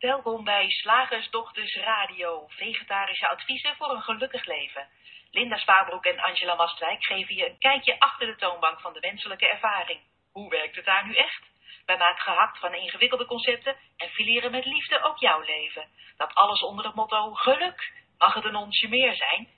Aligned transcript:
Welkom 0.00 0.44
bij 0.44 0.68
Slagersdochters 0.68 1.76
Radio, 1.76 2.46
vegetarische 2.48 3.28
adviezen 3.28 3.76
voor 3.76 3.90
een 3.90 4.02
gelukkig 4.02 4.46
leven. 4.46 4.86
Linda 5.30 5.56
Spaarbroek 5.56 6.04
en 6.04 6.20
Angela 6.20 6.54
Mastwijk 6.54 7.04
geven 7.04 7.34
je 7.34 7.48
een 7.48 7.58
kijkje 7.58 7.98
achter 7.98 8.26
de 8.26 8.36
toonbank 8.36 8.80
van 8.80 8.92
de 8.92 9.00
menselijke 9.00 9.48
ervaring. 9.48 10.00
Hoe 10.32 10.50
werkt 10.50 10.76
het 10.76 10.84
daar 10.84 11.06
nu 11.06 11.14
echt? 11.14 11.42
Wij 11.86 11.96
maken 11.96 12.22
gehakt 12.22 12.58
van 12.58 12.74
ingewikkelde 12.74 13.26
concepten 13.26 13.76
en 13.96 14.08
fileren 14.08 14.50
met 14.50 14.64
liefde 14.64 15.02
ook 15.02 15.18
jouw 15.18 15.40
leven. 15.40 15.84
Dat 16.16 16.34
alles 16.34 16.62
onder 16.62 16.84
het 16.84 16.94
motto 16.94 17.32
geluk. 17.32 17.92
Mag 18.18 18.34
het 18.34 18.44
een 18.44 18.56
onsje 18.56 18.88
meer 18.88 19.14
zijn? 19.14 19.48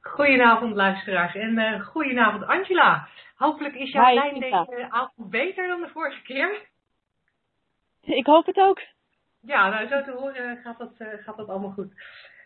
Goedenavond 0.00 0.74
luisteraars 0.74 1.34
en 1.34 1.58
uh, 1.58 1.86
goedenavond 1.86 2.46
Angela. 2.46 3.08
Hopelijk 3.36 3.74
is 3.74 3.92
jouw 3.92 4.14
lijn 4.14 4.40
deze 4.40 4.86
avond 4.90 5.30
beter 5.30 5.68
dan 5.68 5.80
de 5.80 5.88
vorige 5.88 6.22
keer. 6.22 6.68
Ik 8.02 8.26
hoop 8.26 8.46
het 8.46 8.56
ook. 8.56 8.80
Ja, 9.42 9.68
nou 9.68 9.88
zo 9.88 10.02
te 10.02 10.10
horen 10.10 10.56
gaat 10.56 10.78
dat, 10.78 10.92
eh, 10.98 11.08
gaat 11.24 11.36
dat 11.36 11.48
allemaal 11.48 11.70
goed. 11.70 11.92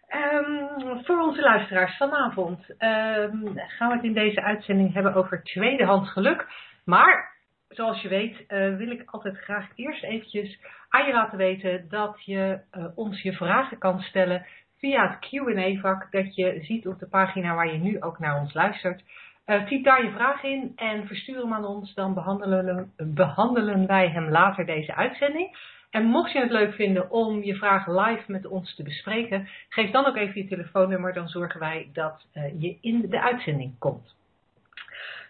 Ehm, 0.09 1.03
voor 1.05 1.21
onze 1.21 1.41
luisteraars 1.41 1.97
vanavond 1.97 2.77
ehm, 2.79 3.57
gaan 3.57 3.89
we 3.89 3.95
het 3.95 4.05
in 4.05 4.13
deze 4.13 4.43
uitzending 4.43 4.95
hebben 4.95 5.15
over 5.15 5.43
tweedehands 5.43 6.13
geluk. 6.13 6.47
Maar 6.85 7.33
zoals 7.69 8.03
je 8.03 8.09
weet 8.09 8.47
eh, 8.47 8.77
wil 8.77 8.91
ik 8.91 9.03
altijd 9.07 9.39
graag 9.39 9.69
eerst 9.75 10.03
eventjes 10.03 10.59
aan 10.89 11.07
je 11.07 11.13
laten 11.13 11.39
weten 11.39 11.89
dat 11.89 12.25
je 12.25 12.61
eh, 12.71 12.85
ons 12.95 13.23
je 13.23 13.33
vragen 13.33 13.79
kan 13.79 14.01
stellen 14.01 14.47
via 14.79 15.09
het 15.09 15.19
Q&A 15.19 15.81
vak 15.81 16.13
dat 16.13 16.35
je 16.35 16.59
ziet 16.63 16.87
op 16.87 16.99
de 16.99 17.09
pagina 17.09 17.55
waar 17.55 17.73
je 17.73 17.79
nu 17.79 18.03
ook 18.03 18.19
naar 18.19 18.41
ons 18.41 18.55
luistert. 18.55 19.03
Uh, 19.47 19.67
typ 19.67 19.85
daar 19.85 20.05
je 20.05 20.11
vraag 20.11 20.43
in 20.43 20.73
en 20.77 21.07
verstuur 21.07 21.41
hem 21.41 21.53
aan 21.53 21.65
ons, 21.65 21.95
dan 21.95 22.15
behandelen, 22.15 22.93
behandelen 22.97 23.87
wij 23.87 24.09
hem 24.09 24.31
later 24.31 24.67
deze 24.67 24.95
uitzending. 24.95 25.57
En 25.95 26.05
mocht 26.05 26.33
je 26.33 26.39
het 26.39 26.51
leuk 26.51 26.75
vinden 26.75 27.11
om 27.11 27.43
je 27.43 27.55
vraag 27.55 27.87
live 27.87 28.33
met 28.33 28.47
ons 28.47 28.75
te 28.75 28.83
bespreken, 28.83 29.49
geef 29.69 29.91
dan 29.91 30.07
ook 30.07 30.17
even 30.17 30.43
je 30.43 30.49
telefoonnummer, 30.49 31.13
dan 31.13 31.29
zorgen 31.29 31.61
wij 31.61 31.91
dat 31.93 32.27
uh, 32.35 32.61
je 32.61 32.79
in 32.81 33.01
de 33.09 33.21
uitzending 33.21 33.79
komt. 33.79 34.15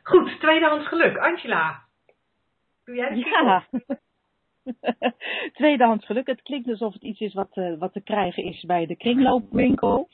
Goed, 0.02 0.40
tweedehands 0.40 0.88
geluk. 0.88 1.16
Angela, 1.16 1.82
doe 2.84 2.94
jij 2.94 3.08
het? 3.08 3.18
Ja. 3.18 3.64
Tweedehands 5.58 6.06
geluk. 6.06 6.26
Het 6.26 6.42
klinkt 6.42 6.68
alsof 6.68 6.92
het 6.92 7.02
iets 7.02 7.20
is 7.20 7.34
wat, 7.34 7.56
uh, 7.56 7.78
wat 7.78 7.92
te 7.92 8.02
krijgen 8.02 8.44
is 8.44 8.64
bij 8.64 8.86
de 8.86 8.96
kringloopwinkel. 8.96 10.08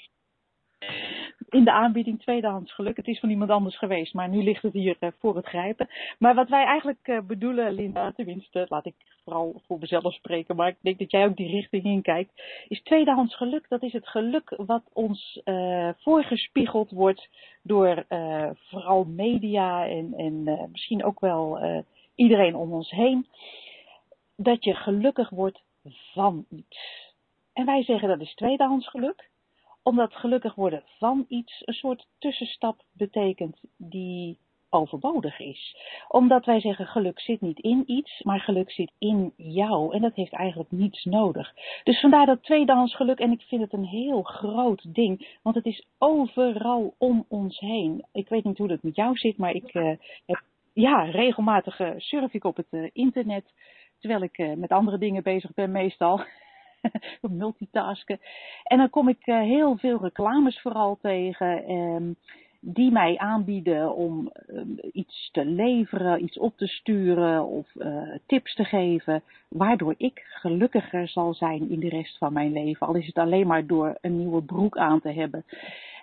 In 1.51 1.65
de 1.65 1.73
aanbieding 1.73 2.21
tweedehands 2.21 2.75
geluk. 2.75 2.97
Het 2.97 3.07
is 3.07 3.21
van 3.21 3.31
iemand 3.31 3.51
anders 3.51 3.79
geweest, 3.79 4.15
maar 4.15 4.29
nu 4.29 4.43
ligt 4.43 4.63
het 4.63 4.73
hier 4.73 4.97
uh, 5.01 5.11
voor 5.19 5.37
het 5.37 5.47
grijpen. 5.47 5.89
Maar 6.19 6.35
wat 6.35 6.49
wij 6.49 6.65
eigenlijk 6.65 7.09
uh, 7.09 7.21
bedoelen, 7.21 7.73
Linda, 7.73 8.13
tenminste, 8.13 8.67
laat 8.69 8.87
ik 8.87 8.95
vooral 9.25 9.63
voor 9.67 9.79
mezelf 9.79 10.15
spreken, 10.15 10.57
maar 10.57 10.69
ik 10.69 10.77
denk 10.81 10.99
dat 10.99 11.11
jij 11.11 11.25
ook 11.25 11.37
die 11.37 11.51
richting 11.51 11.85
in 11.85 12.03
kijkt, 12.03 12.43
is 12.69 12.83
tweedehands 12.83 13.37
geluk. 13.37 13.69
Dat 13.69 13.83
is 13.83 13.93
het 13.93 14.09
geluk 14.09 14.55
wat 14.57 14.83
ons 14.93 15.41
uh, 15.45 15.89
voorgespiegeld 15.99 16.91
wordt 16.91 17.29
door 17.63 18.05
vooral 18.55 19.05
media 19.05 19.87
en, 19.87 20.15
en 20.17 20.69
misschien 20.73 21.05
ook 21.05 21.21
wel 21.21 21.61
iedereen 22.15 22.55
om 22.55 22.73
ons 22.73 22.91
heen. 22.91 23.27
Dat 24.37 24.65
je 24.65 24.75
gelukkig 24.75 25.31
wordt 25.31 25.63
van 26.13 26.45
iets. 26.51 27.09
En 27.53 27.67
wij 27.67 27.83
zeggen 27.83 28.09
dat 28.09 28.21
is 28.21 28.35
tweedehands 28.35 28.89
geluk 28.89 29.30
omdat 29.83 30.15
gelukkig 30.15 30.55
worden 30.55 30.83
van 30.99 31.25
iets 31.29 31.63
een 31.65 31.75
soort 31.75 32.07
tussenstap 32.19 32.83
betekent 32.93 33.61
die 33.77 34.39
overbodig 34.71 35.39
is. 35.39 35.77
Omdat 36.09 36.45
wij 36.45 36.61
zeggen 36.61 36.87
geluk 36.87 37.21
zit 37.21 37.41
niet 37.41 37.59
in 37.59 37.83
iets, 37.87 38.23
maar 38.23 38.41
geluk 38.41 38.71
zit 38.71 38.93
in 38.99 39.33
jou. 39.37 39.95
En 39.95 40.01
dat 40.01 40.15
heeft 40.15 40.33
eigenlijk 40.33 40.71
niets 40.71 41.05
nodig. 41.05 41.55
Dus 41.85 42.01
vandaar 42.01 42.27
dat 42.27 42.43
tweedehands 42.43 42.97
geluk. 42.97 43.19
En 43.19 43.33
ik 43.33 43.43
vind 43.43 43.63
het 43.63 43.73
een 43.73 43.85
heel 43.85 44.23
groot 44.23 44.95
ding. 44.95 45.39
Want 45.43 45.57
het 45.57 45.67
is 45.67 45.87
overal 45.99 46.95
om 46.99 47.25
ons 47.29 47.59
heen. 47.59 48.05
Ik 48.13 48.29
weet 48.29 48.45
niet 48.45 48.59
hoe 48.59 48.69
dat 48.69 48.83
met 48.83 48.97
jou 48.97 49.17
zit, 49.17 49.37
maar 49.37 49.55
ik 49.55 49.75
uh, 49.75 49.93
heb 50.27 50.43
ja, 50.73 51.03
regelmatig 51.03 51.81
uh, 51.81 51.91
surf 51.97 52.33
ik 52.33 52.45
op 52.45 52.57
het 52.57 52.67
uh, 52.71 52.89
internet. 52.93 53.45
Terwijl 53.99 54.23
ik 54.23 54.57
met 54.57 54.71
andere 54.71 54.99
dingen 54.99 55.23
bezig 55.23 55.55
ben 55.55 55.71
meestal. 55.71 56.21
multitasken. 57.21 58.21
En 58.63 58.79
dan 58.79 58.91
kom 58.91 59.09
ik 59.09 59.27
uh, 59.27 59.41
heel 59.41 59.77
veel 59.77 59.99
reclames 60.01 60.61
vooral 60.61 60.99
tegen. 61.01 61.71
Um, 61.71 62.17
die 62.61 62.93
mij 62.93 63.19
aanbieden 63.19 63.95
om 63.95 64.33
um, 64.49 64.79
iets 64.93 65.31
te 65.33 65.45
leveren, 65.45 66.23
iets 66.23 66.39
op 66.39 66.57
te 66.57 66.67
sturen 66.67 67.47
of 67.47 67.67
uh, 67.75 68.17
tips 68.27 68.55
te 68.55 68.65
geven. 68.65 69.23
Waardoor 69.49 69.95
ik 69.97 70.23
gelukkiger 70.25 71.09
zal 71.09 71.35
zijn 71.35 71.71
in 71.71 71.81
de 71.81 71.89
rest 71.89 72.19
van 72.19 72.33
mijn 72.33 72.53
leven. 72.53 72.87
Al 72.87 72.95
is 72.95 73.07
het 73.07 73.19
alleen 73.19 73.47
maar 73.47 73.67
door 73.67 73.99
een 74.01 74.17
nieuwe 74.17 74.43
broek 74.43 74.77
aan 74.77 75.01
te 75.01 75.13
hebben. 75.13 75.45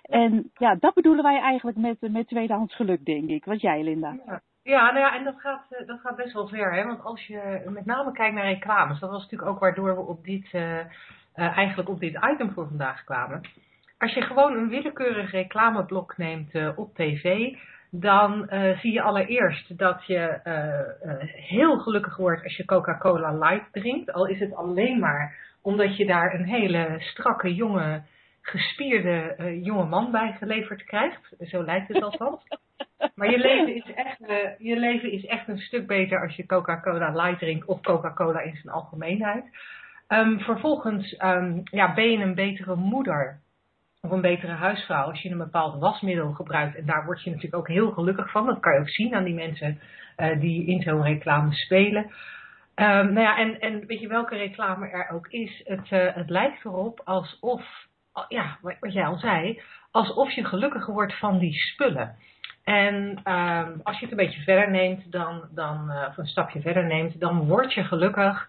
En 0.02 0.50
ja, 0.54 0.74
dat 0.74 0.94
bedoelen 0.94 1.24
wij 1.24 1.40
eigenlijk 1.40 1.76
met, 1.76 2.12
met 2.12 2.28
tweedehands 2.28 2.74
geluk, 2.74 3.04
denk 3.04 3.28
ik. 3.28 3.44
Wat 3.44 3.60
jij, 3.60 3.82
Linda? 3.82 4.18
Ja. 4.26 4.42
Ja, 4.74 4.90
nou 4.90 4.98
ja, 4.98 5.16
en 5.16 5.24
dat 5.24 5.40
gaat, 5.40 5.66
dat 5.86 6.00
gaat 6.00 6.16
best 6.16 6.32
wel 6.32 6.48
ver. 6.48 6.74
Hè? 6.74 6.84
Want 6.84 7.02
als 7.02 7.26
je 7.26 7.62
met 7.68 7.86
name 7.86 8.12
kijkt 8.12 8.34
naar 8.34 8.44
reclames, 8.44 9.00
dat 9.00 9.10
was 9.10 9.22
natuurlijk 9.22 9.50
ook 9.50 9.58
waardoor 9.58 9.94
we 9.94 10.00
op 10.00 10.24
dit, 10.24 10.52
uh, 10.52 10.78
uh, 10.78 10.86
eigenlijk 11.34 11.88
op 11.88 12.00
dit 12.00 12.18
item 12.32 12.52
voor 12.52 12.68
vandaag 12.68 13.04
kwamen. 13.04 13.40
Als 13.98 14.14
je 14.14 14.22
gewoon 14.22 14.56
een 14.56 14.68
willekeurig 14.68 15.30
reclameblok 15.30 16.16
neemt 16.16 16.76
op 16.76 16.94
tv, 16.94 17.54
dan 17.90 18.48
zie 18.80 18.92
je 18.92 19.02
allereerst 19.02 19.78
dat 19.78 20.06
je 20.06 20.40
heel 21.46 21.78
gelukkig 21.78 22.16
wordt 22.16 22.42
als 22.42 22.56
je 22.56 22.64
Coca-Cola 22.64 23.32
Light 23.32 23.72
drinkt. 23.72 24.12
Al 24.12 24.26
is 24.26 24.40
het 24.40 24.54
alleen 24.54 24.98
maar 24.98 25.36
omdat 25.62 25.96
je 25.96 26.06
daar 26.06 26.34
een 26.34 26.46
hele 26.46 26.96
strakke, 26.98 27.54
jonge, 27.54 28.02
gespierde 28.40 29.34
jonge 29.62 29.84
man 29.84 30.10
bij 30.10 30.32
geleverd 30.38 30.84
krijgt. 30.84 31.34
Zo 31.38 31.64
lijkt 31.64 31.88
het 31.88 32.02
althans. 32.02 32.42
Maar 33.14 33.30
je 33.30 33.38
leven, 33.38 33.74
is 33.74 33.94
echt, 33.94 34.20
uh, 34.20 34.58
je 34.58 34.76
leven 34.76 35.12
is 35.12 35.24
echt 35.24 35.48
een 35.48 35.58
stuk 35.58 35.86
beter 35.86 36.22
als 36.22 36.36
je 36.36 36.46
Coca-Cola 36.46 37.10
light 37.10 37.38
drinkt 37.38 37.66
of 37.66 37.80
Coca-Cola 37.80 38.40
in 38.40 38.56
zijn 38.56 38.74
algemeenheid. 38.74 39.44
Um, 40.08 40.40
vervolgens 40.40 41.22
um, 41.22 41.62
ja, 41.64 41.94
ben 41.94 42.10
je 42.10 42.18
een 42.18 42.34
betere 42.34 42.74
moeder 42.76 43.40
of 44.00 44.10
een 44.10 44.20
betere 44.20 44.52
huisvrouw 44.52 45.08
als 45.08 45.22
je 45.22 45.30
een 45.30 45.38
bepaald 45.38 45.80
wasmiddel 45.80 46.32
gebruikt. 46.32 46.76
En 46.76 46.86
daar 46.86 47.04
word 47.04 47.22
je 47.22 47.30
natuurlijk 47.30 47.56
ook 47.56 47.68
heel 47.68 47.90
gelukkig 47.90 48.30
van. 48.30 48.46
Dat 48.46 48.60
kan 48.60 48.72
je 48.72 48.80
ook 48.80 48.90
zien 48.90 49.14
aan 49.14 49.24
die 49.24 49.34
mensen 49.34 49.80
uh, 50.16 50.40
die 50.40 50.66
in 50.66 50.82
zo'n 50.82 51.02
reclame 51.02 51.52
spelen. 51.52 52.04
Um, 52.74 53.12
nou 53.12 53.20
ja, 53.20 53.38
en, 53.38 53.60
en 53.60 53.86
weet 53.86 54.00
je 54.00 54.08
welke 54.08 54.36
reclame 54.36 54.88
er 54.88 55.10
ook 55.10 55.26
is, 55.26 55.62
het, 55.64 55.90
uh, 55.90 56.14
het 56.14 56.30
lijkt 56.30 56.64
erop 56.64 57.00
alsof, 57.04 57.86
ja, 58.28 58.58
wat 58.60 58.92
jij 58.92 59.06
al 59.06 59.18
zei, 59.18 59.60
alsof 59.90 60.30
je 60.30 60.44
gelukkiger 60.44 60.92
wordt 60.92 61.18
van 61.18 61.38
die 61.38 61.54
spullen. 61.54 62.16
En 62.68 62.94
um, 63.24 63.80
als 63.82 63.98
je 63.98 64.02
het 64.02 64.10
een 64.10 64.24
beetje 64.26 64.42
verder 64.42 64.70
neemt, 64.70 65.12
dan, 65.12 65.42
dan, 65.50 65.90
uh, 65.90 66.04
of 66.08 66.16
een 66.16 66.26
stapje 66.26 66.60
verder 66.60 66.84
neemt, 66.84 67.20
dan 67.20 67.46
word 67.46 67.72
je 67.72 67.84
gelukkig 67.84 68.48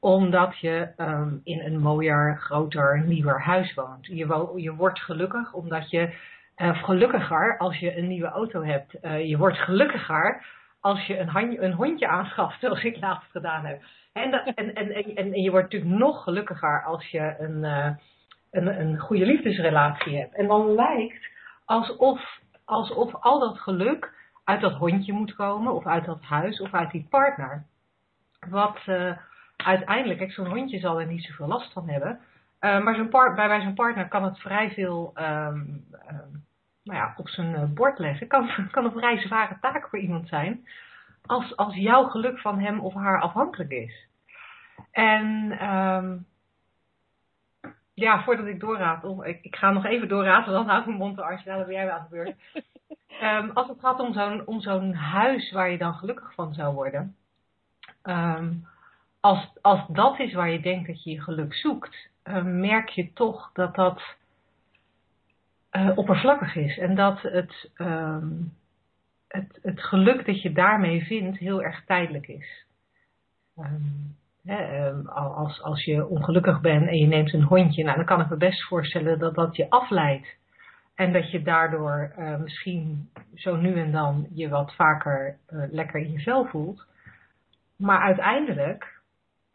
omdat 0.00 0.58
je 0.58 0.88
um, 0.96 1.40
in 1.44 1.60
een 1.60 1.78
mooier, 1.78 2.36
groter, 2.40 3.02
nieuwer 3.06 3.40
huis 3.40 3.74
woont. 3.74 4.06
Je, 4.06 4.26
wo 4.26 4.52
je 4.56 4.74
wordt 4.74 5.00
gelukkig 5.00 5.52
omdat 5.52 5.90
je, 5.90 6.14
uh, 6.56 6.82
gelukkiger 6.82 7.58
als 7.58 7.78
je 7.78 7.96
een 7.96 8.08
nieuwe 8.08 8.28
auto 8.28 8.62
hebt. 8.62 8.94
Uh, 9.02 9.28
je 9.28 9.36
wordt 9.36 9.58
gelukkiger 9.58 10.46
als 10.80 11.06
je 11.06 11.18
een, 11.18 11.64
een 11.64 11.72
hondje 11.72 12.08
aanschaft, 12.08 12.60
zoals 12.60 12.84
ik 12.84 13.00
laatst 13.00 13.30
gedaan 13.30 13.64
heb. 13.64 13.82
En, 14.12 14.30
dat, 14.30 14.52
en, 14.54 14.74
en, 14.74 14.92
en, 14.94 15.16
en, 15.16 15.42
je 15.42 15.50
wordt 15.50 15.72
natuurlijk 15.72 16.00
nog 16.00 16.22
gelukkiger 16.22 16.84
als 16.84 17.06
je 17.06 17.34
een, 17.38 17.64
een, 18.50 18.80
een 18.80 18.98
goede 18.98 19.26
liefdesrelatie 19.26 20.18
hebt. 20.18 20.34
En 20.34 20.46
dan 20.46 20.74
lijkt 20.74 21.28
alsof 21.64 22.38
alsof 22.70 23.14
al 23.14 23.38
dat 23.38 23.58
geluk 23.58 24.12
uit 24.44 24.60
dat 24.60 24.74
hondje 24.74 25.12
moet 25.12 25.34
komen, 25.34 25.74
of 25.74 25.86
uit 25.86 26.04
dat 26.04 26.22
huis, 26.22 26.60
of 26.60 26.74
uit 26.74 26.90
die 26.90 27.06
partner. 27.10 27.64
Wat 28.48 28.78
uh, 28.86 29.16
uiteindelijk, 29.56 30.32
zo'n 30.32 30.48
hondje 30.48 30.78
zal 30.78 31.00
er 31.00 31.06
niet 31.06 31.24
zoveel 31.24 31.46
last 31.46 31.72
van 31.72 31.88
hebben. 31.88 32.18
Uh, 32.60 32.82
maar 32.82 33.08
bij, 33.08 33.34
bij 33.34 33.60
zo'n 33.60 33.74
partner 33.74 34.08
kan 34.08 34.24
het 34.24 34.38
vrij 34.38 34.70
veel 34.70 35.12
um, 35.16 35.84
nou 36.82 36.98
ja, 36.98 37.14
op 37.16 37.28
zijn 37.28 37.52
uh, 37.52 37.64
bord 37.64 37.98
leggen. 37.98 38.26
Kan, 38.26 38.50
kan 38.70 38.84
een 38.84 38.92
vrij 38.92 39.18
zware 39.18 39.58
taak 39.60 39.88
voor 39.88 39.98
iemand 39.98 40.28
zijn. 40.28 40.66
Als, 41.26 41.56
als 41.56 41.74
jouw 41.74 42.04
geluk 42.04 42.38
van 42.38 42.58
hem 42.58 42.80
of 42.80 42.94
haar 42.94 43.20
afhankelijk 43.20 43.70
is. 43.70 44.06
En 44.90 45.56
um, 45.70 46.26
ja, 48.00 48.22
voordat 48.22 48.46
ik 48.46 48.60
doorraad, 48.60 49.04
of 49.04 49.24
ik, 49.24 49.38
ik 49.42 49.56
ga 49.56 49.70
nog 49.70 49.84
even 49.84 50.08
doorraden, 50.08 50.52
dan 50.52 50.66
hou 50.66 50.80
ik 50.80 50.86
mijn 50.86 50.98
mond 50.98 51.16
te 51.16 51.22
Angela, 51.22 51.56
dan 51.56 51.66
ben 51.66 51.74
jij 51.74 51.84
weer 51.84 51.92
aan 51.92 52.06
de 52.10 52.16
beurt. 52.16 52.36
Um, 53.22 53.50
als 53.58 53.68
het 53.68 53.80
gaat 53.80 54.00
om 54.00 54.12
zo'n, 54.12 54.46
om 54.46 54.60
zo'n 54.60 54.94
huis 54.94 55.52
waar 55.52 55.70
je 55.70 55.78
dan 55.78 55.94
gelukkig 55.94 56.34
van 56.34 56.54
zou 56.54 56.74
worden. 56.74 57.16
Um, 58.02 58.66
als, 59.20 59.58
als 59.60 59.86
dat 59.88 60.18
is 60.18 60.32
waar 60.32 60.50
je 60.50 60.60
denkt 60.60 60.86
dat 60.86 61.02
je 61.02 61.10
je 61.10 61.20
geluk 61.20 61.54
zoekt, 61.54 62.08
uh, 62.24 62.42
merk 62.42 62.88
je 62.88 63.12
toch 63.12 63.50
dat 63.52 63.74
dat 63.74 64.02
uh, 65.72 65.98
oppervlakkig 65.98 66.56
is. 66.56 66.78
En 66.78 66.94
dat 66.94 67.22
het, 67.22 67.70
um, 67.76 68.52
het, 69.28 69.58
het 69.62 69.82
geluk 69.82 70.26
dat 70.26 70.42
je 70.42 70.52
daarmee 70.52 71.04
vindt 71.04 71.38
heel 71.38 71.62
erg 71.62 71.84
tijdelijk 71.84 72.28
is. 72.28 72.64
Ehm, 74.46 75.06
als, 75.06 75.62
als 75.62 75.84
je 75.84 76.06
ongelukkig 76.06 76.60
bent 76.60 76.88
en 76.88 76.96
je 76.96 77.06
neemt 77.06 77.32
een 77.32 77.42
hondje, 77.42 77.84
nou, 77.84 77.96
dan 77.96 78.06
kan 78.06 78.20
ik 78.20 78.28
me 78.28 78.36
best 78.36 78.62
voorstellen 78.62 79.18
dat 79.18 79.34
dat 79.34 79.56
je 79.56 79.70
afleidt. 79.70 80.38
En 80.94 81.12
dat 81.12 81.30
je 81.30 81.42
daardoor 81.42 82.12
uh, 82.18 82.36
misschien 82.36 83.10
zo 83.34 83.56
nu 83.56 83.74
en 83.74 83.92
dan 83.92 84.26
je 84.34 84.48
wat 84.48 84.74
vaker 84.74 85.36
uh, 85.50 85.64
lekker 85.70 86.00
in 86.00 86.12
je 86.12 86.20
vel 86.20 86.44
voelt. 86.44 86.86
Maar 87.76 88.00
uiteindelijk 88.00 89.00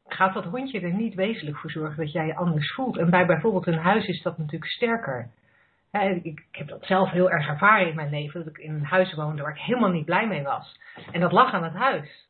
gaat 0.08 0.34
dat 0.34 0.44
hondje 0.44 0.82
er 0.82 0.94
niet 0.94 1.14
wezenlijk 1.14 1.58
voor 1.58 1.72
zorgen 1.72 1.98
dat 1.98 2.12
jij 2.12 2.26
je 2.26 2.36
anders 2.36 2.74
voelt. 2.74 2.98
En 2.98 3.10
bij 3.10 3.26
bijvoorbeeld 3.26 3.68
een 3.68 3.78
huis 3.78 4.08
is 4.08 4.22
dat 4.22 4.38
natuurlijk 4.38 4.72
sterker. 4.72 5.30
ik, 5.92 6.24
ik, 6.24 6.46
heb 6.52 6.68
dat 6.68 6.86
zelf 6.86 7.10
heel 7.12 7.32
erg 7.32 7.48
ervaren 7.48 7.88
in 7.88 7.96
mijn 7.96 8.10
leven, 8.10 8.44
dat 8.44 8.58
ik 8.58 8.64
in 8.64 8.74
een 8.74 8.86
huis 8.86 9.14
woonde 9.14 9.42
waar 9.42 9.56
ik 9.56 9.62
helemaal 9.62 9.92
niet 9.92 10.06
blij 10.06 10.28
mee 10.28 10.44
was. 10.44 10.80
En 11.12 11.20
dat 11.20 11.32
lag 11.32 11.54
aan 11.54 11.64
het 11.64 11.74
huis. 11.74 12.28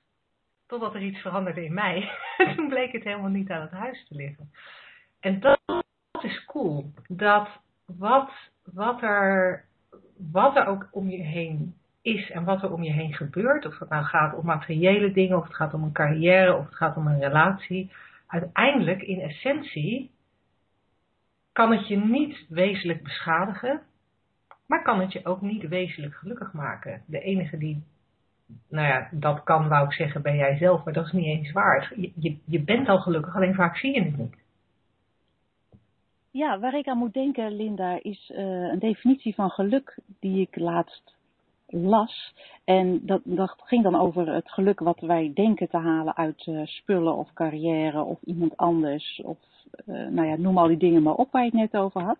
Totdat 0.67 0.95
er 0.95 1.01
iets 1.01 1.21
veranderde 1.21 1.65
in 1.65 1.73
mij. 1.73 2.11
En 2.37 2.55
toen 2.55 2.67
bleek 2.67 2.91
het 2.91 3.03
helemaal 3.03 3.29
niet 3.29 3.51
aan 3.51 3.61
het 3.61 3.71
huis 3.71 4.05
te 4.07 4.15
liggen. 4.15 4.51
En 5.19 5.39
dat, 5.39 5.59
is 6.21 6.45
cool. 6.45 6.91
Dat 7.07 7.49
wat, 7.85 8.31
wat, 8.63 9.01
er, 9.01 9.65
wat 10.31 10.55
er 10.55 10.65
ook 10.65 10.87
om 10.91 11.09
je 11.09 11.21
heen 11.21 11.75
is 12.01 12.31
en 12.31 12.43
wat 12.43 12.63
er 12.63 12.73
om 12.73 12.83
je 12.83 12.91
heen 12.91 13.13
gebeurt, 13.13 13.65
of 13.65 13.79
het 13.79 13.89
nou 13.89 14.03
gaat 14.03 14.35
om 14.35 14.45
materiële 14.45 15.11
dingen, 15.11 15.37
of 15.37 15.43
het 15.43 15.55
gaat 15.55 15.73
om 15.73 15.83
een 15.83 15.91
carrière, 15.91 16.55
of 16.55 16.65
het 16.65 16.75
gaat 16.75 16.97
om 16.97 17.07
een 17.07 17.19
relatie, 17.19 17.91
uiteindelijk 18.27 19.01
in 19.01 19.19
essentie 19.19 20.11
kan 21.51 21.71
het 21.71 21.87
je 21.87 21.97
niet 21.97 22.45
wezenlijk 22.49 23.03
beschadigen, 23.03 23.81
maar 24.65 24.83
kan 24.83 24.99
het 24.99 25.11
je 25.11 25.25
ook 25.25 25.41
niet 25.41 25.67
wezenlijk 25.67 26.15
gelukkig 26.15 26.53
maken. 26.53 27.03
De 27.05 27.19
enige 27.19 27.57
die, 27.57 27.83
nou 28.69 28.87
ja, 28.87 29.09
dat 29.11 29.43
kan, 29.43 29.67
wou 29.67 29.85
ik 29.85 29.93
zeggen, 29.93 30.21
ben 30.21 30.35
jij 30.35 30.57
zelf, 30.57 30.83
maar 30.83 30.93
dat 30.93 31.05
is 31.05 31.11
niet 31.11 31.25
eens 31.25 31.51
waar. 31.51 31.93
Je, 31.95 32.11
je, 32.15 32.37
je 32.45 32.63
bent 32.63 32.89
al 32.89 32.99
gelukkig, 32.99 33.35
alleen 33.35 33.53
vaak 33.53 33.77
zie 33.77 33.93
je 33.93 34.03
het 34.03 34.17
niet. 34.17 34.35
Ja, 36.31 36.59
waar 36.59 36.77
ik 36.77 36.87
aan 36.87 36.97
moet 36.97 37.13
denken, 37.13 37.55
Linda, 37.55 37.99
is 38.01 38.31
uh, 38.33 38.37
een 38.71 38.79
definitie 38.79 39.35
van 39.35 39.49
geluk 39.49 39.97
die 40.19 40.41
ik 40.41 40.55
laatst 40.55 41.15
las. 41.67 42.33
En 42.63 43.05
dat, 43.05 43.21
dat 43.23 43.55
ging 43.57 43.83
dan 43.83 43.95
over 43.95 44.33
het 44.33 44.51
geluk 44.51 44.79
wat 44.79 44.99
wij 44.99 45.31
denken 45.33 45.69
te 45.69 45.77
halen 45.77 46.15
uit 46.15 46.45
uh, 46.45 46.65
spullen 46.65 47.15
of 47.15 47.33
carrière 47.33 48.03
of 48.03 48.21
iemand 48.21 48.57
anders. 48.57 49.21
Of 49.23 49.37
uh, 49.85 50.07
nou 50.07 50.27
ja, 50.27 50.35
noem 50.35 50.57
al 50.57 50.67
die 50.67 50.77
dingen 50.77 51.03
maar 51.03 51.13
op 51.13 51.31
waar 51.31 51.43
je 51.43 51.49
het 51.49 51.71
net 51.71 51.81
over 51.81 52.01
had. 52.01 52.17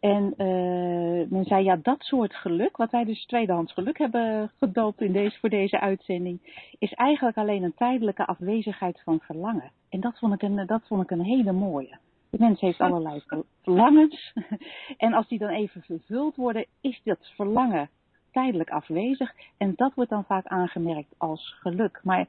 En 0.00 0.34
uh, 0.36 1.28
men 1.28 1.44
zei, 1.44 1.64
ja, 1.64 1.76
dat 1.82 2.00
soort 2.00 2.34
geluk, 2.34 2.76
wat 2.76 2.90
wij 2.90 3.04
dus 3.04 3.26
tweedehands 3.26 3.72
geluk 3.72 3.98
hebben 3.98 4.50
gedoopt 4.58 5.00
in 5.00 5.12
deze, 5.12 5.38
voor 5.38 5.48
deze 5.48 5.80
uitzending, 5.80 6.66
is 6.78 6.92
eigenlijk 6.92 7.36
alleen 7.36 7.62
een 7.62 7.74
tijdelijke 7.74 8.26
afwezigheid 8.26 9.00
van 9.04 9.20
verlangen. 9.20 9.70
En 9.88 10.00
dat 10.00 10.18
vond 10.18 10.34
ik 10.34 10.42
een, 10.42 10.66
dat 10.66 10.86
vond 10.86 11.02
ik 11.02 11.10
een 11.10 11.24
hele 11.24 11.52
mooie. 11.52 11.98
De 12.30 12.38
mens 12.38 12.60
heeft 12.60 12.80
allerlei 12.80 13.22
verlangens. 13.62 14.32
En 14.96 15.12
als 15.12 15.28
die 15.28 15.38
dan 15.38 15.48
even 15.48 15.82
vervuld 15.82 16.36
worden, 16.36 16.66
is 16.80 17.00
dat 17.04 17.32
verlangen 17.34 17.90
tijdelijk 18.32 18.70
afwezig. 18.70 19.34
En 19.56 19.72
dat 19.76 19.94
wordt 19.94 20.10
dan 20.10 20.24
vaak 20.24 20.46
aangemerkt 20.46 21.14
als 21.16 21.56
geluk. 21.60 22.00
Maar 22.02 22.26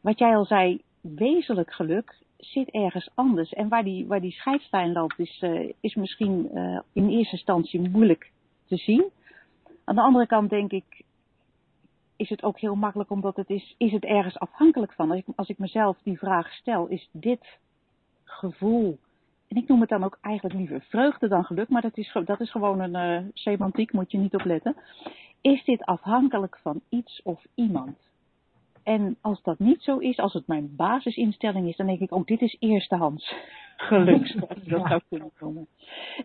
wat 0.00 0.18
jij 0.18 0.36
al 0.36 0.44
zei, 0.44 0.82
wezenlijk 1.00 1.72
geluk 1.72 2.14
zit 2.40 2.70
ergens 2.70 3.10
anders. 3.14 3.52
En 3.52 3.68
waar 3.68 3.84
die, 3.84 4.06
waar 4.06 4.20
die 4.20 4.32
scheidslijn 4.32 4.92
loopt, 4.92 5.18
is, 5.18 5.40
uh, 5.40 5.72
is 5.80 5.94
misschien 5.94 6.50
uh, 6.54 6.78
in 6.92 7.08
eerste 7.08 7.36
instantie 7.36 7.88
moeilijk 7.90 8.30
te 8.66 8.76
zien. 8.76 9.04
Aan 9.84 9.94
de 9.94 10.00
andere 10.00 10.26
kant 10.26 10.50
denk 10.50 10.70
ik, 10.70 11.02
is 12.16 12.28
het 12.28 12.42
ook 12.42 12.58
heel 12.58 12.74
makkelijk, 12.74 13.10
omdat 13.10 13.36
het 13.36 13.50
is, 13.50 13.74
is 13.78 13.92
het 13.92 14.04
ergens 14.04 14.38
afhankelijk 14.38 14.92
van. 14.92 15.22
Als 15.36 15.48
ik, 15.48 15.58
mezelf 15.58 15.98
die 16.02 16.18
vraag 16.18 16.52
stel, 16.52 16.86
is 16.86 17.08
dit 17.12 17.58
gevoel, 18.24 18.98
en 19.48 19.56
ik 19.56 19.68
noem 19.68 19.80
het 19.80 19.88
dan 19.88 20.04
ook 20.04 20.18
eigenlijk 20.20 20.54
liever 20.56 20.80
vreugde 20.88 21.28
dan 21.28 21.44
geluk, 21.44 21.68
maar 21.68 21.82
dat 21.82 21.96
is, 21.96 22.16
dat 22.24 22.40
is 22.40 22.50
gewoon 22.50 22.80
een 22.80 23.22
uh, 23.22 23.28
semantiek, 23.34 23.92
moet 23.92 24.10
je 24.10 24.18
niet 24.18 24.34
opletten 24.34 24.76
is 25.40 25.64
dit 25.64 25.84
afhankelijk 25.84 26.58
van 26.62 26.80
iets 26.88 27.20
of 27.22 27.44
iemand? 27.54 27.98
En 28.96 29.16
als 29.20 29.42
dat 29.42 29.58
niet 29.58 29.82
zo 29.82 29.98
is, 29.98 30.18
als 30.18 30.32
het 30.32 30.46
mijn 30.46 30.76
basisinstelling 30.76 31.68
is, 31.68 31.76
dan 31.76 31.86
denk 31.86 32.00
ik 32.00 32.12
ook, 32.12 32.18
oh, 32.18 32.26
dit 32.26 32.40
is 32.40 32.56
eerstehands 32.58 33.34
geluk, 33.88 34.36
dat 34.68 34.86
zou 34.86 35.00
kunnen 35.08 35.30
noemen. 35.40 35.66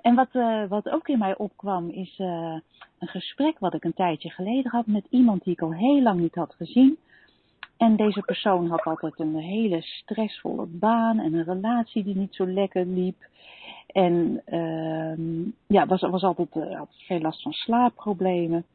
En 0.02 0.16
wat, 0.16 0.28
uh, 0.34 0.68
wat 0.68 0.90
ook 0.90 1.08
in 1.08 1.20
mij 1.20 1.38
opkwam, 1.38 1.90
is 1.90 2.20
uh, 2.20 2.58
een 3.00 3.08
gesprek 3.08 3.60
wat 3.60 3.74
ik 3.74 3.84
een 3.84 3.94
tijdje 3.94 4.30
geleden 4.30 4.72
had 4.72 4.88
met 4.88 5.06
iemand 5.10 5.44
die 5.44 5.54
ik 5.54 5.62
al 5.62 5.74
heel 5.74 6.02
lang 6.02 6.20
niet 6.20 6.36
had 6.36 6.54
gezien. 6.54 6.98
En 7.78 7.96
deze 7.96 8.22
persoon 8.22 8.70
had 8.70 8.84
altijd 8.84 9.20
een 9.20 9.36
hele 9.36 9.82
stressvolle 9.82 10.66
baan 10.66 11.20
en 11.20 11.34
een 11.34 11.44
relatie 11.44 12.04
die 12.04 12.16
niet 12.16 12.36
zo 12.36 12.48
lekker 12.48 12.86
liep. 12.86 13.28
En 13.88 14.42
uh, 14.48 15.44
ja, 15.68 15.86
was, 15.86 16.02
was 16.02 16.24
altijd 16.24 16.56
uh, 16.56 16.78
had 16.78 16.90
veel 16.98 17.20
last 17.20 17.42
van 17.42 17.52
slaapproblemen. 17.52 18.66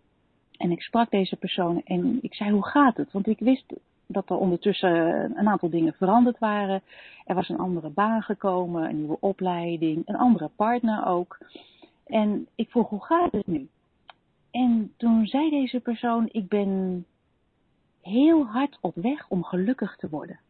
En 0.60 0.70
ik 0.70 0.82
sprak 0.82 1.10
deze 1.10 1.36
persoon 1.36 1.82
en 1.84 2.18
ik 2.22 2.34
zei, 2.34 2.50
hoe 2.50 2.66
gaat 2.66 2.96
het? 2.96 3.12
Want 3.12 3.26
ik 3.26 3.38
wist 3.38 3.72
dat 4.06 4.30
er 4.30 4.36
ondertussen 4.36 4.90
een 5.38 5.48
aantal 5.48 5.70
dingen 5.70 5.92
veranderd 5.92 6.38
waren. 6.38 6.82
Er 7.24 7.34
was 7.34 7.48
een 7.48 7.58
andere 7.58 7.88
baan 7.88 8.22
gekomen, 8.22 8.88
een 8.88 8.96
nieuwe 8.96 9.16
opleiding, 9.20 10.02
een 10.08 10.16
andere 10.16 10.50
partner 10.56 11.06
ook. 11.06 11.38
En 12.06 12.46
ik 12.54 12.70
vroeg, 12.70 12.88
hoe 12.88 13.04
gaat 13.04 13.32
het 13.32 13.46
nu? 13.46 13.68
En 14.50 14.92
toen 14.96 15.26
zei 15.26 15.50
deze 15.50 15.80
persoon, 15.80 16.28
ik 16.32 16.48
ben 16.48 17.04
heel 18.02 18.46
hard 18.46 18.78
op 18.80 18.94
weg 18.94 19.28
om 19.28 19.44
gelukkig 19.44 19.96
te 19.96 20.08
worden. 20.08 20.40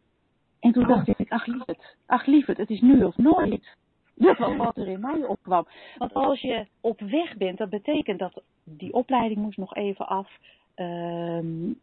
En 0.60 0.72
toen 0.72 0.86
dacht 0.86 1.08
ik, 1.18 1.30
ach 1.32 1.46
lieverd, 1.46 1.96
ach 2.06 2.26
lieverd, 2.26 2.56
het 2.56 2.70
is 2.70 2.80
nu 2.80 3.04
of 3.04 3.16
nooit. 3.16 3.76
Dat 4.14 4.38
wat 4.56 4.76
er 4.76 4.88
in 4.88 5.00
mij 5.00 5.24
opkwam. 5.24 5.66
Want 5.98 6.14
als 6.14 6.40
je 6.40 6.66
op 6.80 7.00
weg 7.00 7.36
bent, 7.36 7.58
dat 7.58 7.70
betekent 7.70 8.18
dat 8.18 8.42
die 8.64 8.92
opleiding 8.92 9.40
moest 9.40 9.58
nog 9.58 9.74
even 9.74 10.06
af. 10.06 10.30
Um, 10.76 11.78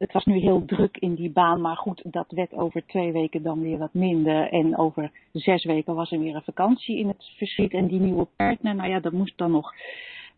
het 0.00 0.12
was 0.12 0.24
nu 0.24 0.38
heel 0.38 0.64
druk 0.64 0.96
in 0.96 1.14
die 1.14 1.30
baan, 1.30 1.60
maar 1.60 1.76
goed, 1.76 2.02
dat 2.04 2.30
werd 2.30 2.52
over 2.52 2.86
twee 2.86 3.12
weken 3.12 3.42
dan 3.42 3.60
weer 3.60 3.78
wat 3.78 3.94
minder. 3.94 4.48
En 4.48 4.78
over 4.78 5.10
zes 5.32 5.64
weken 5.64 5.94
was 5.94 6.12
er 6.12 6.18
weer 6.18 6.34
een 6.34 6.42
vakantie 6.42 6.98
in 6.98 7.08
het 7.08 7.30
verschiet. 7.36 7.72
En 7.72 7.86
die 7.86 8.00
nieuwe 8.00 8.26
partner, 8.36 8.74
nou 8.74 8.88
ja, 8.88 9.00
dat 9.00 9.12
moest 9.12 9.38
dan 9.38 9.50
nog 9.50 9.74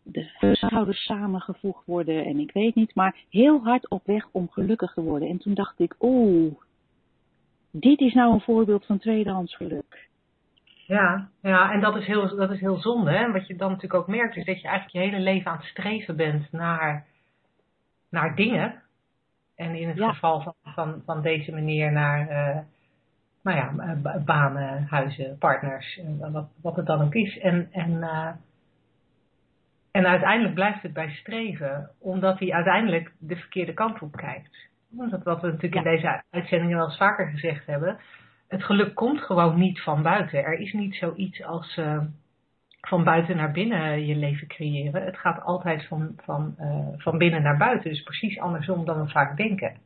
de 0.03 0.29
huishoudens 0.37 1.03
samengevoegd 1.03 1.85
worden 1.85 2.25
en 2.25 2.39
ik 2.39 2.51
weet 2.51 2.75
niet. 2.75 2.95
Maar 2.95 3.15
heel 3.29 3.59
hard 3.63 3.89
op 3.89 4.05
weg 4.05 4.27
om 4.31 4.49
gelukkig 4.49 4.93
te 4.93 5.01
worden. 5.01 5.29
En 5.29 5.37
toen 5.37 5.53
dacht 5.53 5.79
ik, 5.79 5.95
oeh, 5.99 6.53
dit 7.71 7.99
is 7.99 8.13
nou 8.13 8.33
een 8.33 8.41
voorbeeld 8.41 8.85
van 8.85 8.99
tweedehands 8.99 9.55
geluk. 9.55 10.09
Ja, 10.85 11.29
ja, 11.41 11.71
en 11.71 11.79
dat 11.79 11.95
is 11.95 12.05
heel, 12.05 12.35
dat 12.35 12.51
is 12.51 12.59
heel 12.59 12.77
zonde. 12.77 13.11
Hè? 13.11 13.31
Wat 13.31 13.47
je 13.47 13.55
dan 13.55 13.71
natuurlijk 13.71 14.01
ook 14.01 14.07
merkt, 14.07 14.35
is 14.35 14.45
dat 14.45 14.61
je 14.61 14.67
eigenlijk 14.67 14.97
je 14.97 15.11
hele 15.11 15.23
leven 15.23 15.51
aan 15.51 15.57
het 15.57 15.65
streven 15.65 16.15
bent 16.15 16.51
naar, 16.51 17.05
naar 18.09 18.35
dingen. 18.35 18.81
En 19.55 19.75
in 19.75 19.87
het 19.87 19.99
geval 19.99 20.41
van, 20.41 20.53
van, 20.63 21.01
van 21.05 21.21
deze 21.21 21.51
meneer 21.51 21.91
naar, 21.91 22.21
uh, 22.21 22.59
nou 23.43 23.57
ja, 23.57 23.95
banen, 24.25 24.87
huizen, 24.89 25.37
partners, 25.37 26.01
wat, 26.31 26.47
wat 26.61 26.75
het 26.75 26.85
dan 26.85 27.01
ook 27.01 27.15
is. 27.15 27.39
En, 27.39 27.67
en, 27.71 27.91
uh, 27.91 28.29
en 29.91 30.07
uiteindelijk 30.07 30.53
blijft 30.53 30.81
het 30.81 30.93
bij 30.93 31.09
streven, 31.09 31.89
omdat 31.99 32.39
hij 32.39 32.53
uiteindelijk 32.53 33.11
de 33.19 33.35
verkeerde 33.35 33.73
kant 33.73 34.01
op 34.01 34.15
kijkt. 34.15 34.69
Dat 34.89 35.23
wat 35.23 35.41
we 35.41 35.47
natuurlijk 35.47 35.85
in 35.85 35.91
deze 35.91 36.23
uitzendingen 36.29 36.77
wel 36.77 36.85
eens 36.85 36.97
vaker 36.97 37.27
gezegd 37.27 37.65
hebben 37.65 37.99
het 38.53 38.63
geluk 38.63 38.95
komt 38.95 39.21
gewoon 39.21 39.59
niet 39.59 39.81
van 39.81 40.01
buiten. 40.01 40.43
Er 40.43 40.59
is 40.59 40.73
niet 40.73 40.95
zoiets 40.95 41.43
als 41.43 41.77
uh, 41.77 42.03
van 42.81 43.03
buiten 43.03 43.35
naar 43.35 43.51
binnen 43.51 44.05
je 44.05 44.15
leven 44.15 44.47
creëren. 44.47 45.03
Het 45.03 45.17
gaat 45.17 45.41
altijd 45.41 45.87
van, 45.87 46.13
van, 46.23 46.55
uh, 46.59 46.87
van 46.97 47.17
binnen 47.17 47.41
naar 47.41 47.57
buiten. 47.57 47.89
Dus 47.89 48.03
precies 48.03 48.39
andersom 48.39 48.85
dan 48.85 49.01
we 49.01 49.09
vaak 49.09 49.37
denken. 49.37 49.77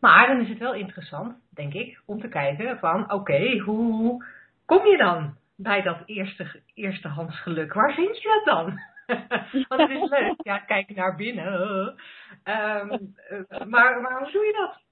Maar 0.00 0.26
dan 0.26 0.40
is 0.40 0.48
het 0.48 0.58
wel 0.58 0.74
interessant, 0.74 1.34
denk 1.50 1.72
ik, 1.72 2.00
om 2.06 2.20
te 2.20 2.28
kijken 2.28 2.78
van 2.78 3.12
oké, 3.12 3.58
hoe 3.58 4.24
kom 4.66 4.86
je 4.86 4.96
dan 4.96 5.34
bij 5.56 5.82
dat 5.82 5.98
eerste, 6.06 6.60
eerstehands 6.74 7.40
geluk? 7.40 7.72
Waar 7.72 7.94
vind 7.94 8.22
je 8.22 8.28
dat 8.28 8.54
dan? 8.54 8.78
Want 9.68 9.80
het 9.80 10.02
is 10.02 10.10
leuk, 10.10 10.34
ja, 10.42 10.58
kijk 10.58 10.94
naar 10.94 11.16
binnen. 11.16 11.52
Um, 12.44 13.14
maar, 13.70 14.00
maar 14.00 14.18
hoe 14.18 14.32
doe 14.32 14.44
je 14.44 14.52
dat? 14.66 14.83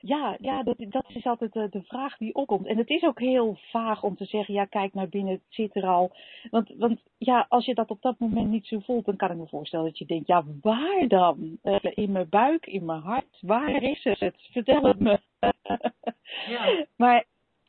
Ja, 0.00 0.36
ja 0.40 0.62
dat, 0.62 0.76
dat 0.78 1.04
is 1.08 1.24
altijd 1.24 1.52
de, 1.52 1.68
de, 1.70 1.82
vraag 1.82 2.16
die 2.16 2.34
opkomt. 2.34 2.66
En 2.66 2.76
het 2.76 2.88
is 2.88 3.02
ook 3.02 3.20
heel 3.20 3.58
vaag 3.70 4.02
om 4.02 4.16
te 4.16 4.24
zeggen, 4.24 4.54
ja, 4.54 4.64
kijk 4.64 4.94
naar 4.94 5.08
binnen, 5.08 5.32
het 5.32 5.42
zit 5.48 5.76
er 5.76 5.86
al. 5.86 6.10
Want, 6.50 6.70
want 6.76 7.00
ja, 7.18 7.46
als 7.48 7.64
je 7.64 7.74
dat 7.74 7.90
op 7.90 8.02
dat 8.02 8.18
moment 8.18 8.50
niet 8.50 8.66
zo 8.66 8.78
voelt, 8.78 9.04
dan 9.04 9.16
kan 9.16 9.30
ik 9.30 9.36
me 9.36 9.46
voorstellen 9.46 9.86
dat 9.86 9.98
je 9.98 10.06
denkt, 10.06 10.26
ja, 10.26 10.44
waar 10.62 11.08
dan? 11.08 11.58
Uh, 11.62 11.76
in 11.82 12.12
mijn 12.12 12.28
buik, 12.28 12.66
in 12.66 12.84
mijn 12.84 13.00
hart, 13.00 13.38
waar 13.40 13.82
is 13.82 14.04
het? 14.04 14.34
Vertel 14.50 14.82
het 14.82 15.00
me. 15.00 15.20
ja. 16.48 16.84
Maar 16.96 17.24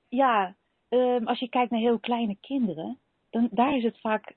ja, 0.09 0.55
um, 0.89 1.27
als 1.27 1.39
je 1.39 1.49
kijkt 1.49 1.71
naar 1.71 1.79
heel 1.79 1.99
kleine 1.99 2.37
kinderen, 2.41 2.97
dan 3.29 3.47
daar 3.51 3.75
is 3.75 3.83
het 3.83 3.99
vaak 3.99 4.35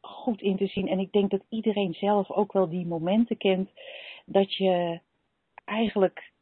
goed 0.00 0.40
in 0.40 0.56
te 0.56 0.66
zien. 0.66 0.88
En 0.88 0.98
ik 0.98 1.12
denk 1.12 1.30
dat 1.30 1.42
iedereen 1.48 1.94
zelf 1.94 2.30
ook 2.30 2.52
wel 2.52 2.68
die 2.68 2.86
momenten 2.86 3.36
kent 3.36 3.70
dat 4.24 4.54
je 4.54 5.00
eigenlijk 5.64 6.32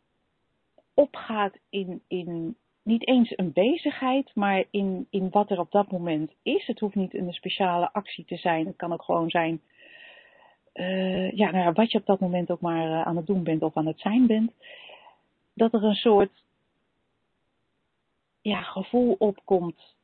opgaat 0.99 1.59
in, 1.71 2.03
in 2.09 2.57
niet 2.83 3.07
eens 3.07 3.33
een 3.37 3.53
bezigheid, 3.53 4.31
maar 4.35 4.65
in, 4.71 5.07
in 5.11 5.31
wat 5.31 5.51
er 5.51 5.59
op 5.59 5.71
dat 5.71 5.91
moment 5.91 6.33
is. 6.43 6.67
Het 6.67 6.81
hoeft 6.81 6.95
niet 6.95 7.15
een 7.15 7.33
speciale 7.33 7.93
actie 7.93 8.25
te 8.25 8.37
zijn. 8.37 8.67
Het 8.67 8.77
kan 8.77 8.93
ook 8.93 9.03
gewoon 9.03 9.31
zijn 9.31 9.61
uh, 10.75 11.31
ja, 11.33 11.51
nou 11.51 11.65
ja, 11.65 11.73
wat 11.73 11.93
je 11.93 11.99
op 11.99 12.07
dat 12.07 12.21
moment 12.21 12.51
ook 12.51 12.61
maar 12.61 12.87
uh, 12.87 13.03
aan 13.03 13.17
het 13.17 13.27
doen 13.27 13.43
bent 13.43 13.63
of 13.63 13.77
aan 13.77 13.87
het 13.87 14.01
zijn 14.01 14.27
bent. 14.27 14.53
Dat 15.55 15.73
er 15.73 15.85
een 15.85 15.95
soort 15.95 16.43
ja, 18.41 18.63
gevoel 18.63 19.17
opkomt 19.19 19.97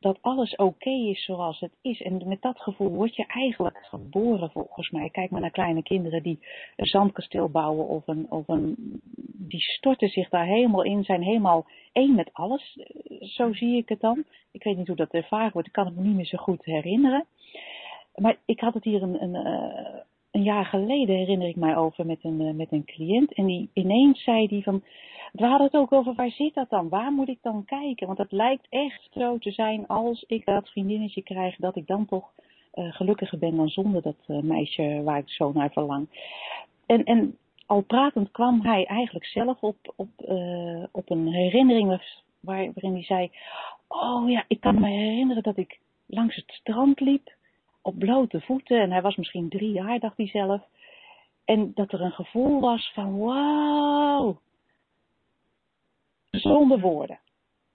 dat 0.00 0.18
alles 0.20 0.56
oké 0.56 0.90
is 0.90 1.24
zoals 1.24 1.60
het 1.60 1.72
is. 1.82 2.00
En 2.00 2.28
met 2.28 2.42
dat 2.42 2.60
gevoel 2.60 2.88
word 2.88 3.16
je 3.16 3.26
eigenlijk 3.26 3.78
geboren 3.82 4.50
volgens 4.50 4.90
mij. 4.90 5.10
Kijk 5.10 5.30
maar 5.30 5.40
naar 5.40 5.50
kleine 5.50 5.82
kinderen 5.82 6.22
die 6.22 6.38
een 6.76 6.86
zandkasteel 6.86 7.48
bouwen 7.48 7.88
of 7.88 8.06
een, 8.06 8.30
of 8.30 8.48
een 8.48 9.00
die 9.48 9.60
storten 9.60 10.08
zich 10.08 10.28
daar 10.28 10.46
helemaal 10.46 10.82
in, 10.82 11.04
zijn 11.04 11.22
helemaal 11.22 11.66
één 11.92 12.14
met 12.14 12.30
alles. 12.32 12.78
Zo 13.20 13.52
zie 13.52 13.76
ik 13.76 13.88
het 13.88 14.00
dan. 14.00 14.24
Ik 14.50 14.62
weet 14.62 14.76
niet 14.76 14.86
hoe 14.86 14.96
dat 14.96 15.10
ervaren 15.12 15.52
wordt, 15.52 15.68
ik 15.68 15.74
kan 15.74 15.86
het 15.86 15.96
me 15.96 16.02
niet 16.02 16.16
meer 16.16 16.26
zo 16.26 16.38
goed 16.38 16.64
herinneren. 16.64 17.26
Maar 18.14 18.36
ik 18.44 18.60
had 18.60 18.74
het 18.74 18.84
hier 18.84 19.02
een, 19.02 19.22
een, 19.22 19.34
eh, 19.34 20.00
een 20.36 20.42
jaar 20.42 20.64
geleden, 20.64 21.16
herinner 21.16 21.48
ik 21.48 21.56
mij 21.56 21.76
over, 21.76 22.06
met 22.06 22.18
een, 22.22 22.40
eh, 22.40 22.54
met 22.54 22.72
een 22.72 22.84
cliënt. 22.84 23.32
En 23.34 23.46
die 23.46 23.68
ineens 23.72 24.22
zei 24.22 24.46
die 24.46 24.62
van, 24.62 24.82
we 25.32 25.46
hadden 25.46 25.66
het 25.66 25.76
ook 25.76 25.92
over 25.92 26.14
waar 26.14 26.30
zit 26.30 26.54
dat 26.54 26.70
dan? 26.70 26.88
Waar 26.88 27.12
moet 27.12 27.28
ik 27.28 27.38
dan 27.42 27.64
kijken? 27.64 28.06
Want 28.06 28.18
het 28.18 28.32
lijkt 28.32 28.66
echt 28.68 29.08
zo 29.10 29.38
te 29.38 29.50
zijn 29.50 29.86
als 29.86 30.24
ik 30.26 30.44
dat 30.44 30.68
vriendinnetje 30.68 31.22
krijg, 31.22 31.56
dat 31.56 31.76
ik 31.76 31.86
dan 31.86 32.06
toch 32.06 32.32
uh, 32.74 32.92
gelukkiger 32.94 33.38
ben 33.38 33.56
dan 33.56 33.68
zonder 33.68 34.02
dat 34.02 34.16
uh, 34.26 34.40
meisje 34.40 35.02
waar 35.04 35.18
ik 35.18 35.30
zo 35.30 35.52
naar 35.54 35.70
verlang. 35.70 36.08
En, 36.86 37.04
en 37.04 37.36
al 37.66 37.80
pratend 37.80 38.30
kwam 38.30 38.60
hij 38.60 38.84
eigenlijk 38.84 39.26
zelf 39.26 39.60
op, 39.60 39.76
op, 39.96 40.08
op 40.92 41.10
een 41.10 41.26
herinnering 41.26 41.88
waar, 41.88 42.70
waarin 42.74 42.92
hij 42.92 43.02
zei, 43.02 43.30
oh 43.88 44.30
ja, 44.30 44.44
ik 44.48 44.60
kan 44.60 44.80
me 44.80 44.88
herinneren 44.88 45.42
dat 45.42 45.56
ik 45.56 45.80
langs 46.06 46.36
het 46.36 46.52
strand 46.52 47.00
liep 47.00 47.35
op 47.86 47.98
blote 47.98 48.40
voeten. 48.40 48.80
En 48.80 48.90
hij 48.90 49.02
was 49.02 49.16
misschien 49.16 49.48
drie 49.48 49.72
jaar, 49.72 49.98
dacht 49.98 50.16
hij 50.16 50.28
zelf. 50.28 50.62
En 51.44 51.72
dat 51.74 51.92
er 51.92 52.00
een 52.00 52.12
gevoel 52.12 52.60
was 52.60 52.92
van 52.94 53.18
wauw. 53.18 54.40
Zonder 56.30 56.80
woorden. 56.80 57.18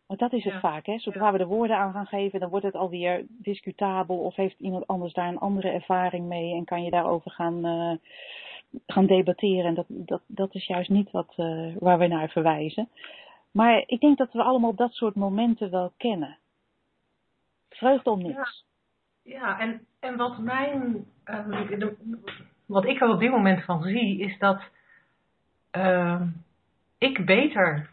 Want 0.07 0.19
dat 0.19 0.33
is 0.33 0.43
het 0.43 0.59
vaak, 0.59 0.85
hè. 0.85 0.99
Zodra 0.99 1.31
we 1.31 1.37
de 1.37 1.45
woorden 1.45 1.77
aan 1.77 1.93
gaan 1.93 2.05
geven, 2.05 2.39
dan 2.39 2.49
wordt 2.49 2.65
het 2.65 2.75
alweer 2.75 3.25
discutabel. 3.27 4.17
Of 4.17 4.35
heeft 4.35 4.59
iemand 4.59 4.87
anders 4.87 5.13
daar 5.13 5.27
een 5.27 5.37
andere 5.37 5.69
ervaring 5.69 6.25
mee 6.25 6.53
en 6.53 6.65
kan 6.65 6.83
je 6.83 6.89
daarover 6.89 7.31
gaan, 7.31 7.65
uh, 7.65 7.93
gaan 8.87 9.05
debatteren. 9.05 9.65
En 9.65 9.73
dat, 9.73 9.85
dat, 9.87 10.21
dat 10.27 10.55
is 10.55 10.67
juist 10.67 10.89
niet 10.89 11.11
wat, 11.11 11.33
uh, 11.37 11.75
waar 11.79 11.97
we 11.97 12.07
naar 12.07 12.29
verwijzen. 12.29 12.89
Maar 13.51 13.83
ik 13.85 13.99
denk 13.99 14.17
dat 14.17 14.31
we 14.31 14.43
allemaal 14.43 14.75
dat 14.75 14.93
soort 14.93 15.15
momenten 15.15 15.71
wel 15.71 15.91
kennen. 15.97 16.37
Vreugde 17.69 18.09
om 18.09 18.21
niks. 18.21 18.65
Ja, 19.23 19.59
en, 19.59 19.85
en 20.01 20.17
wat 20.17 20.37
mijn, 20.37 21.05
uh, 21.25 21.87
wat 22.65 22.85
ik 22.85 23.01
er 23.01 23.09
op 23.09 23.19
dit 23.19 23.31
moment 23.31 23.63
van 23.63 23.83
zie, 23.83 24.19
is 24.19 24.37
dat 24.37 24.61
uh, 25.71 26.21
ik 26.97 27.25
beter 27.25 27.89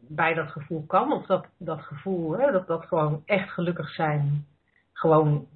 bij 0.00 0.34
dat 0.34 0.50
gevoel 0.50 0.84
kan. 0.86 1.12
Of 1.12 1.26
dat, 1.26 1.46
dat 1.56 1.80
gevoel, 1.80 2.38
hè, 2.38 2.52
dat, 2.52 2.66
dat 2.66 2.86
gewoon 2.86 3.22
echt 3.24 3.50
gelukkig 3.50 3.90
zijn, 3.90 4.46
gewoon 4.92 5.46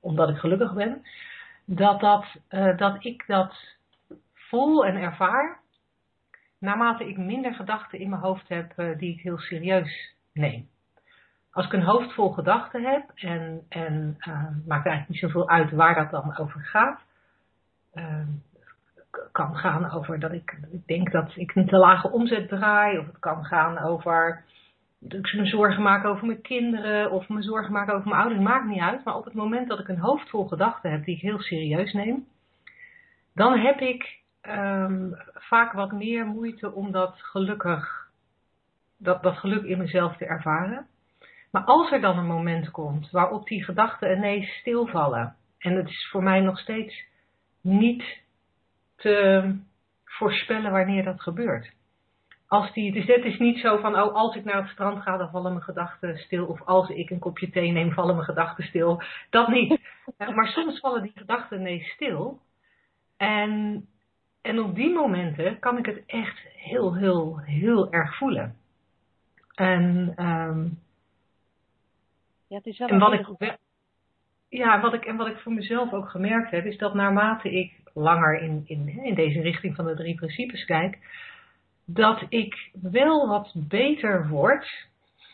omdat 0.00 0.28
ik 0.28 0.36
gelukkig 0.36 0.74
ben. 0.74 1.02
Dat, 1.64 2.00
dat, 2.00 2.24
uh, 2.50 2.76
dat 2.76 3.04
ik 3.04 3.24
dat 3.26 3.76
voel 4.34 4.86
en 4.86 4.96
ervaar, 4.96 5.60
naarmate 6.58 7.08
ik 7.08 7.16
minder 7.16 7.54
gedachten 7.54 7.98
in 7.98 8.08
mijn 8.08 8.22
hoofd 8.22 8.48
heb 8.48 8.72
uh, 8.76 8.98
die 8.98 9.14
ik 9.14 9.20
heel 9.20 9.38
serieus 9.38 10.14
neem 10.32 10.68
als 11.52 11.66
ik 11.66 11.72
een 11.72 11.82
hoofd 11.82 12.14
vol 12.14 12.30
gedachten 12.30 12.84
heb 12.84 13.10
en, 13.14 13.62
en 13.68 14.16
uh, 14.28 14.44
maakt 14.66 14.86
eigenlijk 14.86 15.08
niet 15.08 15.18
zoveel 15.18 15.48
uit 15.48 15.70
waar 15.70 15.94
dat 15.94 16.10
dan 16.10 16.36
over 16.38 16.60
gaat. 16.60 17.00
Uh, 17.94 18.26
kan 19.32 19.56
gaan 19.56 19.90
over 19.90 20.20
dat 20.20 20.32
ik, 20.32 20.58
ik 20.70 20.86
denk 20.86 21.12
dat 21.12 21.36
ik 21.36 21.54
een 21.54 21.66
te 21.66 21.76
lage 21.76 22.10
omzet 22.10 22.48
draai, 22.48 22.98
of 22.98 23.06
het 23.06 23.18
kan 23.18 23.44
gaan 23.44 23.78
over 23.78 24.44
dat 24.98 25.18
ik 25.18 25.34
me 25.34 25.46
zorgen 25.46 25.82
maak 25.82 26.04
over 26.04 26.26
mijn 26.26 26.40
kinderen, 26.40 27.10
of 27.10 27.28
me 27.28 27.42
zorgen 27.42 27.72
maak 27.72 27.90
over 27.90 28.08
mijn 28.08 28.20
ouders, 28.20 28.40
maakt 28.40 28.66
niet 28.66 28.80
uit. 28.80 29.04
Maar 29.04 29.16
op 29.16 29.24
het 29.24 29.34
moment 29.34 29.68
dat 29.68 29.78
ik 29.78 29.88
een 29.88 29.98
hoofd 29.98 30.30
vol 30.30 30.48
gedachten 30.48 30.90
heb 30.90 31.04
die 31.04 31.14
ik 31.14 31.22
heel 31.22 31.40
serieus 31.40 31.92
neem, 31.92 32.26
dan 33.34 33.58
heb 33.58 33.80
ik 33.80 34.18
um, 34.42 35.14
vaak 35.34 35.72
wat 35.72 35.92
meer 35.92 36.26
moeite 36.26 36.72
om 36.72 36.92
dat 36.92 37.14
gelukkig, 37.16 38.08
dat, 38.96 39.22
dat 39.22 39.36
geluk 39.36 39.64
in 39.64 39.78
mezelf 39.78 40.16
te 40.16 40.26
ervaren. 40.26 40.86
Maar 41.50 41.64
als 41.64 41.92
er 41.92 42.00
dan 42.00 42.18
een 42.18 42.26
moment 42.26 42.70
komt 42.70 43.10
waarop 43.10 43.46
die 43.46 43.64
gedachten 43.64 44.16
ineens 44.16 44.48
stilvallen, 44.48 45.36
en 45.58 45.76
het 45.76 45.88
is 45.88 46.08
voor 46.10 46.22
mij 46.22 46.40
nog 46.40 46.58
steeds 46.58 47.04
niet 47.60 48.04
te 48.96 49.54
voorspellen 50.04 50.72
wanneer 50.72 51.04
dat 51.04 51.22
gebeurt. 51.22 51.72
Als 52.46 52.72
die, 52.72 52.92
dus 52.92 53.06
het 53.06 53.24
is 53.24 53.38
niet 53.38 53.58
zo 53.58 53.76
van, 53.76 54.00
oh, 54.00 54.14
als 54.14 54.36
ik 54.36 54.44
naar 54.44 54.62
het 54.62 54.70
strand 54.70 55.02
ga, 55.02 55.16
dan 55.16 55.30
vallen 55.30 55.52
mijn 55.52 55.64
gedachten 55.64 56.18
stil. 56.18 56.46
Of 56.46 56.62
als 56.62 56.88
ik 56.88 57.10
een 57.10 57.18
kopje 57.18 57.50
thee 57.50 57.70
neem, 57.70 57.92
vallen 57.92 58.14
mijn 58.14 58.26
gedachten 58.26 58.64
stil. 58.64 59.02
Dat 59.30 59.48
niet. 59.48 59.80
maar 60.34 60.46
soms 60.46 60.80
vallen 60.80 61.02
die 61.02 61.12
gedachten 61.14 61.60
ineens 61.60 61.88
stil. 61.88 62.40
En, 63.16 63.84
en 64.42 64.60
op 64.60 64.74
die 64.74 64.92
momenten 64.92 65.58
kan 65.58 65.78
ik 65.78 65.86
het 65.86 66.02
echt 66.06 66.38
heel, 66.54 66.94
heel, 66.94 67.38
heel 67.38 67.92
erg 67.92 68.16
voelen. 68.16 68.56
En 69.54 70.14
um, 70.26 70.78
ja, 72.50 72.56
het 72.56 72.66
is 72.66 72.78
wel 72.78 72.88
en 72.88 72.98
wat 72.98 73.12
ik, 73.12 73.56
ja, 74.48 74.80
wat 74.80 74.94
ik, 74.94 75.04
en 75.04 75.16
wat 75.16 75.26
ik 75.26 75.38
voor 75.38 75.52
mezelf 75.52 75.92
ook 75.92 76.08
gemerkt 76.08 76.50
heb, 76.50 76.64
is 76.64 76.78
dat 76.78 76.94
naarmate 76.94 77.50
ik 77.50 77.72
langer 77.94 78.40
in, 78.40 78.62
in, 78.66 78.88
in 78.88 79.14
deze 79.14 79.40
richting 79.40 79.76
van 79.76 79.84
de 79.84 79.94
drie 79.94 80.14
principes 80.14 80.64
kijk, 80.64 80.98
dat 81.84 82.26
ik 82.28 82.70
wel 82.72 83.28
wat 83.28 83.52
beter 83.54 84.28
word, 84.28 84.86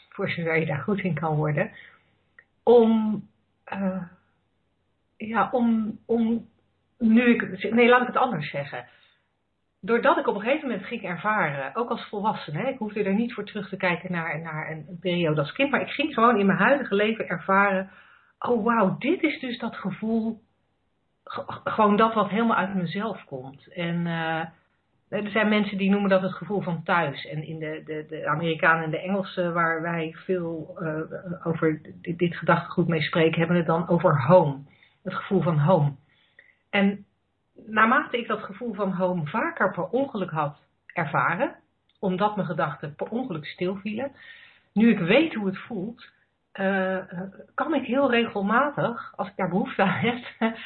voor 0.09 0.31
zover 0.31 0.59
je 0.59 0.67
daar 0.67 0.83
goed 0.83 1.01
in 1.01 1.15
kan 1.15 1.37
worden, 1.37 1.71
om, 2.63 3.23
uh, 3.73 4.03
ja, 5.17 5.49
om, 5.53 5.99
om 6.07 6.49
nu 6.99 7.35
ik, 7.35 7.71
nee, 7.73 7.89
laat 7.89 8.01
ik 8.01 8.07
het 8.07 8.17
anders 8.17 8.51
zeggen 8.51 8.89
doordat 9.87 10.19
ik 10.19 10.27
op 10.27 10.35
een 10.35 10.41
gegeven 10.41 10.69
moment 10.69 10.87
ging 10.87 11.03
ervaren, 11.03 11.75
ook 11.75 11.91
als 11.91 12.09
volwassene, 12.09 12.69
ik 12.69 12.79
hoefde 12.79 13.03
er 13.03 13.15
niet 13.15 13.35
voor 13.35 13.45
terug 13.45 13.69
te 13.69 13.77
kijken 13.77 14.13
naar, 14.13 14.41
naar 14.41 14.71
een 14.71 14.99
periode 15.01 15.41
als 15.41 15.53
kind, 15.53 15.71
maar 15.71 15.81
ik 15.81 15.91
ging 15.91 16.15
gewoon 16.15 16.39
in 16.39 16.47
mijn 16.47 16.59
huidige 16.59 16.95
leven 16.95 17.29
ervaren, 17.29 17.91
oh 18.39 18.65
wauw, 18.65 18.97
dit 18.99 19.23
is 19.23 19.41
dus 19.41 19.59
dat 19.59 19.77
gevoel, 19.77 20.41
gewoon 21.65 21.97
dat 21.97 22.15
wat 22.15 22.29
helemaal 22.29 22.57
uit 22.57 22.75
mezelf 22.75 23.25
komt. 23.25 23.73
En 23.73 24.07
uh, 24.07 24.45
er 25.09 25.31
zijn 25.31 25.49
mensen 25.49 25.79
die 25.79 25.91
noemen 25.91 26.11
dat 26.11 26.23
het 26.23 26.33
gevoel 26.33 26.61
van 26.61 26.83
thuis. 26.83 27.27
En 27.27 27.47
in 27.47 27.59
de, 27.59 27.83
de, 27.85 28.07
de 28.09 28.27
Amerikanen 28.27 28.85
en 28.85 28.91
de 28.91 29.01
Engelsen, 29.01 29.53
waar 29.53 29.83
wij 29.83 30.15
veel 30.17 30.79
uh, 30.81 31.47
over 31.47 31.81
dit, 32.01 32.19
dit 32.19 32.37
gedachtegoed 32.37 32.89
mee 32.89 33.03
spreken, 33.03 33.39
hebben 33.39 33.57
het 33.57 33.67
dan 33.67 33.89
over 33.89 34.23
home. 34.23 34.59
Het 35.03 35.15
gevoel 35.15 35.43
van 35.43 35.59
home. 35.59 35.93
En 36.71 37.06
naarmate 37.67 38.19
ik 38.19 38.27
dat 38.27 38.43
gevoel 38.43 38.75
van 38.75 38.93
home 38.93 39.27
vaker 39.27 39.71
per 39.71 39.89
ongeluk 39.89 40.31
had 40.31 40.59
ervaren, 40.87 41.55
omdat 41.99 42.37
mijn 42.37 42.49
gedachten 42.49 42.95
per 42.95 43.09
ongeluk 43.09 43.47
stilvielen, 43.47 44.13
nu 44.73 44.91
ik 44.91 44.99
weet 44.99 45.35
hoe 45.35 45.47
het 45.47 45.59
voelt, 45.59 46.15
uh, 46.61 46.99
kan 47.55 47.75
ik 47.75 47.87
heel 47.87 48.11
regelmatig, 48.11 49.13
als 49.17 49.29
ik 49.29 49.37
daar 49.37 49.49
behoefte 49.49 49.83
aan 49.83 49.89
heb, 49.89 50.25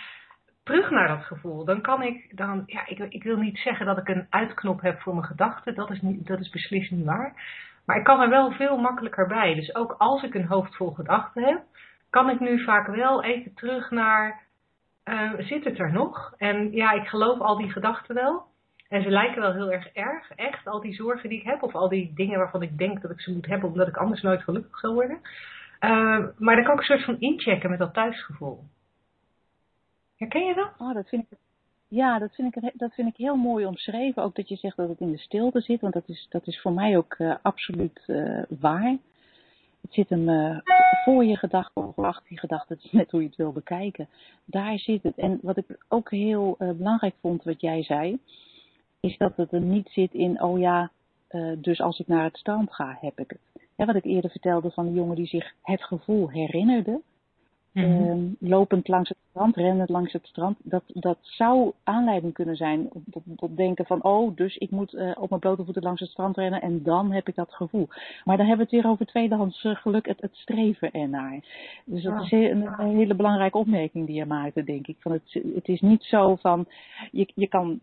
terug 0.64 0.90
naar 0.90 1.08
dat 1.08 1.24
gevoel. 1.24 1.64
Dan 1.64 1.80
kan 1.80 2.02
ik, 2.02 2.36
dan, 2.36 2.62
ja, 2.66 2.86
ik, 2.86 2.98
ik, 2.98 3.22
wil 3.22 3.36
niet 3.36 3.58
zeggen 3.58 3.86
dat 3.86 3.98
ik 3.98 4.08
een 4.08 4.26
uitknop 4.30 4.80
heb 4.80 5.00
voor 5.00 5.14
mijn 5.14 5.26
gedachten, 5.26 5.74
dat 5.74 5.90
is, 5.90 6.00
niet, 6.00 6.26
dat 6.26 6.40
is 6.40 6.50
beslist 6.50 6.90
niet 6.90 7.04
waar. 7.04 7.34
Maar 7.84 7.96
ik 7.96 8.04
kan 8.04 8.20
er 8.20 8.28
wel 8.28 8.50
veel 8.50 8.76
makkelijker 8.76 9.26
bij. 9.26 9.54
Dus 9.54 9.74
ook 9.74 9.94
als 9.98 10.22
ik 10.22 10.34
een 10.34 10.46
hoofd 10.46 10.76
vol 10.76 10.90
gedachten 10.90 11.44
heb, 11.44 11.62
kan 12.10 12.30
ik 12.30 12.40
nu 12.40 12.64
vaak 12.64 12.86
wel 12.86 13.24
even 13.24 13.54
terug 13.54 13.90
naar 13.90 14.42
uh, 15.04 15.32
zit 15.38 15.64
het 15.64 15.78
er 15.78 15.92
nog. 15.92 16.34
En 16.36 16.72
ja, 16.72 16.92
ik 16.92 17.06
geloof 17.06 17.40
al 17.40 17.56
die 17.56 17.70
gedachten 17.70 18.14
wel. 18.14 18.48
En 18.88 19.02
ze 19.02 19.10
lijken 19.10 19.40
wel 19.40 19.52
heel 19.52 19.72
erg 19.72 19.86
erg, 19.92 20.30
echt, 20.30 20.66
al 20.66 20.80
die 20.80 20.94
zorgen 20.94 21.28
die 21.28 21.38
ik 21.38 21.46
heb. 21.46 21.62
Of 21.62 21.74
al 21.74 21.88
die 21.88 22.12
dingen 22.14 22.38
waarvan 22.38 22.62
ik 22.62 22.78
denk 22.78 23.02
dat 23.02 23.10
ik 23.10 23.20
ze 23.20 23.32
moet 23.32 23.46
hebben, 23.46 23.68
omdat 23.68 23.88
ik 23.88 23.96
anders 23.96 24.22
nooit 24.22 24.42
gelukkig 24.42 24.78
zal 24.78 24.94
worden. 24.94 25.20
Uh, 25.80 26.26
maar 26.38 26.54
dan 26.54 26.64
kan 26.64 26.72
ik 26.72 26.78
een 26.78 26.84
soort 26.84 27.04
van 27.04 27.20
inchecken 27.20 27.70
met 27.70 27.78
dat 27.78 27.94
thuisgevoel. 27.94 28.64
Herken 30.16 30.44
je 30.44 30.54
dat? 30.54 30.70
Oh, 30.78 30.94
dat 30.94 31.08
vind 31.08 31.26
ik, 31.30 31.38
ja, 31.88 32.18
dat 32.18 32.34
vind, 32.34 32.56
ik, 32.56 32.72
dat 32.74 32.94
vind 32.94 33.08
ik 33.08 33.16
heel 33.16 33.36
mooi 33.36 33.66
omschreven. 33.66 34.22
Ook 34.22 34.34
dat 34.34 34.48
je 34.48 34.56
zegt 34.56 34.76
dat 34.76 34.88
het 34.88 35.00
in 35.00 35.10
de 35.10 35.18
stilte 35.18 35.60
zit, 35.60 35.80
want 35.80 35.94
dat 35.94 36.08
is, 36.08 36.26
dat 36.30 36.46
is 36.46 36.60
voor 36.60 36.72
mij 36.72 36.96
ook 36.96 37.14
uh, 37.18 37.34
absoluut 37.42 38.04
waar. 38.48 38.96
Het 39.80 39.92
zit 39.92 40.08
hem 40.08 40.62
voor 41.04 41.24
je 41.24 41.36
gedachte 41.36 41.80
of 42.00 42.06
achter 42.06 42.32
je 42.32 42.38
gedachte. 42.38 42.72
Het 42.72 42.84
is 42.88 42.92
net 42.92 43.10
hoe 43.10 43.20
je 43.20 43.26
het 43.26 43.36
wil 43.36 43.52
bekijken. 43.52 44.08
Daar 44.44 44.78
zit 44.78 45.02
het. 45.02 45.16
En 45.16 45.38
wat 45.42 45.56
ik 45.56 45.64
ook 45.88 46.10
heel 46.10 46.56
uh, 46.58 46.70
belangrijk 46.70 47.14
vond 47.20 47.44
wat 47.44 47.60
jij 47.60 47.82
zei, 47.82 48.18
is 49.00 49.16
dat 49.16 49.36
het 49.36 49.52
er 49.52 49.60
niet 49.60 49.88
zit 49.88 50.14
in, 50.14 50.42
oh 50.42 50.58
ja, 50.58 50.90
eh, 51.28 51.52
dus 51.56 51.80
als 51.80 51.98
ik 51.98 52.06
naar 52.06 52.24
het 52.24 52.36
strand 52.36 52.74
ga, 52.74 52.98
heb 53.00 53.18
ik 53.18 53.30
het. 53.30 53.62
Ja, 53.76 53.84
wat 53.86 53.94
ik 53.94 54.04
eerder 54.04 54.30
vertelde 54.30 54.70
van 54.70 54.86
de 54.86 54.92
jongen 54.92 55.16
die 55.16 55.26
zich 55.26 55.54
het 55.62 55.84
gevoel 55.84 56.30
herinnerde. 56.30 57.00
Mhm. 57.72 57.84
Ehm, 57.84 58.20
lopend 58.38 58.88
langs 58.88 59.08
het 59.08 59.18
strand, 59.30 59.56
rennend 59.56 59.88
langs 59.88 60.12
het 60.12 60.26
strand. 60.26 60.58
Dat, 60.62 60.82
dat 60.86 61.18
zou 61.20 61.72
aanleiding 61.84 62.32
kunnen 62.32 62.56
zijn 62.56 62.88
tot, 63.10 63.22
tot 63.36 63.56
denken 63.56 63.86
van, 63.86 64.02
oh, 64.02 64.36
dus 64.36 64.56
ik 64.56 64.70
moet 64.70 64.94
eh, 64.94 65.10
op 65.18 65.28
mijn 65.28 65.40
blote 65.40 65.64
voeten 65.64 65.82
langs 65.82 66.00
het 66.00 66.10
strand 66.10 66.36
rennen 66.36 66.62
en 66.62 66.82
dan 66.82 67.12
heb 67.12 67.28
ik 67.28 67.34
dat 67.34 67.54
gevoel. 67.54 67.88
Maar 68.24 68.36
dan 68.36 68.46
hebben 68.46 68.66
we 68.66 68.76
het 68.76 68.82
weer 68.82 68.92
over 68.92 69.06
tweedehands 69.06 69.64
eh, 69.64 69.76
geluk, 69.76 70.06
het, 70.06 70.20
het 70.20 70.34
streven 70.36 70.92
ernaar. 70.92 71.40
Dus 71.84 72.02
dat 72.02 72.22
is 72.22 72.30
een, 72.30 72.80
een 72.80 72.96
hele 72.96 73.14
belangrijke 73.14 73.58
opmerking 73.58 74.06
die 74.06 74.16
je 74.16 74.26
maakte, 74.26 74.64
denk 74.64 74.86
ik. 74.86 74.96
Van 75.00 75.12
het, 75.12 75.40
het 75.54 75.68
is 75.68 75.80
niet 75.80 76.02
zo 76.02 76.36
van, 76.36 76.66
je, 77.10 77.32
je 77.34 77.48
kan 77.48 77.80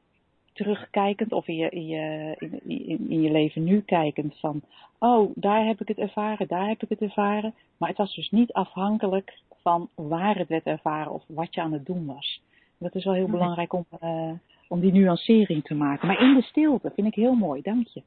terugkijkend 0.58 1.32
of 1.32 1.48
in 1.48 1.56
je, 1.56 1.70
in, 1.70 1.88
je, 1.88 2.36
in, 2.66 3.10
in, 3.10 3.22
je 3.22 3.32
leven 3.32 3.64
nu 3.64 3.82
kijkend 3.82 4.40
van, 4.40 4.62
oh, 5.00 5.32
daar 5.36 5.66
heb 5.66 5.82
ik 5.82 5.88
het 5.88 5.98
ervaren, 5.98 6.48
daar 6.48 6.68
heb 6.68 6.84
ik 6.84 6.90
het 6.90 7.02
ervaren. 7.02 7.54
Maar 7.78 7.90
het 7.90 7.98
was 7.98 8.16
dus 8.16 8.30
niet 8.30 8.54
afhankelijk 8.54 9.40
van 9.62 9.90
waar 9.96 10.38
het 10.38 10.48
werd 10.48 10.66
ervaren 10.66 11.12
of 11.12 11.24
wat 11.28 11.54
je 11.56 11.62
aan 11.62 11.74
het 11.74 11.86
doen 11.86 12.06
was. 12.06 12.42
Dat 12.78 12.96
is 12.96 13.04
wel 13.04 13.14
heel 13.14 13.28
Nee. 13.28 13.32
belangrijk 13.32 13.74
om, 13.74 13.86
eh, 14.00 14.32
om 14.68 14.80
die 14.80 14.92
nuancering 14.92 15.64
te 15.64 15.76
maken. 15.76 16.08
Maar 16.08 16.22
in 16.22 16.34
de 16.34 16.42
stilte 16.42 16.92
vind 16.96 17.08
ik 17.08 17.16
heel 17.16 17.36
mooi, 17.36 17.62
dank 17.62 17.88
je. 17.88 18.02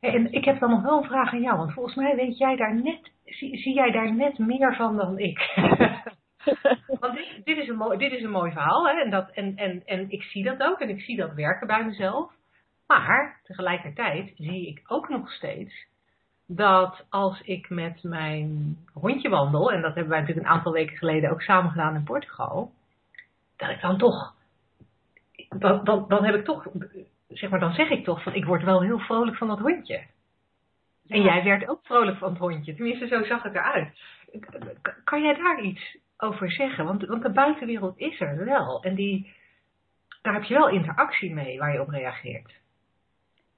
En 0.00 0.32
ik 0.32 0.44
heb 0.44 0.60
dan 0.60 0.70
nog 0.70 0.82
wel 0.82 0.98
een 0.98 1.08
vraag 1.08 1.32
aan 1.32 1.40
jou, 1.40 1.56
want 1.58 1.72
volgens 1.72 1.94
mij 1.94 2.16
weet 2.16 2.38
jij 2.38 2.56
daar 2.56 2.74
net, 2.82 3.10
zie, 3.24 3.56
zie 3.56 3.74
jij 3.74 3.90
daar 3.90 4.14
net 4.14 4.38
meer 4.38 4.76
van 4.76 4.96
dan 4.96 5.18
ik. 5.18 5.38
want 7.00 7.14
dit, 7.14 7.44
dit, 7.44 7.58
is 7.58 7.68
een 7.68 7.76
mooi, 7.76 7.98
dit 7.98 8.12
is 8.12 8.22
een 8.22 8.30
mooi 8.30 8.52
verhaal 8.52 8.88
hè? 8.88 9.00
En, 9.00 9.10
dat, 9.10 9.30
en, 9.30 9.56
en, 9.56 9.82
en 9.84 10.10
ik 10.10 10.22
zie 10.22 10.44
dat 10.44 10.62
ook 10.62 10.80
en 10.80 10.88
ik 10.88 11.00
zie 11.00 11.16
dat 11.16 11.34
werken 11.34 11.66
bij 11.66 11.84
mezelf. 11.84 12.32
Maar 12.86 13.40
tegelijkertijd 13.42 14.32
zie 14.36 14.66
ik 14.66 14.82
ook 14.86 15.08
nog 15.08 15.32
steeds 15.32 15.86
dat 16.46 17.06
als 17.08 17.40
ik 17.40 17.68
met 17.70 18.02
mijn 18.02 18.76
hondje 18.92 19.28
wandel, 19.28 19.72
en 19.72 19.82
dat 19.82 19.94
hebben 19.94 20.10
wij 20.10 20.20
natuurlijk 20.20 20.46
een 20.46 20.52
aantal 20.52 20.72
weken 20.72 20.96
geleden 20.96 21.30
ook 21.30 21.42
samen 21.42 21.70
gedaan 21.70 21.94
in 21.94 22.04
Portugal, 22.04 22.72
dat 23.56 23.70
ik 23.70 23.80
dan 23.80 23.98
toch, 23.98 24.34
dan, 25.48 25.84
dan, 25.84 26.04
dan 26.08 26.24
heb 26.24 26.34
ik 26.34 26.44
toch, 26.44 26.66
zeg 27.28 27.50
maar, 27.50 27.60
dan 27.60 27.72
zeg 27.72 27.90
ik 27.90 28.04
toch 28.04 28.22
van 28.22 28.34
ik 28.34 28.44
word 28.44 28.62
wel 28.62 28.82
heel 28.82 28.98
vrolijk 28.98 29.36
van 29.36 29.48
dat 29.48 29.58
hondje. 29.58 30.02
En 31.08 31.22
jij 31.22 31.44
werd 31.44 31.68
ook 31.68 31.80
vrolijk 31.82 32.18
van 32.18 32.28
het 32.28 32.38
hondje. 32.38 32.74
Tenminste, 32.74 33.06
zo 33.06 33.24
zag 33.24 33.42
het 33.42 33.54
eruit. 33.54 33.98
Kan 35.04 35.22
jij 35.22 35.34
daar 35.34 35.60
iets 35.60 35.96
over 36.22 36.52
zeggen? 36.52 36.84
Want, 36.84 37.00
de 37.00 37.30
buitenwereld 37.32 37.98
is 37.98 38.20
er 38.20 38.44
wel. 38.44 38.82
En 38.82 38.94
die, 38.94 39.32
daar 40.22 40.34
heb 40.34 40.42
je 40.42 40.54
wel 40.54 40.68
interactie 40.68 41.32
mee 41.32 41.58
waar 41.58 41.72
je 41.72 41.80
op 41.80 41.88
reageert. 41.88 42.60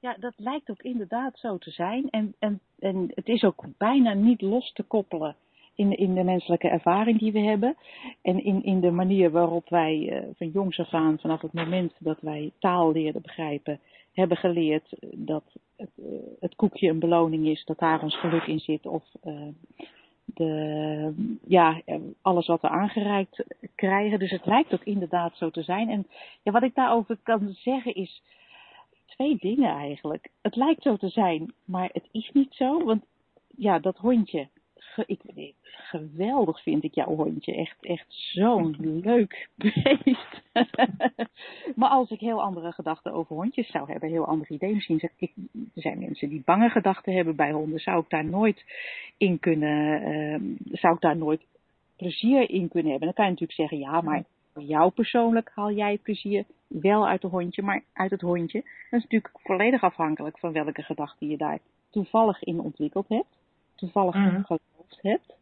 Ja, 0.01 0.17
dat 0.21 0.35
lijkt 0.37 0.71
ook 0.71 0.83
inderdaad 0.83 1.39
zo 1.39 1.59
te 1.59 1.71
zijn. 1.71 2.11
En, 2.11 2.35
en, 2.39 2.61
en 2.79 3.11
het 3.15 3.29
is 3.29 3.43
ook 3.43 3.65
bijna 3.79 4.13
niet 4.13 4.41
los 4.41 4.73
te 4.73 4.83
koppelen 4.83 5.37
in, 5.75 5.97
in 5.97 6.15
de 6.15 6.23
menselijke 6.23 6.69
ervaring 6.69 7.19
die 7.19 7.33
we 7.33 7.41
hebben. 7.41 7.77
En 8.23 8.45
in, 8.45 8.65
in 8.65 8.81
de 8.81 8.91
manier 8.91 9.31
waarop 9.31 9.69
wij 9.69 10.09
eh, 10.09 10.29
van 10.37 10.49
jongs 10.49 10.79
af 10.79 10.93
aan, 10.93 11.19
vanaf 11.19 11.41
het 11.41 11.53
moment 11.53 11.93
dat 11.99 12.21
wij 12.21 12.53
taal 12.59 12.93
leerden 12.93 13.23
begrijpen, 13.23 13.81
hebben 14.13 14.37
geleerd 14.37 14.97
dat 15.15 15.45
het, 15.77 15.91
eh, 15.97 16.05
het 16.41 16.55
koekje 16.55 16.89
een 16.89 16.99
beloning 16.99 17.47
is, 17.47 17.65
dat 17.65 17.79
daar 17.79 18.03
ons 18.03 18.19
geluk 18.19 18.47
in 18.47 18.61
zit. 18.61 18.87
Of 18.87 19.05
eh, 19.23 19.49
de, 20.25 21.37
ja, 21.47 21.81
eh, 21.85 21.97
alles 22.23 22.47
wat 22.47 22.61
we 22.61 22.69
aangereikt 22.69 23.45
krijgen. 23.75 24.19
Dus 24.19 24.31
het 24.31 24.47
lijkt 24.47 24.73
ook 24.73 24.85
inderdaad 24.85 25.37
zo 25.37 25.51
te 25.51 25.63
zijn. 25.63 25.89
En 25.89 26.07
ja, 26.43 26.53
wat 26.53 26.63
ik 26.63 26.75
daarover 26.75 27.19
kan 27.23 27.53
zeggen 27.53 27.95
is 27.95 28.23
twee 29.07 29.37
dingen 29.37 29.71
eigenlijk. 29.71 30.31
Het 30.43 30.57
lijkt 30.57 30.83
zo 30.83 30.97
te 30.97 31.09
zijn, 31.09 31.55
maar 31.65 31.91
het 31.93 32.09
is 32.13 32.31
niet 32.33 32.55
zo. 32.55 32.85
Want 32.85 33.05
ja, 33.57 33.79
dat 33.79 33.97
hondje. 33.97 34.49
Ik, 35.07 35.21
ik- 35.35 35.55
geweldig 35.63 36.63
vind 36.63 36.85
ik 36.85 36.95
jouw 36.95 37.15
hondje. 37.17 37.55
Echt, 37.55 37.77
echt 37.85 38.07
zo'n 38.09 38.77
leuk 38.79 39.49
beest. 39.57 40.43
maar 41.77 41.89
als 41.89 42.11
ik 42.11 42.21
heel 42.21 42.43
andere 42.43 42.73
gedachten 42.73 43.13
over 43.13 43.37
hondjes 43.37 43.71
zou 43.71 43.91
hebben, 43.91 44.09
heel 44.09 44.27
andere 44.27 44.55
ideeën. 44.55 44.75
Misschien 44.75 44.99
zeg 44.99 45.11
ik, 45.17 45.33
er 45.75 45.83
zijn 45.83 45.99
mensen 45.99 46.29
die 46.29 46.43
bange 46.45 46.69
gedachten 46.69 47.15
hebben 47.15 47.37
bij 47.37 47.53
honden. 47.53 47.79
Zou 47.81 48.01
ik 48.01 48.09
daar 48.11 48.25
nooit 48.25 48.65
in 49.17 49.39
kunnen, 49.39 50.03
ehm, 50.03 50.43
zou 50.77 50.95
ik 50.95 51.01
daar 51.01 51.17
nooit 51.17 51.43
plezier 51.97 52.51
in 52.51 52.69
kunnen 52.69 52.91
hebben? 52.91 53.07
Dan 53.09 53.15
kan 53.17 53.25
je 53.25 53.31
natuurlijk 53.31 53.59
zeggen, 53.59 53.79
ja, 53.79 54.01
maar 54.01 54.25
voor 54.53 54.63
jou 54.63 54.91
persoonlijk 54.91 55.51
haal 55.55 55.73
jij 55.73 55.99
plezier 55.99 56.45
wel 56.67 57.07
uit 57.09 57.23
het 57.23 57.31
hondje, 57.31 57.63
maar 57.63 57.83
uit 57.93 58.11
het 58.11 58.21
hondje. 58.21 58.61
Dat 58.61 59.01
is 59.01 59.03
natuurlijk 59.03 59.39
volledig 59.43 59.83
afhankelijk 59.83 60.39
van 60.39 60.53
welke 60.53 60.83
gedachten 60.83 61.29
je 61.29 61.37
daar 61.37 61.59
toevallig 61.91 62.43
in 62.43 62.61
ontwikkeld 62.61 63.09
hebt, 63.09 63.37
toevallig 63.75 64.15
Mhm. 64.15 64.43
geloofd 64.43 64.99
hebt. 65.03 65.35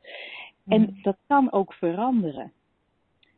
En 0.67 0.99
dat 1.03 1.17
kan 1.27 1.53
ook 1.53 1.73
veranderen. 1.75 2.53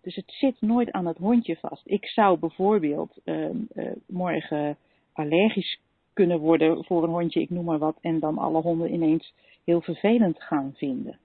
Dus 0.03 0.15
het 0.15 0.31
zit 0.33 0.61
nooit 0.61 0.91
aan 0.93 1.07
het 1.07 1.19
hondje 1.19 1.57
vast. 1.57 1.83
Ik 1.87 2.07
zou 2.07 2.39
bijvoorbeeld 2.39 3.17
ehm, 3.25 3.57
eh, 3.75 3.93
morgen 4.07 4.77
allergisch 5.13 5.81
kunnen 6.13 6.39
worden 6.39 6.85
voor 6.85 7.03
een 7.03 7.11
hondje, 7.11 7.41
ik 7.41 7.51
noem 7.51 7.65
maar 7.65 7.79
wat, 7.79 7.99
en 8.01 8.19
dan 8.21 8.39
alle 8.39 8.61
honden 8.61 8.93
ineens 8.93 9.35
heel 9.65 9.81
vervelend 9.81 10.43
gaan 10.43 10.73
vinden. 10.77 11.19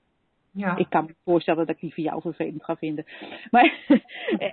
Ja. 0.52 0.76
Ik 0.78 0.90
kan 0.90 1.06
me 1.06 1.16
voorstellen 1.24 1.66
dat 1.66 1.76
ik 1.76 1.82
die 1.82 1.94
voor 1.94 2.04
jou 2.04 2.22
vervelend 2.22 2.64
ga 2.64 2.76
vinden. 2.76 3.06
Maar 3.52 3.86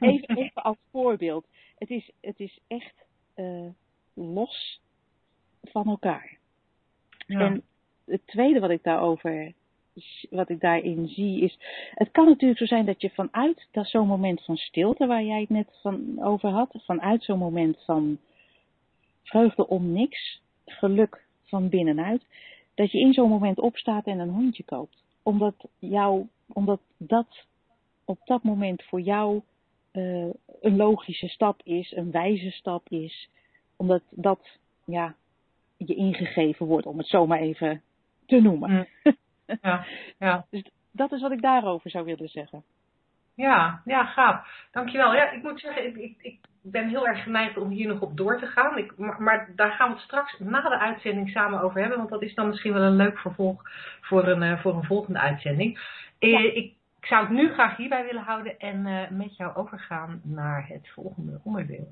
even, 0.01 0.37
even 0.37 0.63
als 0.63 0.77
voorbeeld. 0.91 1.47
Het 1.79 1.91
is, 1.91 2.11
het 2.21 2.41
is 2.41 2.59
echt 2.67 2.95
eh, 3.35 3.67
los 4.15 4.81
van 5.63 5.89
elkaar. 5.89 6.37
ja. 7.27 7.41
En 7.41 7.63
het 8.07 8.27
tweede 8.27 8.61
wat 8.61 8.71
ik 8.71 8.83
daarover, 8.83 9.53
wat 10.31 10.49
ik 10.49 10.61
daarin 10.61 11.09
zie 11.09 11.41
is, 11.41 11.59
het 11.95 12.11
kan 12.11 12.27
natuurlijk 12.27 12.61
zo 12.61 12.67
zijn 12.67 12.87
dat 12.87 13.01
je 13.01 13.11
vanuit 13.11 13.67
dat 13.71 13.87
zo'n 13.87 14.07
moment 14.07 14.45
van 14.45 14.57
stilte 14.57 15.07
waar 15.07 15.25
jij 15.25 15.41
het 15.41 15.49
net 15.49 15.79
van 15.83 16.23
over 16.23 16.51
had, 16.51 16.83
vanuit 16.85 17.25
zo'n 17.25 17.39
moment 17.39 17.83
van 17.85 18.19
vreugde 19.23 19.67
om 19.67 19.93
niks, 19.93 20.41
geluk 20.65 21.25
van 21.45 21.69
binnenuit, 21.69 22.23
dat 22.75 22.91
je 22.91 22.99
in 22.99 23.13
zo'n 23.13 23.31
moment 23.31 23.59
opstaat 23.59 24.07
en 24.07 24.19
een 24.19 24.31
hondje 24.31 24.65
koopt. 24.65 24.97
Omdat 25.23 25.69
jou, 25.79 26.27
omdat 26.53 26.81
dat 26.97 27.45
op 28.05 28.19
dat 28.25 28.43
moment 28.43 28.83
voor 28.83 29.01
jou 29.01 29.41
eh, 29.91 30.29
een 30.61 30.77
logische 30.77 31.29
stap 31.29 31.61
is, 31.65 31.93
een 31.97 32.11
wijze 32.11 32.51
stap 32.51 32.89
is, 32.89 33.29
omdat 33.77 34.03
dat 34.11 34.59
ja, 34.85 35.15
je 35.77 35.95
ingegeven 35.95 36.67
wordt, 36.67 36.87
om 36.87 36.99
het 36.99 37.07
zomaar 37.07 37.41
even 37.41 37.83
te 38.27 38.41
noemen. 38.41 38.71
Mm. 38.71 39.17
ja, 39.63 39.87
ja. 40.19 40.47
Dus 40.51 40.71
dat 40.93 41.13
is 41.13 41.21
wat 41.21 41.33
ik 41.33 41.43
daarover 41.43 41.91
zou 41.91 42.05
willen 42.05 42.29
zeggen. 42.29 42.65
Ja, 43.35 43.83
ja, 43.85 44.05
gaaf. 44.05 44.49
Dankjewel. 44.71 45.15
Ja, 45.15 45.31
ik 45.31 45.43
moet 45.43 45.61
zeggen, 45.61 45.87
ik, 45.87 45.97
ik, 45.97 46.15
ik 46.19 46.39
ben 46.63 46.89
heel 46.89 47.07
erg 47.07 47.23
geneigd 47.23 47.57
om 47.57 47.69
hier 47.69 47.89
nog 47.89 48.01
op 48.01 48.17
door 48.17 48.39
te 48.39 48.47
gaan. 48.47 48.79
Ik, 48.79 48.97
maar, 48.97 49.23
maar 49.23 49.49
daar 49.57 49.73
gaan 49.73 49.89
we 49.89 49.95
het 49.95 50.05
straks 50.05 50.39
na 50.39 50.61
de 50.61 50.79
uitzending 50.79 51.31
samen 51.31 51.61
over 51.61 51.81
hebben. 51.81 51.99
Want 51.99 52.11
dat 52.11 52.23
is 52.23 52.35
dan 52.35 52.49
misschien 52.49 52.73
wel 52.73 52.83
een 52.83 52.97
leuk 52.97 53.19
vervolg 53.19 53.63
voor 54.01 54.29
een, 54.29 54.43
eh, 54.43 54.61
voor 54.61 54.75
een 54.75 54.85
volgende 54.85 55.19
uitzending. 55.19 55.79
Eh, 56.19 56.57
ik 56.57 56.75
zou 57.01 57.23
het 57.23 57.33
nu 57.33 57.53
graag 57.53 57.77
hierbij 57.77 58.05
willen 58.05 58.23
houden 58.23 58.59
en 58.59 58.87
eh, 58.87 59.11
met 59.11 59.37
jou 59.37 59.57
overgaan 59.57 60.21
naar 60.25 60.67
het 60.69 60.89
volgende 60.89 61.41
onderdeel. 61.45 61.89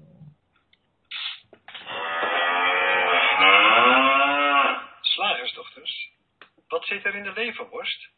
Slagersdochters, 5.01 6.13
wat 6.75 6.85
zit 6.85 7.05
er 7.05 7.15
in 7.15 7.23
de 7.23 7.33
leverworst? 7.33 8.09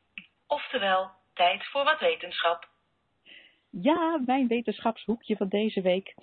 Oftewel, 0.47 1.11
tijd 1.35 1.67
voor 1.67 1.85
wat 1.85 2.01
wetenschap. 2.01 2.69
Ja, 3.71 4.21
mijn 4.27 4.47
wetenschapshoekje 4.47 5.37
van 5.37 5.49
deze 5.49 5.81
week. 5.81 6.15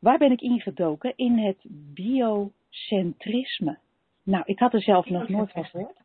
Waar 0.00 0.18
ben 0.18 0.32
ik 0.32 0.40
ingedoken? 0.40 1.12
In 1.16 1.38
het 1.38 1.58
biocentrisme. 1.94 3.78
Nou, 4.22 4.42
ik 4.46 4.58
had 4.58 4.74
er 4.74 4.82
zelf 4.82 5.08
nog 5.08 5.28
nooit 5.28 5.52
van 5.52 5.64
gehoord. 5.64 6.00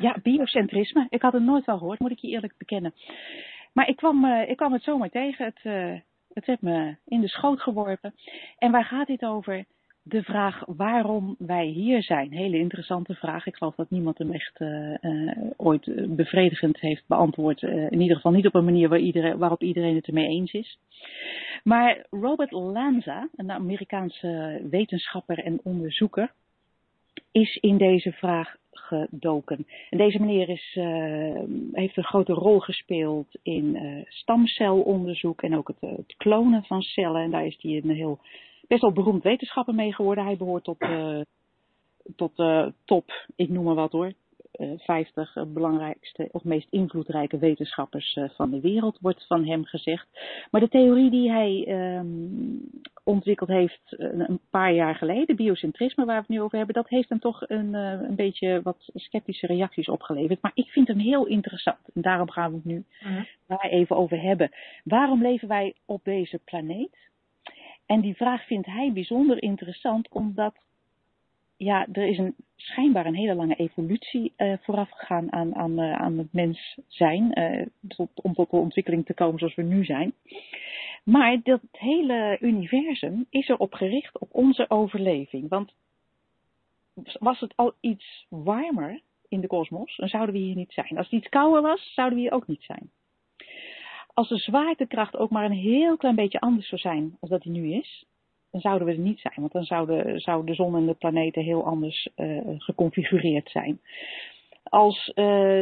Ja, 0.00 0.16
biocentrisme. 0.22 1.06
Ik 1.08 1.22
had 1.22 1.32
het 1.32 1.42
nooit 1.42 1.64
van 1.64 1.78
gehoord, 1.78 1.98
moet 1.98 2.10
ik 2.10 2.18
je 2.18 2.28
eerlijk 2.28 2.54
bekennen. 2.58 2.94
Maar 3.72 3.88
ik 3.88 3.96
kwam, 3.96 4.24
eh, 4.24 4.48
ik 4.50 4.56
kwam 4.56 4.72
het 4.72 4.82
zomaar 4.82 5.10
tegen. 5.10 5.44
Het, 5.44 5.60
eh, 5.62 6.00
het 6.32 6.46
heeft 6.46 6.62
me 6.62 6.96
in 7.04 7.20
de 7.20 7.28
schoot 7.28 7.60
geworpen. 7.60 8.14
En 8.58 8.70
waar 8.70 8.84
gaat 8.84 9.06
dit 9.06 9.24
over? 9.24 9.64
De 10.08 10.22
vraag 10.22 10.62
waarom 10.66 11.34
wij 11.38 11.66
hier 11.66 12.02
zijn. 12.02 12.32
Hele 12.32 12.58
interessante 12.58 13.14
vraag. 13.14 13.46
Ik 13.46 13.56
geloof 13.56 13.74
dat 13.74 13.90
niemand 13.90 14.18
hem 14.18 14.32
echt 14.32 14.56
eh, 14.60 15.04
eh, 15.04 15.36
ooit 15.56 15.86
eh, 15.86 16.04
bevredigend 16.08 16.80
heeft 16.80 17.04
beantwoord. 17.06 17.62
In 17.62 18.00
ieder 18.00 18.16
geval 18.16 18.32
niet 18.32 18.46
op 18.46 18.54
een 18.54 18.64
manier 18.64 18.88
waar 18.88 18.98
iedereen, 18.98 19.38
waarop 19.38 19.62
iedereen 19.62 19.94
het 19.94 20.06
ermee 20.06 20.28
eens 20.28 20.52
is. 20.52 20.78
Maar 21.64 22.06
Robert 22.10 22.50
Lanza, 22.50 23.28
een 23.36 23.50
Amerikaanse 23.50 24.60
wetenschapper 24.70 25.38
en 25.38 25.60
onderzoeker, 25.62 26.32
is 27.32 27.56
in 27.56 27.76
deze 27.76 28.12
vraag 28.12 28.56
gedoken. 28.70 29.66
En 29.90 29.98
deze 29.98 30.20
meneer 30.20 30.48
is, 30.48 30.78
heeft 31.72 31.96
een 31.96 32.04
grote 32.04 32.32
rol 32.32 32.58
gespeeld 32.58 33.38
in 33.42 33.78
stamcelonderzoek 34.08 35.42
en 35.42 35.56
ook 35.56 35.68
het, 35.68 35.96
het 35.96 36.14
klonen 36.16 36.64
van 36.64 36.82
cellen. 36.82 37.22
En 37.22 37.30
daar 37.30 37.46
is 37.46 37.58
hij 37.60 37.80
een 37.84 37.90
heel 37.90 38.20
best 38.68 38.80
wel 38.80 38.92
beroemd 38.92 39.22
wetenschapper 39.22 39.74
mee 39.74 39.94
geworden. 39.94 40.24
Hij 40.24 40.36
behoort 40.36 40.64
tot 40.64 40.78
eh, 40.78 41.20
tot 42.16 42.36
de 42.36 42.72
top, 42.84 43.26
ik 43.36 43.48
noem 43.48 43.64
maar 43.64 43.74
wat 43.74 43.92
hoor, 43.92 44.12
50 44.76 45.36
belangrijkste 45.46 46.28
of 46.32 46.44
meest 46.44 46.66
invloedrijke 46.70 47.38
wetenschappers 47.38 48.18
van 48.34 48.50
de 48.50 48.60
wereld, 48.60 48.98
wordt 49.00 49.26
van 49.26 49.46
hem 49.46 49.64
gezegd. 49.64 50.06
Maar 50.50 50.60
de 50.60 50.68
theorie 50.68 51.10
die 51.10 51.30
hij 51.30 51.66
um, 51.98 52.70
ontwikkeld 53.04 53.50
heeft 53.50 53.82
een 53.98 54.40
paar 54.50 54.72
jaar 54.72 54.94
geleden, 54.94 55.36
biocentrisme 55.36 56.04
waar 56.04 56.14
we 56.14 56.20
het 56.20 56.30
nu 56.30 56.40
over 56.40 56.56
hebben, 56.56 56.74
dat 56.74 56.88
heeft 56.88 57.08
hem 57.08 57.18
toch 57.18 57.48
een, 57.48 57.74
een 57.74 58.16
beetje 58.16 58.60
wat 58.62 58.90
sceptische 58.94 59.46
reacties 59.46 59.88
opgeleverd. 59.88 60.42
Maar 60.42 60.52
ik 60.54 60.68
vind 60.68 60.88
hem 60.88 60.98
heel 60.98 61.26
interessant 61.26 61.88
en 61.94 62.02
daarom 62.02 62.30
gaan 62.30 62.50
we 62.50 62.56
het 62.56 62.64
nu 62.64 62.84
uh-huh. 63.00 63.24
daar 63.46 63.68
even 63.70 63.96
over 63.96 64.20
hebben. 64.20 64.50
Waarom 64.84 65.22
leven 65.22 65.48
wij 65.48 65.74
op 65.84 66.04
deze 66.04 66.40
planeet? 66.44 67.06
En 67.86 68.00
die 68.00 68.16
vraag 68.16 68.46
vindt 68.46 68.66
hij 68.66 68.92
bijzonder 68.92 69.42
interessant 69.42 70.08
omdat 70.08 70.54
ja, 71.56 71.86
er 71.92 72.06
is 72.06 72.18
een, 72.18 72.34
schijnbaar 72.56 73.06
een 73.06 73.14
hele 73.14 73.34
lange 73.34 73.54
evolutie 73.54 74.32
uh, 74.36 74.52
vooraf 74.62 74.90
gegaan 74.90 75.32
aan, 75.32 75.54
aan, 75.54 75.80
aan 75.80 76.18
het 76.18 76.32
mens 76.32 76.78
zijn. 76.86 77.38
Uh, 77.38 77.66
tot, 77.88 78.08
om 78.14 78.34
tot 78.34 78.50
de 78.50 78.56
ontwikkeling 78.56 79.06
te 79.06 79.14
komen 79.14 79.38
zoals 79.38 79.54
we 79.54 79.62
nu 79.62 79.84
zijn. 79.84 80.12
Maar 81.02 81.40
dat 81.42 81.60
hele 81.70 82.36
universum 82.40 83.26
is 83.30 83.48
erop 83.48 83.72
gericht 83.72 84.18
op 84.18 84.28
onze 84.32 84.70
overleving. 84.70 85.48
Want 85.48 85.74
was 87.18 87.40
het 87.40 87.52
al 87.56 87.74
iets 87.80 88.26
warmer 88.28 89.00
in 89.28 89.40
de 89.40 89.46
kosmos, 89.46 89.96
dan 89.96 90.08
zouden 90.08 90.34
we 90.34 90.40
hier 90.40 90.56
niet 90.56 90.72
zijn. 90.72 90.96
Als 90.96 91.10
het 91.10 91.20
iets 91.20 91.28
kouder 91.28 91.62
was, 91.62 91.92
zouden 91.94 92.18
we 92.18 92.24
hier 92.24 92.34
ook 92.34 92.46
niet 92.46 92.62
zijn. 92.62 92.90
Als 94.16 94.28
de 94.28 94.36
zwaartekracht 94.36 95.16
ook 95.16 95.30
maar 95.30 95.44
een 95.44 95.52
heel 95.52 95.96
klein 95.96 96.14
beetje 96.14 96.40
anders 96.40 96.68
zou 96.68 96.80
zijn 96.80 97.16
als 97.20 97.30
dat 97.30 97.42
die 97.42 97.52
nu 97.52 97.72
is, 97.72 98.04
dan 98.50 98.60
zouden 98.60 98.86
we 98.86 98.92
er 98.92 98.98
niet 98.98 99.20
zijn. 99.20 99.34
Want 99.36 99.52
dan 99.52 99.64
zouden, 99.64 100.20
zou 100.20 100.46
de 100.46 100.54
zon 100.54 100.76
en 100.76 100.86
de 100.86 100.94
planeten 100.94 101.42
heel 101.42 101.64
anders 101.64 102.08
uh, 102.16 102.40
geconfigureerd 102.58 103.50
zijn. 103.50 103.80
Als 104.62 105.08
uh, 105.08 105.14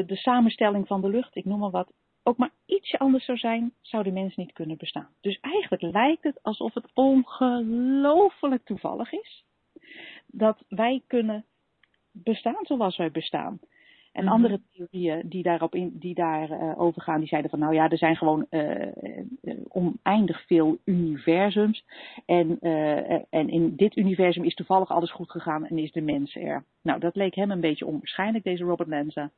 de 0.07 0.17
samenstelling 0.17 0.87
van 0.87 1.01
de 1.01 1.09
lucht, 1.09 1.37
ik 1.37 1.45
noem 1.45 1.59
maar 1.59 1.71
wat, 1.71 1.93
ook 2.23 2.37
maar 2.37 2.51
ietsje 2.67 2.99
anders 2.99 3.25
zou 3.25 3.39
zijn, 3.39 3.73
zou 3.81 4.03
de 4.03 4.13
mens 4.13 4.37
niet 4.37 4.53
kunnen 4.53 4.77
bestaan. 4.77 5.09
Dus 5.21 5.39
eigenlijk 5.41 5.83
lijkt 5.83 6.23
het 6.23 6.43
alsof 6.43 6.75
het 6.75 6.91
ongelooflijk 6.95 8.65
toevallig 8.65 9.13
is 9.13 9.45
dat 10.27 10.65
wij 10.69 11.03
kunnen 11.07 11.45
bestaan 12.11 12.65
zoals 12.65 12.97
wij 12.97 13.11
bestaan. 13.11 13.61
En 14.15 14.25
mhm. 14.25 14.33
andere 14.33 14.61
theorieën 14.73 15.23
die 15.29 15.43
daarop 15.43 15.75
in, 15.75 15.93
die 15.99 16.15
daar 16.15 16.51
uh, 16.51 16.81
over 16.81 17.03
gaan, 17.03 17.19
die 17.19 17.29
zeiden 17.29 17.51
van 17.51 17.59
nou 17.59 17.75
ja, 17.75 17.89
er 17.89 17.99
zijn 17.99 18.17
gewoon 18.17 18.47
uh, 18.51 18.87
uh, 19.43 19.55
oneindig 19.69 20.47
veel 20.47 20.79
universums. 20.85 21.85
En, 22.27 22.59
en 23.31 23.49
in 23.49 23.77
dit 23.77 23.97
universum 23.97 24.45
is 24.45 24.55
toevallig 24.55 24.91
alles 24.91 25.13
goed 25.13 25.31
gegaan 25.31 25.67
en 25.67 25.79
is 25.79 25.93
de 25.93 26.01
mens 26.01 26.35
er. 26.35 26.65
Nou, 26.83 27.01
dat 27.01 27.15
leek 27.15 27.35
hem 27.35 27.51
een 27.51 27.61
beetje 27.61 27.87
onwaarschijnlijk, 27.87 28.45
deze 28.45 28.65
Robert 28.65 28.89
Lanza. 28.89 29.31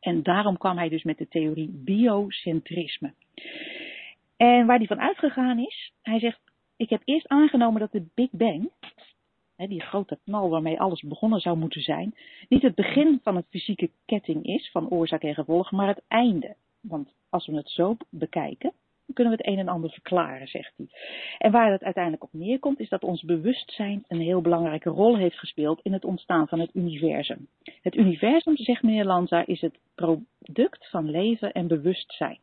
En 0.00 0.22
daarom 0.22 0.58
kwam 0.58 0.76
hij 0.76 0.88
dus 0.88 1.02
met 1.02 1.18
de 1.18 1.28
theorie 1.28 1.70
biocentrisme. 1.72 3.12
En 4.36 4.66
waar 4.66 4.78
hij 4.78 4.86
van 4.86 5.00
uitgegaan 5.00 5.58
is, 5.58 5.92
hij 6.02 6.18
zegt, 6.18 6.40
ik 6.76 6.90
heb 6.90 7.02
eerst 7.04 7.28
aangenomen 7.28 7.80
dat 7.80 7.92
de 7.92 8.06
Big 8.14 8.30
Bang, 8.30 8.70
die 9.56 9.82
grote 9.82 10.18
knal 10.24 10.48
waarmee 10.48 10.80
alles 10.80 11.02
begonnen 11.02 11.40
zou 11.40 11.56
moeten 11.56 11.82
zijn, 11.82 12.14
niet 12.48 12.62
het 12.62 12.74
begin 12.74 13.20
van 13.22 13.36
een 13.36 13.46
fysieke 13.50 13.90
ketting 14.04 14.44
is 14.44 14.70
van 14.70 14.88
oorzaak 14.88 15.22
en 15.22 15.34
gevolg, 15.34 15.70
maar 15.70 15.88
het 15.88 16.02
einde. 16.08 16.56
Want 16.80 17.14
als 17.28 17.46
we 17.46 17.56
het 17.56 17.70
zo 17.70 17.96
bekijken, 18.10 18.72
kunnen 19.12 19.32
we 19.36 19.42
het 19.42 19.52
een 19.52 19.58
en 19.58 19.68
ander 19.68 19.90
verklaren, 19.90 20.48
zegt 20.48 20.72
hij. 20.76 20.86
En 21.38 21.52
waar 21.52 21.72
het 21.72 21.82
uiteindelijk 21.82 22.24
op 22.24 22.32
neerkomt, 22.32 22.80
is 22.80 22.88
dat 22.88 23.02
ons 23.02 23.22
bewustzijn 23.22 24.04
een 24.08 24.20
heel 24.20 24.40
belangrijke 24.40 24.90
rol 24.90 25.16
heeft 25.16 25.38
gespeeld 25.38 25.80
in 25.82 25.92
het 25.92 26.04
ontstaan 26.04 26.48
van 26.48 26.60
het 26.60 26.70
universum. 26.74 27.48
Het 27.82 27.96
universum, 27.96 28.56
zegt 28.56 28.82
meneer 28.82 29.04
Lanza, 29.04 29.46
is 29.46 29.60
het 29.60 29.78
product 29.94 30.88
van 30.90 31.10
leven 31.10 31.52
en 31.52 31.66
bewustzijn. 31.66 32.38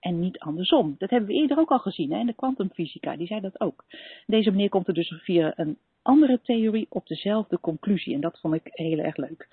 En 0.00 0.20
niet 0.20 0.38
andersom. 0.38 0.94
Dat 0.98 1.10
hebben 1.10 1.28
we 1.28 1.34
eerder 1.34 1.58
ook 1.58 1.70
al 1.70 1.78
gezien 1.78 2.12
hè, 2.12 2.18
in 2.18 2.26
de 2.26 2.34
kwantumfysica, 2.34 3.16
die 3.16 3.26
zei 3.26 3.40
dat 3.40 3.60
ook. 3.60 3.84
Deze 4.26 4.50
meneer 4.50 4.68
komt 4.68 4.88
er 4.88 4.94
dus 4.94 5.14
via 5.22 5.52
een 5.56 5.78
andere 6.02 6.40
theorie 6.42 6.86
op 6.88 7.06
dezelfde 7.06 7.60
conclusie. 7.60 8.14
En 8.14 8.20
dat 8.20 8.38
vond 8.40 8.54
ik 8.54 8.62
heel 8.64 8.98
erg 8.98 9.16
leuk. 9.16 9.48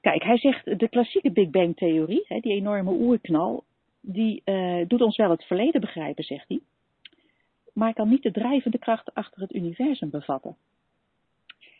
Kijk, 0.00 0.22
hij 0.22 0.38
zegt 0.38 0.78
de 0.78 0.88
klassieke 0.88 1.30
Big 1.30 1.50
Bang 1.50 1.76
theorie, 1.76 2.26
die 2.40 2.52
enorme 2.52 2.90
oerknal, 2.90 3.64
die 4.00 4.42
uh, 4.44 4.84
doet 4.86 5.02
ons 5.02 5.16
wel 5.16 5.30
het 5.30 5.44
verleden 5.44 5.80
begrijpen, 5.80 6.24
zegt 6.24 6.48
hij. 6.48 6.60
Maar 7.72 7.94
kan 7.94 8.08
niet 8.08 8.22
de 8.22 8.30
drijvende 8.30 8.78
kracht 8.78 9.14
achter 9.14 9.42
het 9.42 9.54
universum 9.54 10.10
bevatten. 10.10 10.56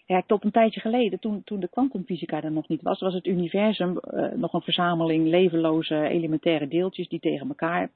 Ja, 0.07 0.23
tot 0.27 0.45
een 0.45 0.51
tijdje 0.51 0.81
geleden, 0.81 1.19
toen, 1.19 1.45
toen 1.45 1.61
de 1.61 1.69
kwantumfysica 1.69 2.43
er 2.43 2.53
nog 2.53 2.69
niet 2.69 2.83
was, 2.83 3.01
was 3.01 3.15
het 3.15 3.27
universum 3.27 3.99
uh, 4.11 4.33
nog 4.33 4.53
een 4.53 4.61
verzameling 4.61 5.27
levenloze 5.27 6.09
elementaire 6.09 6.69
deeltjes 6.69 7.09
die 7.09 7.21
tegen 7.21 7.49
elkaar 7.49 7.91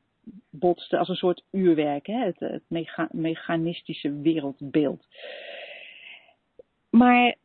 botsten 0.51 0.99
als 0.99 1.09
een 1.09 1.15
soort 1.15 1.45
uurwerk, 1.51 2.07
hè? 2.07 2.31
het, 2.33 2.63
mechanistische 3.11 4.21
wereldbeeld. 4.21 5.07
Maar 6.93 7.37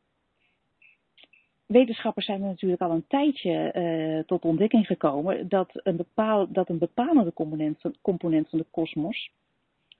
wetenschappers 1.65 2.25
zijn 2.25 2.41
er 2.41 2.47
natuurlijk 2.47 2.81
al 2.81 2.91
een 2.91 3.07
tijdje 3.07 3.73
uh, 3.73 4.23
tot 4.25 4.45
ontdekking 4.45 4.85
gekomen 4.85 5.47
dat 5.49 5.69
een, 5.73 5.95
bepaal, 5.95 6.51
dat 6.51 6.69
een 6.69 6.77
bepalende 6.77 7.33
component 7.33 7.81
component 8.01 8.49
van 8.49 8.59
de 8.59 8.65
kosmos 8.71 9.31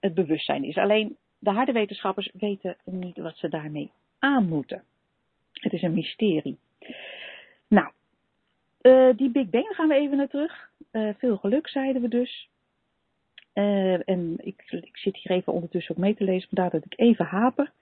het 0.00 0.14
bewustzijn 0.14 0.64
is. 0.64 0.76
Alleen 0.76 1.16
de 1.38 1.50
harde 1.50 1.72
wetenschappers 1.72 2.30
weten 2.32 2.76
niet 2.84 3.16
wat 3.16 3.36
ze 3.36 3.48
daarmee 3.48 3.90
aan 4.18 4.48
moeten. 4.48 4.82
Het 5.52 5.72
is 5.72 5.82
een 5.82 5.94
mysterie. 5.94 6.58
Nou, 7.68 7.90
uh, 8.82 9.16
die 9.16 9.30
Big 9.30 9.50
Bang 9.50 9.66
gaan 9.66 9.88
we 9.88 9.94
even 9.94 10.16
naar 10.16 10.28
terug. 10.28 10.70
Uh, 10.92 11.10
veel 11.18 11.36
geluk, 11.36 11.68
zeiden 11.68 12.02
we 12.02 12.08
dus. 12.08 12.48
en 13.52 14.36
ik, 14.40 14.62
ik, 14.70 14.96
zit 14.96 15.16
hier 15.16 15.36
even 15.36 15.52
ondertussen 15.52 15.94
ook 15.94 16.00
mee 16.00 16.14
te 16.14 16.24
lezen, 16.24 16.48
vandaar 16.48 16.70
dat 16.70 16.84
ik 16.84 16.98
even 16.98 17.24
haper. 17.24 17.72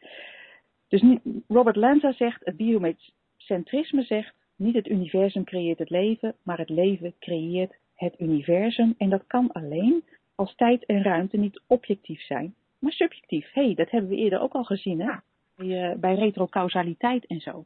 Dus 0.89 1.03
Robert 1.49 1.77
Lanza 1.77 2.13
zegt, 2.13 2.41
het 2.45 2.57
biocentrisme 2.57 4.03
zegt, 4.03 4.35
niet 4.57 4.75
het 4.75 4.89
universum 4.89 5.45
creëert 5.45 5.79
het 5.79 5.91
leven, 5.91 6.35
maar 6.43 6.59
het 6.59 6.69
leven 6.69 7.15
creëert 7.19 7.75
het 7.95 8.15
universum. 8.19 8.95
En 8.99 9.11
dat 9.11 9.27
kan 9.27 9.53
alleen 9.53 10.05
als 10.35 10.55
tijd 10.55 10.85
en 10.87 11.03
ruimte 11.03 11.37
niet 11.37 11.61
objectief 11.67 12.21
zijn, 12.21 12.55
maar 12.79 12.93
subjectief. 12.93 13.53
Hé, 13.53 13.65
hey, 13.65 13.75
dat 13.75 13.91
hebben 13.91 14.11
we 14.11 14.17
eerder 14.17 14.41
ook 14.41 14.53
al 14.53 14.65
gezien, 14.65 15.01
hè? 15.01 15.13
Bij, 15.57 15.91
uh, 15.91 15.97
bij 15.97 16.15
retrocausaliteit 16.15 17.27
en 17.27 17.41
zo. 17.41 17.65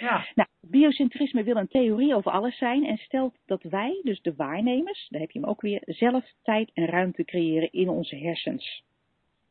Ja. 0.00 0.26
Nou, 0.34 0.48
biocentrisme 0.60 1.42
wil 1.42 1.56
een 1.56 1.68
theorie 1.68 2.14
over 2.14 2.30
alles 2.30 2.58
zijn 2.58 2.86
en 2.86 2.96
stelt 2.96 3.34
dat 3.46 3.62
wij, 3.62 4.00
dus 4.02 4.22
de 4.22 4.34
waarnemers, 4.34 5.06
daar 5.10 5.20
heb 5.20 5.30
je 5.30 5.38
hem 5.38 5.48
ook 5.48 5.60
weer, 5.60 5.82
zelf 5.84 6.32
tijd 6.42 6.70
en 6.74 6.86
ruimte 6.86 7.24
creëren 7.24 7.72
in 7.72 7.88
onze 7.88 8.16
hersens. 8.16 8.82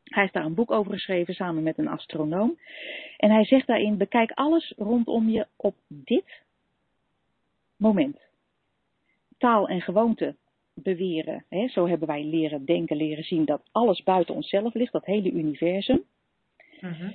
Hij 0.04 0.22
heeft 0.22 0.34
daar 0.34 0.44
een 0.44 0.54
boek 0.54 0.70
over 0.70 0.92
geschreven 0.92 1.34
samen 1.34 1.62
met 1.62 1.78
een 1.78 1.88
astronoom. 1.88 2.58
En 3.16 3.30
hij 3.30 3.44
zegt 3.44 3.66
daarin: 3.66 3.96
bekijk 3.96 4.30
alles 4.30 4.72
rondom 4.76 5.28
je 5.28 5.46
op 5.56 5.74
dit 5.88 6.42
moment. 7.76 8.20
Taal 9.38 9.68
en 9.68 9.80
gewoonte 9.80 10.36
beweren, 10.74 11.44
hè, 11.48 11.68
zo 11.68 11.86
hebben 11.86 12.08
wij 12.08 12.24
leren 12.24 12.64
denken, 12.64 12.96
leren 12.96 13.24
zien 13.24 13.44
dat 13.44 13.62
alles 13.72 14.02
buiten 14.02 14.34
onszelf 14.34 14.74
ligt, 14.74 14.92
dat 14.92 15.04
hele 15.04 15.30
universum. 15.30 16.04
Mhm. 16.80 17.12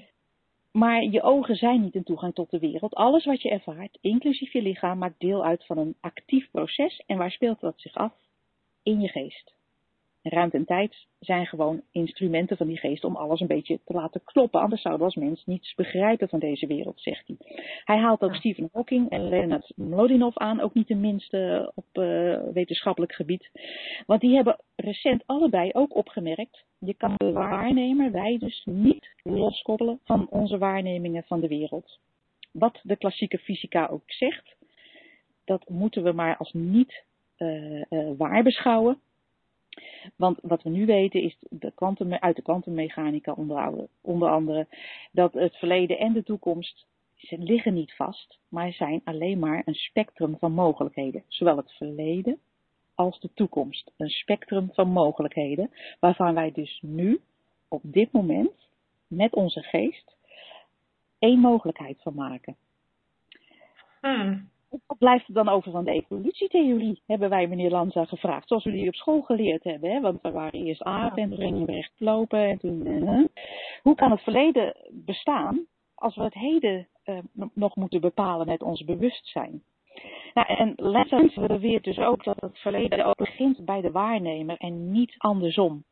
Maar 0.72 1.04
je 1.04 1.22
ogen 1.22 1.56
zijn 1.56 1.82
niet 1.82 1.96
een 1.96 2.04
toegang 2.04 2.34
tot 2.34 2.50
de 2.50 2.60
wereld. 2.60 2.96
Alles 2.96 3.26
wat 3.26 3.42
je 3.42 3.50
ervaart, 3.50 3.98
inclusief 4.02 4.54
je 4.54 4.62
lichaam, 4.62 4.98
maakt 4.98 5.20
deel 5.20 5.46
uit 5.46 5.66
van 5.66 5.78
een 5.78 5.96
actief 6.00 6.52
proces. 6.52 7.04
En 7.06 7.18
waar 7.18 7.32
speelt 7.32 7.60
dat 7.60 7.74
zich 7.78 7.94
af? 7.94 8.14
In 8.84 9.02
je 9.02 9.08
geest 9.08 9.59
ruimte 10.22 10.58
en 10.58 10.66
tijd 10.66 11.08
zijn 11.20 11.46
gewoon 11.46 11.82
instrumenten 11.92 12.58
van 12.58 12.68
die 12.68 12.78
geest 12.78 13.04
om 13.04 13.16
alles 13.16 13.40
een 13.40 13.48
beetje 13.48 13.80
te 13.86 13.94
laten 13.94 14.22
kloppen. 14.24 14.62
Anders 14.62 14.82
zouden 14.82 15.08
we 15.08 15.14
als 15.14 15.24
mens 15.24 15.46
niets 15.46 15.74
begrijpen 15.76 16.30
van 16.30 16.40
deze 16.40 16.68
wereld, 16.68 17.02
zegt 17.02 17.28
hij. 17.28 17.38
Hij 17.84 17.98
haalt 17.98 18.22
ook 18.22 18.36
Stephen 18.36 18.70
Hawking 18.74 19.10
en 19.10 19.30
Leonard 19.30 19.72
Mlodinov 19.76 20.38
aan, 20.38 20.62
ook 20.62 20.74
niet 20.74 20.88
de 20.88 20.96
minste 20.96 21.72
op 21.76 21.86
uh, 21.94 22.40
wetenschappelijk 22.54 23.14
gebied. 23.14 23.50
Want 24.06 24.22
die 24.22 24.36
hebben 24.36 24.60
recent 24.76 25.24
allebei 25.26 25.70
ook 25.74 25.96
opgemerkt, 25.96 26.64
je 26.80 26.94
kan 26.94 27.14
de 27.18 27.32
waarnemer, 27.32 28.12
wij 28.12 28.38
dus, 28.38 28.62
niet 28.66 29.10
loskoppelen 29.24 30.00
van 30.04 30.30
onze 30.30 30.58
waarnemingen 30.58 31.24
van 31.24 31.40
de 31.40 31.48
wereld. 31.48 32.00
Wat 32.52 32.80
de 32.84 32.96
klassieke 32.96 33.38
fysica 33.38 33.86
ook 33.86 34.04
zegt, 34.06 34.56
dat 35.46 35.70
moeten 35.70 36.04
we 36.04 36.12
maar 36.12 36.38
als 36.38 36.54
niet 36.54 37.04
uh, 37.38 37.82
uh, 37.90 38.12
waar 38.18 38.44
beschouwen. 38.44 39.00
Want 40.16 40.40
wat 40.42 40.64
we 40.64 40.70
nu 40.70 40.86
weten 40.86 41.22
is 41.22 41.38
uit 42.20 42.36
de 42.36 42.42
kwantummechanica 42.42 43.32
onder, 43.32 43.88
onder 44.02 44.30
andere 44.30 44.68
dat 45.12 45.34
het 45.34 45.56
verleden 45.56 46.00
en 46.00 46.14
de 46.14 46.24
toekomst 46.24 46.88
ze 47.20 47.38
liggen 47.38 47.74
niet 47.74 47.96
vast, 47.96 48.40
maar 48.48 48.74
zijn 48.74 49.02
alleen 49.04 49.40
maar 49.40 49.62
een 49.66 49.74
spectrum 49.74 50.38
van 50.38 50.52
mogelijkheden. 50.52 51.24
Zowel 51.28 51.58
het 51.58 51.72
verleden 51.72 52.40
als 52.96 53.20
de 53.20 53.30
toekomst. 53.34 53.92
Een 53.98 54.10
spectrum 54.10 54.70
van 54.74 54.90
mogelijkheden 54.90 55.72
waarvan 56.00 56.34
wij 56.34 56.52
dus 56.52 56.80
nu, 56.82 57.22
op 57.68 57.82
dit 57.84 58.12
moment, 58.12 58.68
met 59.08 59.34
onze 59.34 59.62
geest, 59.62 60.16
één 61.20 61.40
mogelijkheid 61.40 62.02
van 62.02 62.16
maken. 62.16 62.56
Hmm. 64.02 64.50
Wat 64.70 64.98
blijft 64.98 65.28
er 65.28 65.34
dan 65.34 65.50
over 65.50 65.72
van 65.72 65.84
de 65.84 65.92
evolutietheorie, 65.92 67.02
hebben 67.08 67.30
wij 67.30 67.48
meneer 67.48 67.70
Lanza 67.70 68.06
gevraagd. 68.06 68.48
Zoals 68.48 68.64
we 68.64 68.72
die 68.72 68.88
op 68.88 68.96
school 68.96 69.22
geleerd 69.22 69.64
hebben. 69.64 69.92
Hè? 69.92 70.02
Want 70.02 70.22
we 70.22 70.32
waren 70.32 70.66
eerst 70.66 70.84
apen 70.84 71.24
en 71.24 71.30
toen 71.30 71.38
gingen 71.38 71.66
we 71.66 71.72
recht 71.72 71.94
lopen. 71.98 72.40
En 72.40 72.58
toen, 72.58 72.86
eh, 72.86 73.24
hoe 73.82 73.96
kan 73.96 74.12
het 74.12 74.22
verleden 74.22 74.76
bestaan 74.92 75.66
als 75.96 76.16
we 76.16 76.24
het 76.24 76.34
heden 76.34 76.88
eh, 77.04 77.18
nog 77.54 77.76
moeten 77.76 78.02
bepalen 78.02 78.48
met 78.48 78.62
ons 78.62 78.84
bewustzijn? 78.84 79.64
Nou, 80.34 80.48
en 80.48 80.74
Lessons 80.76 81.34
beweert 81.34 81.84
dus 81.84 81.98
ook 82.00 82.24
dat 82.24 82.42
het 82.42 82.58
verleden 82.58 83.14
begint 83.18 83.66
bij 83.66 83.82
de 83.82 83.92
waarnemer 83.92 84.58
en 84.58 84.92
niet 84.92 85.16
andersom. 85.18 85.84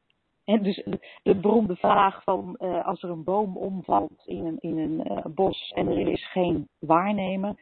En 0.45 0.63
dus 0.63 0.83
de 1.23 1.35
beroemde 1.35 1.75
vraag 1.75 2.23
van 2.23 2.55
uh, 2.59 2.85
als 2.85 3.03
er 3.03 3.09
een 3.09 3.23
boom 3.23 3.57
omvalt 3.57 4.23
in 4.25 4.45
een, 4.45 4.57
in 4.59 4.77
een 4.77 5.11
uh, 5.11 5.25
bos 5.25 5.71
en 5.75 5.87
er 5.87 6.07
is 6.07 6.31
geen 6.31 6.67
waarnemer, 6.79 7.55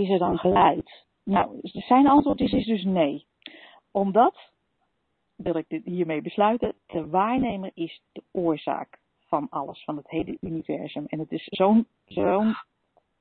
is 0.00 0.08
er 0.08 0.18
dan 0.18 0.38
geluid? 0.38 1.04
Nou, 1.24 1.58
zijn 1.62 2.06
antwoord 2.06 2.40
is, 2.40 2.52
is 2.52 2.66
dus 2.66 2.84
nee. 2.84 3.26
Omdat, 3.90 4.50
wil 5.36 5.56
ik 5.56 5.68
dit 5.68 5.84
hiermee 5.84 6.22
besluiten, 6.22 6.74
de 6.86 7.08
waarnemer 7.08 7.70
is 7.74 8.02
de 8.12 8.22
oorzaak 8.30 8.98
van 9.26 9.46
alles, 9.50 9.84
van 9.84 9.96
het 9.96 10.10
hele 10.10 10.36
universum. 10.40 11.04
En 11.06 11.18
het 11.18 11.32
is 11.32 11.44
zo'n 11.50 11.86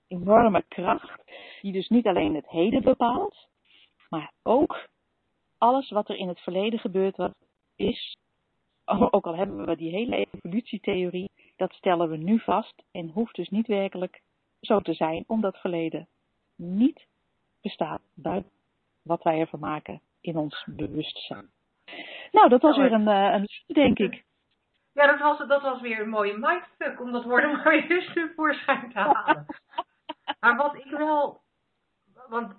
enorme 0.08 0.64
kracht, 0.68 1.24
die 1.62 1.72
dus 1.72 1.90
niet 1.90 2.08
alleen 2.08 2.36
het 2.36 2.50
heden 2.50 2.84
bepaalt, 2.84 3.48
maar 4.10 4.32
ook 4.44 4.88
alles 5.58 5.90
wat 5.90 6.10
er 6.10 6.16
in 6.16 6.28
het 6.28 6.40
verleden 6.40 6.80
gebeurt, 6.80 7.18
wat 7.18 7.36
is, 7.76 8.18
ook 8.86 9.26
al 9.26 9.36
hebben 9.36 9.66
we 9.66 9.76
die 9.76 9.92
hele 9.92 10.28
evolutietheorie, 10.32 11.30
dat 11.56 11.74
stellen 11.74 12.10
we 12.10 12.18
nu 12.18 12.40
vast 12.40 12.84
en 12.92 13.10
hoeft 13.10 13.36
dus 13.36 13.50
niet 13.50 13.68
werkelijk 13.68 14.22
zo 14.62 14.80
te 14.80 14.94
zijn, 14.94 15.24
omdat 15.28 15.52
het 15.52 15.62
verleden 15.62 16.08
niet 16.56 17.08
bestaat 17.62 18.02
buiten 18.13 18.52
wat 19.02 19.24
wij 19.24 19.39
ervan 19.39 19.60
maken 19.60 20.02
in 20.22 20.38
ons 20.38 20.66
bewustzijn. 20.66 21.50
Nou, 22.32 22.50
dat 22.50 22.62
was 22.62 22.78
weer 22.78 22.92
een, 22.92 23.08
een 23.08 23.48
denk 23.68 24.00
ik. 24.00 24.24
Ja, 24.94 25.08
dat 25.08 25.20
was, 25.20 25.48
dat 25.48 25.62
was 25.62 25.82
weer 25.82 26.02
een 26.02 26.10
mooie 26.10 26.38
mindfuck 26.38 27.02
om 27.02 27.12
dat 27.12 27.24
woord 27.24 27.44
maar 27.52 27.63
weer 27.63 27.92
eens 27.92 28.13
tevoorschijn 28.13 28.92
te 28.92 29.00
halen. 29.00 29.46
maar 30.39 30.56
wat 30.56 30.76
ik 30.76 30.92
wel, 30.92 31.42
want 32.30 32.54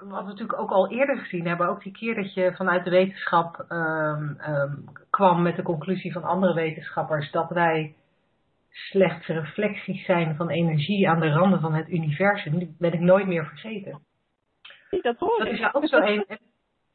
wat 0.00 0.22
we 0.22 0.28
natuurlijk 0.28 0.58
ook 0.58 0.70
al 0.70 0.90
eerder 0.90 1.16
gezien 1.16 1.46
hebben, 1.46 1.68
ook 1.68 1.82
die 1.82 1.92
keer 1.92 2.14
dat 2.14 2.34
je 2.34 2.54
vanuit 2.56 2.84
de 2.84 2.90
wetenschap 2.90 3.66
um, 3.68 4.40
um, 4.48 4.84
kwam 5.10 5.42
met 5.42 5.56
de 5.56 5.62
conclusie 5.62 6.12
van 6.12 6.24
andere 6.24 6.54
wetenschappers 6.54 7.30
dat 7.30 7.50
wij 7.50 7.96
slechts 8.72 9.26
reflecties 9.26 10.04
zijn 10.04 10.36
van 10.36 10.50
energie 10.50 11.08
aan 11.08 11.20
de 11.20 11.32
randen 11.32 11.60
van 11.60 11.74
het 11.74 11.88
universum, 11.88 12.58
die 12.58 12.76
ben 12.78 12.92
ik 12.92 13.00
nooit 13.00 13.26
meer 13.26 13.46
vergeten. 13.46 14.00
Dat 15.02 15.18
hoor 15.18 15.38
Dat 15.38 15.46
is 15.46 15.58
ja 15.58 15.70
ook 15.72 15.88
zo 15.88 15.96
een. 15.96 16.26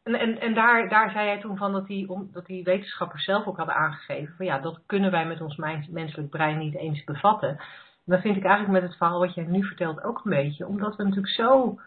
En, 0.03 0.13
en, 0.13 0.39
en 0.39 0.53
daar, 0.53 0.89
daar 0.89 1.11
zei 1.11 1.25
jij 1.25 1.39
toen 1.39 1.57
van 1.57 1.71
dat 1.71 1.87
die, 1.87 2.09
om, 2.09 2.29
dat 2.31 2.45
die 2.45 2.63
wetenschappers 2.63 3.23
zelf 3.23 3.45
ook 3.45 3.57
hadden 3.57 3.75
aangegeven 3.75 4.35
van 4.35 4.45
ja, 4.45 4.59
dat 4.59 4.81
kunnen 4.85 5.11
wij 5.11 5.25
met 5.25 5.41
ons 5.41 5.55
menselijk 5.89 6.29
brein 6.29 6.57
niet 6.57 6.75
eens 6.75 7.03
bevatten. 7.03 7.49
En 7.49 8.13
dat 8.13 8.21
vind 8.21 8.37
ik 8.37 8.43
eigenlijk 8.43 8.73
met 8.79 8.89
het 8.89 8.97
verhaal 8.97 9.19
wat 9.19 9.33
jij 9.33 9.45
nu 9.45 9.63
vertelt 9.63 10.03
ook 10.03 10.21
een 10.23 10.31
beetje, 10.31 10.67
omdat 10.67 10.95
we 10.95 11.03
natuurlijk 11.03 11.33
zo 11.33 11.79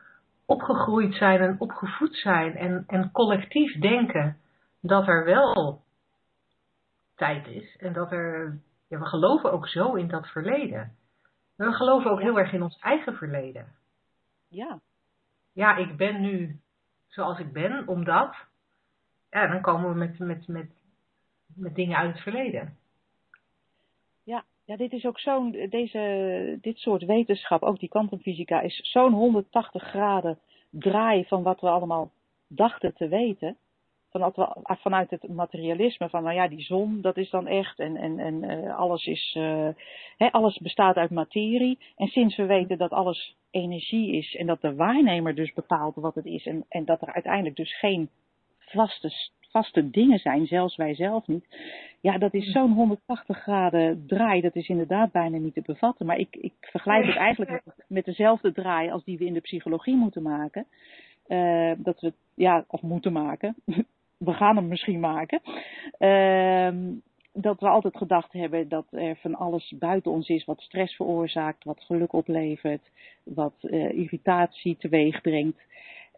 opgegroeid 0.46 1.14
zijn 1.14 1.40
en 1.40 1.56
opgevoed 1.58 2.16
zijn 2.16 2.56
en, 2.56 2.84
en 2.86 3.10
collectief 3.10 3.78
denken 3.78 4.36
dat 4.80 5.06
er 5.06 5.24
wel 5.24 5.82
tijd 7.16 7.46
is 7.46 7.76
en 7.76 7.92
dat 7.92 8.12
er 8.12 8.58
ja, 8.90 8.98
we 8.98 9.06
geloven 9.06 9.52
ook 9.52 9.68
zo 9.68 9.94
in 9.94 10.08
dat 10.08 10.28
verleden. 10.28 10.96
We 11.56 11.72
geloven 11.72 12.10
ook 12.10 12.20
heel 12.20 12.38
erg 12.38 12.52
in 12.52 12.62
ons 12.62 12.78
eigen 12.78 13.14
verleden. 13.14 13.74
Ja. 14.48 14.80
Ja, 15.52 15.76
ik 15.76 15.96
ben 15.96 16.20
nu 16.20 16.60
zoals 17.08 17.38
ik 17.38 17.52
ben, 17.52 17.88
omdat. 17.88 18.36
Ja, 19.30 19.46
dan 19.46 19.60
komen 19.60 19.90
we 19.90 19.96
met, 19.96 20.18
met, 20.18 20.48
met, 20.48 20.70
met 21.54 21.74
dingen 21.74 21.96
uit 21.96 22.12
het 22.12 22.22
verleden. 22.22 22.76
Ja, 24.22 24.44
ja 24.64 24.76
dit 24.76 24.92
is 24.92 25.04
ook 25.04 25.18
zo'n, 25.18 25.66
deze, 25.70 26.58
dit 26.60 26.78
soort 26.78 27.04
wetenschap, 27.04 27.62
ook 27.62 27.78
die 27.78 27.88
kwantumfysica, 27.88 28.60
is 28.60 28.90
zo'n 28.92 29.12
180 29.12 29.82
graden 29.82 30.38
draai 30.70 31.24
van 31.24 31.42
wat 31.42 31.60
we 31.60 31.68
allemaal 31.68 32.12
dachten 32.46 32.94
te 32.94 33.08
weten 33.08 33.56
vanuit, 34.10 34.34
vanuit 34.62 35.10
het 35.10 35.28
materialisme 35.28 36.08
van 36.08 36.22
nou 36.22 36.34
ja, 36.34 36.48
die 36.48 36.62
zon, 36.62 37.00
dat 37.00 37.16
is 37.16 37.30
dan 37.30 37.46
echt 37.46 37.78
en, 37.78 37.96
en, 37.96 38.18
en 38.18 38.42
uh, 38.42 38.78
alles, 38.78 39.06
is, 39.06 39.34
uh, 39.38 39.68
hè, 40.16 40.32
alles 40.32 40.58
bestaat 40.58 40.96
uit 40.96 41.10
materie. 41.10 41.78
En 41.96 42.06
sinds 42.06 42.36
we 42.36 42.46
weten 42.46 42.78
dat 42.78 42.90
alles 42.90 43.36
energie 43.50 44.16
is 44.16 44.36
en 44.36 44.46
dat 44.46 44.60
de 44.60 44.74
waarnemer 44.74 45.34
dus 45.34 45.52
bepaalt 45.52 45.94
wat 45.94 46.14
het 46.14 46.26
is 46.26 46.46
en, 46.46 46.64
en 46.68 46.84
dat 46.84 47.02
er 47.02 47.12
uiteindelijk 47.12 47.56
dus 47.56 47.78
geen 47.78 48.08
vaste, 48.58 49.10
vaste 49.50 49.90
dingen 49.90 50.18
zijn, 50.18 50.46
zelfs 50.46 50.76
wij 50.76 50.94
zelf 50.94 51.26
niet. 51.26 51.44
Ja, 52.00 52.18
dat 52.18 52.34
is 52.34 52.52
zo'n 52.52 52.72
180 52.72 53.38
graden 53.38 54.06
draai, 54.06 54.40
dat 54.40 54.56
is 54.56 54.68
inderdaad 54.68 55.12
bijna 55.12 55.38
niet 55.38 55.54
te 55.54 55.62
bevatten. 55.66 56.06
Maar 56.06 56.18
ik, 56.18 56.36
ik 56.36 56.54
vergelijk 56.60 57.06
het 57.06 57.16
eigenlijk 57.16 57.50
met, 57.50 57.74
met 57.88 58.04
dezelfde 58.04 58.52
draai 58.52 58.90
als 58.90 59.04
die 59.04 59.18
we 59.18 59.24
in 59.24 59.34
de 59.34 59.40
psychologie 59.40 59.96
moeten 59.96 60.22
maken. 60.22 60.66
Uh, 61.28 61.72
dat 61.76 62.00
we, 62.00 62.12
ja, 62.34 62.64
of 62.68 62.82
moeten 62.82 63.12
maken 63.12 63.54
we 64.24 64.32
gaan 64.32 64.56
hem 64.56 64.68
misschien 64.68 65.00
maken. 65.00 65.40
Uh, 65.98 66.94
dat 67.32 67.60
we 67.60 67.68
altijd 67.68 67.96
gedacht 67.96 68.32
hebben 68.32 68.68
dat 68.68 68.86
er 68.90 69.16
van 69.16 69.34
alles 69.34 69.74
buiten 69.78 70.10
ons 70.10 70.28
is 70.28 70.44
wat 70.44 70.60
stress 70.60 70.94
veroorzaakt, 70.94 71.64
wat 71.64 71.80
geluk 71.80 72.12
oplevert, 72.12 72.90
wat 73.22 73.54
uh, 73.62 73.92
irritatie 73.92 74.76
teweeg 74.76 75.20
brengt. 75.20 75.60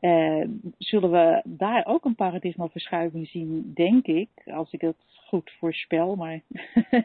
Uh, 0.01 0.45
zullen 0.79 1.11
we 1.11 1.43
daar 1.45 1.87
ook 1.87 2.05
een 2.05 2.15
paradigmaverschuiving 2.15 3.29
zien, 3.29 3.73
denk 3.75 4.07
ik, 4.07 4.29
als 4.45 4.73
ik 4.73 4.81
het 4.81 4.97
goed 5.27 5.51
voorspel, 5.59 6.17
maar 6.17 6.41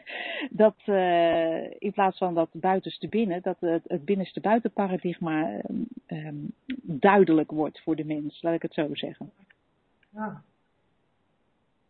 dat 0.50 0.76
uh, 0.86 1.70
in 1.78 1.92
plaats 1.92 2.18
van 2.18 2.34
dat 2.34 2.48
buitenste 2.52 3.08
binnen, 3.08 3.42
dat 3.42 3.56
het, 3.60 4.04
binnenste 4.04 4.40
buitenparadigma 4.40 5.60
um, 6.06 6.52
duidelijk 6.82 7.50
wordt 7.50 7.80
voor 7.82 7.96
de 7.96 8.04
mens, 8.04 8.42
laat 8.42 8.54
ik 8.54 8.62
het 8.62 8.74
zo 8.74 8.94
zeggen. 8.94 9.30
Ja. 10.10 10.42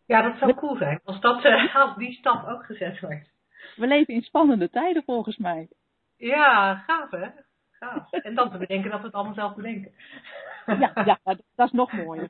Ja, 0.09 0.21
dat 0.21 0.37
zou 0.37 0.53
cool 0.53 0.75
zijn 0.75 0.99
als, 1.03 1.19
dat, 1.19 1.45
uh, 1.45 1.75
als 1.85 1.95
die 1.95 2.13
stap 2.13 2.47
ook 2.47 2.65
gezet 2.65 2.99
wordt. 2.99 3.29
We 3.75 3.87
leven 3.87 4.13
in 4.13 4.21
spannende 4.21 4.69
tijden 4.69 5.03
volgens 5.03 5.37
mij. 5.37 5.67
Ja, 6.17 6.75
gaaf 6.75 7.11
hè? 7.11 7.27
Gaaf. 7.71 8.11
En 8.11 8.35
dan 8.35 8.51
te 8.51 8.57
bedenken 8.57 8.91
dat 8.91 8.99
we 8.99 9.05
het 9.05 9.15
allemaal 9.15 9.33
zelf 9.33 9.55
bedenken. 9.55 9.91
Ja, 10.65 10.91
ja 11.05 11.19
dat 11.55 11.67
is 11.67 11.71
nog 11.71 11.91
mooier. 11.91 12.29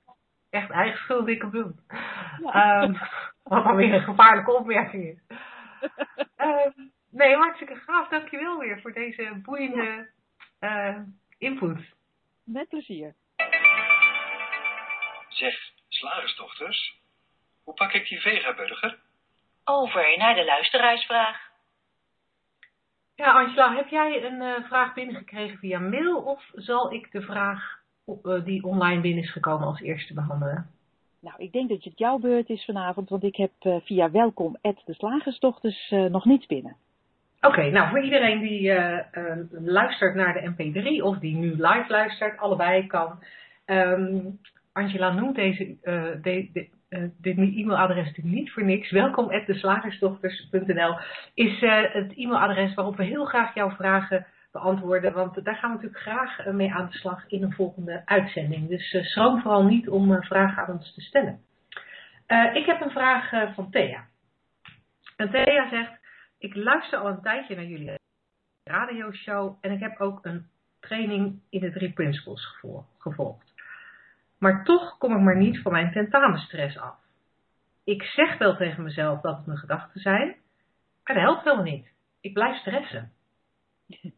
Echt 0.50 0.70
eigen 0.70 0.98
schuld, 0.98 1.26
dikke 1.26 1.48
bloed. 1.48 1.76
Ja. 2.44 2.84
Um, 2.84 2.98
wat 3.44 3.64
dan 3.64 3.76
weer 3.76 3.94
een 3.94 4.02
gevaarlijke 4.02 4.56
opmerking 4.56 5.04
is. 5.04 5.38
Um, 6.38 6.92
nee, 7.12 7.36
hartstikke 7.36 7.76
gaaf. 7.76 8.08
Dankjewel 8.08 8.58
weer 8.58 8.82
voor 8.82 8.94
deze 8.94 9.40
boeiende 9.44 10.10
uh, 10.60 10.98
input. 11.38 11.94
Met 12.44 12.68
plezier. 12.68 13.16
Zeg, 15.30 15.56
slagersdochters, 15.88 16.99
hoe 17.70 17.78
pak 17.78 17.94
ik 17.94 18.08
die 18.08 18.20
vegaburger? 18.20 18.98
Over 19.64 20.16
naar 20.18 20.36
de 20.36 20.46
luisteraarsvraag. 20.46 21.38
Ja, 23.16 23.32
Angela, 23.32 23.76
heb 23.76 23.88
jij 23.88 24.24
een 24.24 24.42
uh, 24.42 24.68
vraag 24.68 24.94
binnengekregen 24.94 25.58
via 25.58 25.80
mail 25.80 26.18
of 26.18 26.50
zal 26.54 26.94
ik 26.94 27.12
de 27.12 27.22
vraag 27.22 27.80
op, 28.06 28.26
uh, 28.26 28.44
die 28.44 28.64
online 28.64 29.02
binnen 29.02 29.24
is 29.24 29.32
gekomen 29.32 29.68
als 29.68 29.82
eerste 29.82 30.14
behandelen? 30.14 30.70
Nou, 31.20 31.36
ik 31.38 31.52
denk 31.52 31.70
dat 31.70 31.84
het 31.84 31.98
jouw 31.98 32.18
beurt 32.18 32.50
is 32.50 32.66
vanavond, 32.66 33.10
want 33.10 33.24
ik 33.24 33.36
heb 33.36 33.52
uh, 33.62 33.76
via 33.84 34.12
welkom 34.12 34.58
de 34.62 34.94
slagersdochters 34.94 35.90
nog 35.90 36.26
niets 36.26 36.46
binnen. 36.46 36.76
Oké, 37.42 37.48
okay, 37.48 37.70
nou 37.70 37.90
voor 37.90 38.04
iedereen 38.04 38.40
die 38.40 38.74
luistert 39.52 40.16
naar 40.16 40.34
de 40.34 40.52
MP3 40.52 41.04
of 41.04 41.18
die 41.18 41.36
nu 41.36 41.50
live 41.50 41.86
luistert, 41.88 42.40
allebei 42.40 42.88
kan. 42.88 43.24
Um, 43.66 44.40
Angela 44.72 45.12
noemt 45.12 45.36
deze, 45.36 45.78
de, 46.22 46.50
de, 46.54 46.70
uh, 46.90 47.10
dit 47.18 47.38
e-mailadres 47.38 48.06
natuurlijk 48.06 48.36
niet 48.36 48.52
voor 48.52 48.64
niks. 48.64 48.92
Welkom 48.92 49.30
at 49.30 49.46
deslagersdochters.nl 49.46 50.98
is 51.34 51.62
uh, 51.62 51.94
het 51.94 52.14
e-mailadres 52.16 52.74
waarop 52.74 52.98
we 52.98 53.04
heel 53.04 53.26
graag 53.26 53.54
jouw 53.54 53.70
vragen 53.70 54.28
beantwoorden. 54.52 55.14
Want 55.14 55.44
daar 55.44 55.56
gaan 55.56 55.70
we 55.70 55.76
natuurlijk 55.76 56.02
graag 56.02 56.46
uh, 56.46 56.54
mee 56.54 56.74
aan 56.74 56.86
de 56.86 56.98
slag 56.98 57.28
in 57.28 57.44
een 57.44 57.54
volgende 57.54 58.02
uitzending. 58.06 58.70
Dus 58.70 59.12
schroom 59.12 59.42
vooral 59.42 59.64
niet 59.64 59.90
om 59.90 60.24
vragen 60.24 60.64
aan 60.64 60.74
ons 60.74 60.94
te 60.94 61.02
stellen. 61.02 61.42
ik 62.54 62.66
heb 62.66 62.82
een 62.82 62.92
vraag 62.92 63.54
van 63.54 63.72
Thea. 63.72 64.08
En 65.16 65.30
Thea 65.30 65.70
zegt, 65.70 66.00
ik 66.38 66.56
luister 66.56 67.00
al 67.00 67.08
een 67.08 67.22
tijdje 67.22 67.56
naar 67.56 67.66
jullie 67.66 67.98
radioshow 68.64 69.58
en 69.62 69.72
ik 69.72 69.80
heb 69.80 70.00
ook 70.00 70.26
een 70.26 70.48
training 70.80 71.42
in 71.50 71.60
de 71.60 71.72
drie 71.72 71.94
principles 71.94 72.46
gevolgd. 72.98 73.49
Maar 74.40 74.64
toch 74.64 74.98
kom 74.98 75.16
ik 75.16 75.22
maar 75.22 75.38
niet 75.38 75.62
van 75.62 75.72
mijn 75.72 75.92
tentamenstress 75.92 76.78
af. 76.78 76.96
Ik 77.84 78.04
zeg 78.04 78.38
wel 78.38 78.56
tegen 78.56 78.84
mezelf 78.84 79.22
dat 79.22 79.38
het 79.38 79.46
mijn 79.46 79.58
gedachten 79.58 80.02
zijn, 80.02 80.28
maar 81.04 81.16
dat 81.16 81.24
helpt 81.24 81.44
helemaal 81.44 81.64
niet. 81.64 81.88
Ik 82.22 82.34
blijf 82.34 82.58
stressen. 82.58 83.12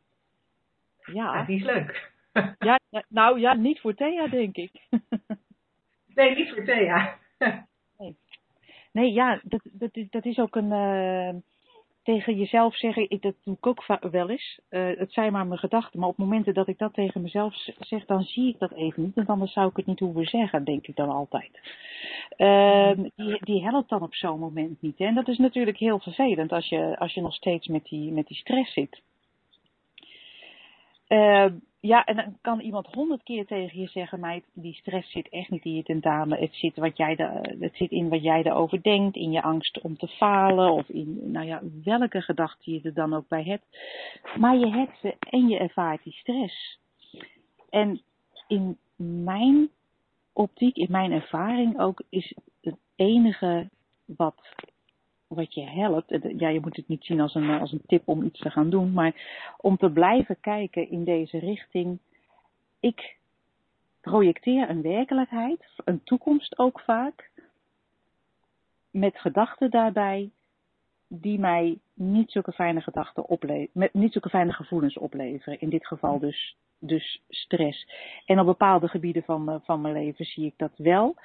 Ja. 1.04 1.34
ja 1.36 1.46
die 1.46 1.56
is 1.56 1.64
leuk. 1.64 2.12
ja, 2.60 2.80
nou 3.08 3.40
ja, 3.40 3.54
niet 3.54 3.80
voor 3.80 3.94
Thea, 3.94 4.28
denk 4.28 4.56
ik. 4.56 4.72
nee, 6.16 6.36
niet 6.36 6.54
voor 6.54 6.64
Thea. 6.64 7.18
nee. 7.98 8.16
nee, 8.92 9.12
ja, 9.12 9.40
dat, 9.44 9.62
dat, 9.64 9.90
dat 10.10 10.26
is 10.26 10.38
ook 10.38 10.56
een. 10.56 10.72
Uh, 10.72 11.36
tegen 12.04 12.38
jezelf 12.38 12.76
zeggen, 12.76 13.10
ik, 13.10 13.22
dat 13.22 13.36
doe 13.44 13.56
ik 13.56 13.68
ook 13.68 13.84
wel 14.12 14.30
eens. 14.30 14.60
Uh, 14.70 14.98
het 14.98 15.14
zijn 15.14 15.32
maar 15.32 15.48
mijn 15.48 15.60
gedachten. 15.60 16.00
Maar 16.00 16.10
op 16.10 16.18
momenten 16.18 16.54
dat 16.54 16.68
ik 16.68 16.78
dat 16.78 16.94
tegen 16.94 17.22
mezelf 17.22 17.56
zeg, 17.80 18.06
dan 18.06 18.24
zie 18.24 18.48
ik 18.48 18.60
dat 18.60 18.72
even 18.72 19.04
niet. 19.04 19.16
Want 19.16 19.28
anders 19.28 19.54
zou 19.54 19.70
ik 19.70 19.76
het 19.76 19.86
niet 19.86 20.00
hoeven 20.00 20.26
zeggen, 20.26 20.64
denk 20.64 20.88
ik 20.88 20.96
dan 20.96 21.10
altijd. 21.10 21.60
Uh, 22.38 22.92
die, 23.16 23.38
die 23.40 23.64
helpt 23.64 23.90
dan 23.90 24.02
op 24.02 24.16
zo'n 24.16 24.40
moment 24.40 24.82
niet. 24.82 24.98
Hè? 24.98 25.06
En 25.06 25.16
dat 25.16 25.28
is 25.28 25.38
natuurlijk 25.38 25.78
heel 25.78 26.00
vervelend 26.00 26.52
als 26.52 26.70
je, 26.70 26.96
als 27.00 27.14
je 27.14 27.22
nog 27.22 27.34
steeds 27.34 27.68
met 27.68 27.84
die, 27.84 28.12
met 28.12 28.28
die 28.28 28.38
stress 28.38 28.74
zit. 28.74 29.02
Uh, 31.08 31.46
ja, 31.82 32.06
en 32.06 32.15
dan 32.15 32.38
kan 32.41 32.60
iemand 32.60 32.88
honderd 32.88 33.24
keer 33.24 33.46
tegen 33.46 33.80
je 33.80 33.88
zeggen, 33.88 34.20
meid, 34.20 34.46
die 34.54 34.74
stress 34.74 35.12
zit 35.12 35.30
echt 35.30 35.50
niet 35.50 35.65
in 35.65 35.76
je 35.76 35.84
tentamen. 35.84 36.39
Het 36.39 36.56
zit, 36.56 36.76
wat 36.76 36.98
jij 36.98 37.15
de, 37.15 37.56
het 37.60 37.76
zit 37.76 37.91
in 37.91 38.10
wat 38.10 38.24
jij 38.24 38.44
erover 38.44 38.82
denkt, 38.82 39.15
in 39.15 39.32
je 39.32 39.41
angst 39.41 39.82
om 39.82 39.98
te 39.98 40.08
falen 40.08 40.72
of 40.72 40.89
in, 40.89 41.32
nou 41.32 41.46
ja, 41.46 41.62
welke 41.84 42.22
gedachte 42.22 42.72
je 42.72 42.82
er 42.82 42.94
dan 42.94 43.13
ook 43.13 43.28
bij 43.28 43.44
hebt. 43.44 43.65
Maar 44.38 44.58
je 44.58 44.67
hebt 44.67 44.98
ze 45.02 45.15
en 45.20 45.48
je 45.48 45.58
ervaart 45.58 46.04
die 46.04 46.13
stress. 46.13 46.80
En 47.70 48.02
in 48.48 48.78
mijn 48.96 49.70
optiek, 50.34 50.76
in 50.76 50.91
mijn 50.91 51.12
ervaring 51.12 51.80
ook, 51.80 52.02
is 52.10 52.34
het 52.62 52.78
enige 52.96 53.70
wat 54.06 54.36
wat 55.36 55.54
je 55.54 55.63
helpt. 55.63 56.17
Ja, 56.38 56.48
je 56.48 56.60
moet 56.60 56.76
het 56.76 56.88
niet 56.88 57.06
zien 57.06 57.20
als 57.22 57.36
een, 57.36 57.60
als 57.60 57.72
een 57.72 57.84
tip 57.88 58.08
om 58.08 58.24
iets 58.24 58.39
te 58.39 58.50
gaan 58.50 58.70
doen, 58.70 58.94
maar 58.94 59.13
om 59.58 59.78
te 59.78 59.91
blijven 59.91 60.39
kijken 60.39 60.89
in 60.89 61.04
deze 61.04 61.38
richting. 61.38 62.00
Ik 62.80 63.17
projecteer 64.02 64.70
een 64.70 64.82
werkelijkheid, 64.82 65.65
een 65.86 66.04
toekomst 66.04 66.58
ook 66.58 66.80
vaak, 66.80 67.30
met 68.91 69.20
gedachten 69.20 69.70
daarbij 69.70 70.30
die 71.08 71.39
mij 71.39 71.80
niet 71.94 72.32
zulke 72.32 72.52
fijne 72.52 72.82
gedachten 72.82 73.28
opleveren, 73.28 73.89
niet 73.94 74.12
zulke 74.12 74.30
fijne 74.30 74.54
gevoelens 74.54 74.98
opleveren. 74.98 75.60
In 75.60 75.70
dit 75.70 75.88
geval 75.88 76.20
dus, 76.20 76.58
dus 76.80 77.22
stress. 77.30 77.88
En 78.26 78.39
op 78.39 78.46
bepaalde 78.46 78.88
gebieden 78.88 79.24
van, 79.24 79.62
van 79.63 79.82
mijn 79.82 79.94
leven 79.94 80.26
zie 80.26 80.46
ik 80.46 80.54
dat 80.58 80.72
wel 80.76 81.15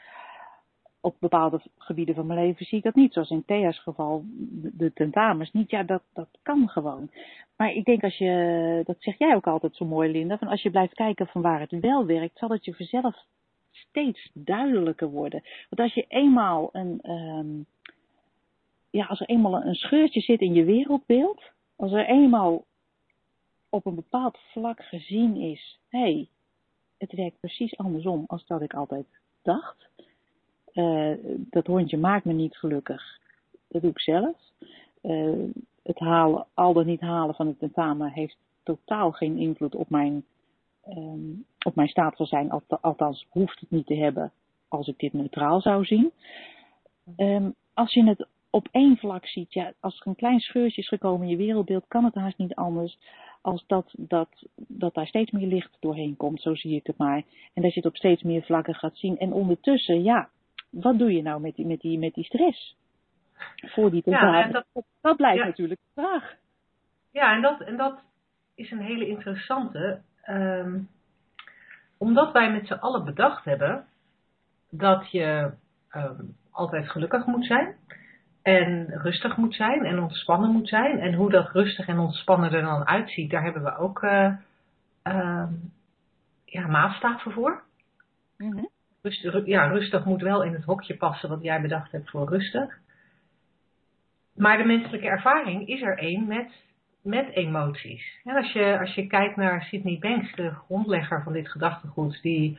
op 1.06 1.16
bepaalde 1.18 1.60
gebieden 1.78 2.14
van 2.14 2.26
mijn 2.26 2.40
leven 2.40 2.66
zie 2.66 2.78
ik 2.78 2.84
dat 2.84 2.94
niet. 2.94 3.12
Zoals 3.12 3.30
in 3.30 3.44
Thea's 3.44 3.78
geval, 3.78 4.24
de 4.72 4.92
tentamens 4.92 5.52
niet. 5.52 5.70
Ja, 5.70 5.82
dat, 5.82 6.02
dat 6.12 6.28
kan 6.42 6.68
gewoon. 6.68 7.10
Maar 7.56 7.72
ik 7.72 7.84
denk 7.84 8.02
als 8.02 8.16
je, 8.16 8.82
dat 8.84 8.96
zeg 8.98 9.18
jij 9.18 9.34
ook 9.34 9.46
altijd 9.46 9.76
zo 9.76 9.84
mooi 9.84 10.10
Linda, 10.10 10.38
van 10.38 10.48
als 10.48 10.62
je 10.62 10.70
blijft 10.70 10.94
kijken 10.94 11.26
van 11.26 11.42
waar 11.42 11.60
het 11.60 11.80
wel 11.80 12.06
werkt, 12.06 12.38
zal 12.38 12.48
het 12.48 12.64
je 12.64 12.74
vanzelf 12.74 13.24
steeds 13.70 14.30
duidelijker 14.32 15.08
worden. 15.08 15.42
Want 15.68 15.80
als 15.80 15.94
je 15.94 16.04
eenmaal 16.08 16.68
een, 16.72 17.10
um, 17.10 17.66
ja, 18.90 19.06
als 19.06 19.20
er 19.20 19.28
eenmaal 19.28 19.62
een 19.62 19.74
scheurtje 19.74 20.20
zit 20.20 20.40
in 20.40 20.54
je 20.54 20.64
wereldbeeld, 20.64 21.42
als 21.76 21.92
er 21.92 22.06
eenmaal 22.06 22.64
op 23.68 23.86
een 23.86 23.94
bepaald 23.94 24.38
vlak 24.52 24.82
gezien 24.82 25.36
is, 25.36 25.78
hé, 25.88 25.98
hey, 25.98 26.28
het 26.98 27.12
werkt 27.12 27.40
precies 27.40 27.76
andersom 27.76 28.24
als 28.26 28.46
dat 28.46 28.62
ik 28.62 28.74
altijd 28.74 29.06
dacht 29.42 29.86
uh, 30.76 31.12
dat 31.50 31.66
hondje 31.66 31.98
maakt 31.98 32.24
me 32.24 32.32
niet 32.32 32.56
gelukkig. 32.56 33.20
Dat 33.68 33.82
doe 33.82 33.90
ik 33.90 34.00
zelf. 34.00 34.36
Uh, 35.02 35.48
het 35.82 35.98
halen, 35.98 36.46
al 36.54 36.72
dan 36.72 36.86
niet 36.86 37.00
halen 37.00 37.34
van 37.34 37.46
het 37.46 37.58
tentamen 37.58 38.10
heeft 38.10 38.36
totaal 38.62 39.12
geen 39.12 39.38
invloed 39.38 39.74
op 39.74 39.90
mijn, 39.90 40.24
um, 40.88 41.44
op 41.66 41.74
mijn 41.74 41.88
staat 41.88 42.16
van 42.16 42.26
zijn. 42.26 42.50
Althans, 42.80 43.26
hoeft 43.30 43.60
het 43.60 43.70
niet 43.70 43.86
te 43.86 43.94
hebben 43.94 44.32
als 44.68 44.88
ik 44.88 44.98
dit 44.98 45.12
neutraal 45.12 45.60
zou 45.60 45.84
zien. 45.84 46.10
Um, 47.16 47.54
als 47.74 47.92
je 47.92 48.04
het 48.04 48.26
op 48.50 48.68
één 48.70 48.96
vlak 48.96 49.26
ziet, 49.26 49.52
ja, 49.52 49.72
als 49.80 50.00
er 50.00 50.06
een 50.06 50.14
klein 50.14 50.40
scheurtje 50.40 50.80
is 50.80 50.88
gekomen 50.88 51.22
in 51.22 51.28
je 51.28 51.36
wereldbeeld, 51.36 51.84
kan 51.88 52.04
het 52.04 52.14
haast 52.14 52.38
niet 52.38 52.54
anders 52.54 52.98
als 53.40 53.64
dat, 53.66 53.94
dat, 53.96 54.28
dat 54.56 54.94
daar 54.94 55.06
steeds 55.06 55.30
meer 55.30 55.46
licht 55.46 55.76
doorheen 55.80 56.16
komt. 56.16 56.40
Zo 56.40 56.54
zie 56.54 56.74
ik 56.74 56.86
het 56.86 56.98
maar. 56.98 57.22
En 57.54 57.62
dat 57.62 57.74
je 57.74 57.80
het 57.80 57.88
op 57.88 57.96
steeds 57.96 58.22
meer 58.22 58.42
vlakken 58.42 58.74
gaat 58.74 58.96
zien. 58.96 59.18
En 59.18 59.32
ondertussen, 59.32 60.02
ja, 60.02 60.28
wat 60.80 60.98
doe 60.98 61.12
je 61.12 61.22
nou 61.22 61.40
met 61.40 61.54
die, 61.54 61.66
met 61.66 61.80
die, 61.80 61.98
met 61.98 62.14
die 62.14 62.24
stress? 62.24 62.76
Voor 63.56 63.90
die 63.90 64.02
tentamen. 64.02 64.38
Ja, 64.38 64.48
dat, 64.48 64.84
dat 65.00 65.16
blijft 65.16 65.44
natuurlijk 65.44 65.80
de 65.80 66.00
vraag. 66.00 66.34
Ja, 67.10 67.34
en 67.34 67.42
dat, 67.42 67.60
en 67.60 67.76
dat 67.76 68.02
is 68.54 68.70
een 68.70 68.80
hele 68.80 69.06
interessante. 69.06 70.00
Um, 70.28 70.88
omdat 71.98 72.32
wij 72.32 72.52
met 72.52 72.66
z'n 72.66 72.72
allen 72.72 73.04
bedacht 73.04 73.44
hebben 73.44 73.84
dat 74.70 75.10
je 75.10 75.52
um, 75.90 76.36
altijd 76.50 76.90
gelukkig 76.90 77.26
moet 77.26 77.46
zijn. 77.46 77.76
En 78.42 78.86
rustig 78.86 79.36
moet 79.36 79.54
zijn 79.54 79.84
en 79.84 79.98
ontspannen 79.98 80.50
moet 80.50 80.68
zijn. 80.68 80.98
En 80.98 81.14
hoe 81.14 81.30
dat 81.30 81.50
rustig 81.50 81.88
en 81.88 81.98
ontspannen 81.98 82.52
er 82.52 82.62
dan 82.62 82.86
uitziet, 82.86 83.30
daar 83.30 83.42
hebben 83.42 83.62
we 83.62 83.76
ook 83.76 84.02
uh, 84.02 84.32
uh, 85.04 85.48
ja, 86.44 86.66
maatstaven 86.66 87.32
voor. 87.32 87.62
Mm 88.36 88.52
-hmm 88.52 88.74
rustig, 89.06 89.46
ja, 89.46 89.66
rustig 89.66 90.04
moet 90.04 90.22
wel 90.22 90.42
in 90.42 90.52
het 90.52 90.64
hokje 90.64 90.96
passen 90.96 91.28
wat 91.28 91.42
jij 91.42 91.60
bedacht 91.60 91.92
hebt 91.92 92.10
voor 92.10 92.28
rustig. 92.28 92.78
Maar 94.34 94.58
de 94.58 94.64
menselijke 94.64 95.06
ervaring 95.06 95.68
is 95.68 95.82
er 95.82 95.98
één 95.98 96.26
met, 96.26 96.50
met 97.02 97.28
emoties. 97.30 98.20
En 98.24 98.36
als 98.36 98.52
je, 98.52 98.78
als 98.78 98.94
je 98.94 99.06
kijkt 99.06 99.36
naar 99.36 99.62
Sidney 99.62 99.98
Banks, 99.98 100.34
de 100.34 100.50
grondlegger 100.50 101.22
van 101.22 101.32
dit 101.32 101.48
gedachtegoed, 101.50 102.22
die, 102.22 102.58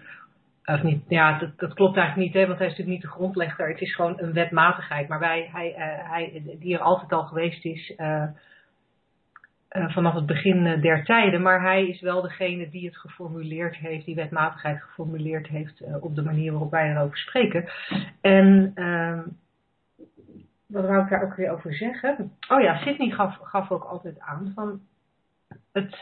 of 0.66 0.84
niet, 0.84 1.04
ja, 1.08 1.38
dat, 1.40 1.60
dat 1.60 1.74
klopt 1.74 1.98
eigenlijk 1.98 2.28
niet, 2.28 2.42
hè, 2.42 2.48
want 2.48 2.60
hij 2.60 2.68
is 2.68 2.78
natuurlijk 2.78 3.04
niet 3.04 3.12
de 3.12 3.18
grondlegger. 3.18 3.68
Het 3.68 3.82
is 3.82 3.96
gewoon 3.96 4.14
een 4.18 4.34
wetmatigheid, 4.34 5.08
maar 5.08 5.20
wij, 5.20 5.50
hij, 5.52 5.70
uh, 5.72 6.10
hij, 6.12 6.44
die 6.60 6.74
er 6.74 6.82
altijd 6.82 7.12
al 7.12 7.24
geweest 7.24 7.66
is. 7.66 7.94
Uh, 7.98 8.24
uh, 9.72 9.94
vanaf 9.94 10.14
het 10.14 10.26
begin 10.26 10.66
uh, 10.66 10.82
der 10.82 11.04
tijden. 11.04 11.42
Maar 11.42 11.62
hij 11.62 11.88
is 11.88 12.02
wel 12.02 12.22
degene 12.22 12.70
die 12.70 12.86
het 12.86 12.98
geformuleerd 12.98 13.76
heeft, 13.76 14.06
die 14.06 14.16
wetmatigheid 14.16 14.82
geformuleerd 14.82 15.48
heeft 15.48 15.82
uh, 15.82 16.04
op 16.04 16.16
de 16.16 16.22
manier 16.22 16.52
waarop 16.52 16.72
wij 16.72 16.92
erover 16.92 17.18
spreken. 17.18 17.70
En 18.22 18.72
ehm, 18.76 19.22
wat 20.68 20.86
wou 20.86 21.04
ik 21.04 21.10
daar 21.10 21.24
ook 21.24 21.36
weer 21.36 21.52
over 21.52 21.74
zeggen? 21.74 22.32
Oh 22.50 22.62
ja, 22.62 22.78
Sidney 22.78 23.10
gaf, 23.10 23.38
gaf 23.42 23.72
ook 23.72 23.84
altijd 23.84 24.20
aan 24.20 24.52
van 24.56 24.82
het. 25.72 26.00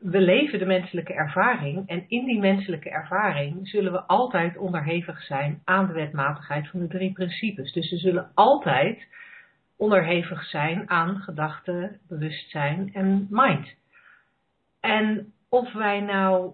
we 0.00 0.20
leven 0.20 0.58
de 0.58 0.66
menselijke 0.66 1.14
ervaring 1.14 1.88
en 1.88 2.04
in 2.08 2.24
die 2.24 2.40
menselijke 2.40 2.90
ervaring 2.90 3.68
zullen 3.68 3.92
we 3.92 4.02
altijd 4.02 4.56
onderhevig 4.56 5.22
zijn 5.22 5.60
aan 5.64 5.86
de 5.86 5.92
wetmatigheid 5.92 6.68
van 6.68 6.80
de 6.80 6.88
drie 6.88 7.12
principes. 7.12 7.72
Dus 7.72 7.90
we 7.90 7.96
zullen 7.96 8.30
altijd 8.34 9.06
onderhevig 9.78 10.44
zijn 10.44 10.90
aan 10.90 11.16
gedachten, 11.16 12.00
bewustzijn 12.08 12.90
en 12.94 13.26
mind. 13.30 13.74
En 14.80 15.32
of 15.48 15.72
wij 15.72 16.00
nou, 16.00 16.52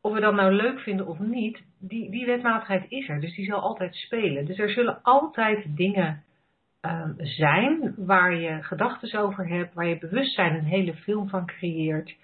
of 0.00 0.12
we 0.12 0.20
dat 0.20 0.34
nou 0.34 0.52
leuk 0.52 0.80
vinden 0.80 1.06
of 1.06 1.18
niet, 1.18 1.62
die, 1.78 2.10
die 2.10 2.26
wetmatigheid 2.26 2.90
is 2.90 3.08
er. 3.08 3.20
Dus 3.20 3.34
die 3.34 3.44
zal 3.44 3.60
altijd 3.60 3.94
spelen. 3.94 4.44
Dus 4.44 4.58
er 4.58 4.70
zullen 4.70 5.02
altijd 5.02 5.76
dingen 5.76 6.24
um, 6.80 7.14
zijn 7.18 7.94
waar 7.96 8.34
je 8.34 8.62
gedachten 8.62 9.20
over 9.20 9.48
hebt, 9.48 9.74
waar 9.74 9.86
je 9.86 9.98
bewustzijn 9.98 10.54
een 10.54 10.64
hele 10.64 10.94
film 10.94 11.28
van 11.28 11.46
creëert. 11.46 12.16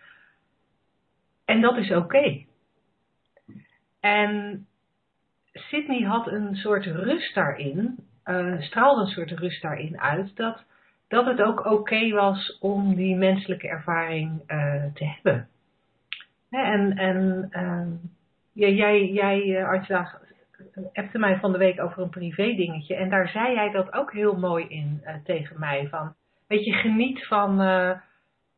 En 1.45 1.61
dat 1.61 1.77
is 1.77 1.91
oké. 1.91 2.45
En 4.01 4.67
Sydney 5.53 6.03
had 6.03 6.27
een 6.27 6.57
soort 6.57 6.85
rust 6.85 7.35
daarin, 7.35 8.08
uh, 8.29 8.61
straalde 8.61 9.01
een 9.01 9.07
soort 9.07 9.31
rust 9.31 9.63
daarin 9.63 10.01
uit 10.01 10.37
dat, 10.37 10.65
dat 11.09 11.27
het 11.27 11.43
ook 11.43 11.65
oké 11.65 12.11
was 12.11 12.59
om 12.61 12.95
die 12.95 13.17
menselijke 13.17 13.69
ervaring 13.69 14.31
uh, 14.47 14.85
te 14.95 15.05
hebben. 15.05 15.49
En 16.51 16.97
en 16.97 17.49
uh, 17.53 18.77
jij, 18.77 19.07
jij 19.13 19.45
uh, 19.47 19.65
Artja, 19.65 20.19
appte 20.93 21.19
mij 21.19 21.39
van 21.39 21.53
de 21.53 21.59
week 21.59 21.81
over 21.81 22.03
een 22.03 22.11
privé 22.11 22.55
dingetje 22.55 22.95
en 22.95 23.11
daar 23.11 23.29
zei 23.29 23.55
jij 23.55 23.71
dat 23.71 23.93
ook 23.93 24.13
heel 24.13 24.39
mooi 24.39 24.67
in 24.69 25.03
tegen 25.25 25.59
mij. 25.59 25.89
Van, 25.89 26.15
weet 26.47 26.65
je, 26.65 26.73
geniet 26.73 27.27
van, 27.27 27.57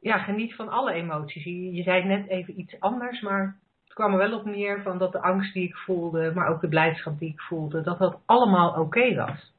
ja, 0.00 0.18
geniet 0.18 0.54
van 0.54 0.68
alle 0.68 0.92
emoties. 0.92 1.44
Je, 1.44 1.72
je 1.72 1.82
zei 1.82 2.04
net 2.04 2.28
even 2.28 2.60
iets 2.60 2.80
anders, 2.80 3.20
maar 3.20 3.56
het 3.84 3.94
kwam 3.94 4.12
er 4.12 4.18
wel 4.18 4.38
op 4.38 4.44
neer 4.44 4.82
van 4.82 4.98
dat 4.98 5.12
de 5.12 5.22
angst 5.22 5.54
die 5.54 5.68
ik 5.68 5.76
voelde, 5.76 6.32
maar 6.34 6.48
ook 6.48 6.60
de 6.60 6.68
blijdschap 6.68 7.18
die 7.18 7.30
ik 7.30 7.40
voelde, 7.40 7.82
dat 7.82 7.98
dat 7.98 8.20
allemaal 8.26 8.80
oké 8.80 9.14
was. 9.14 9.52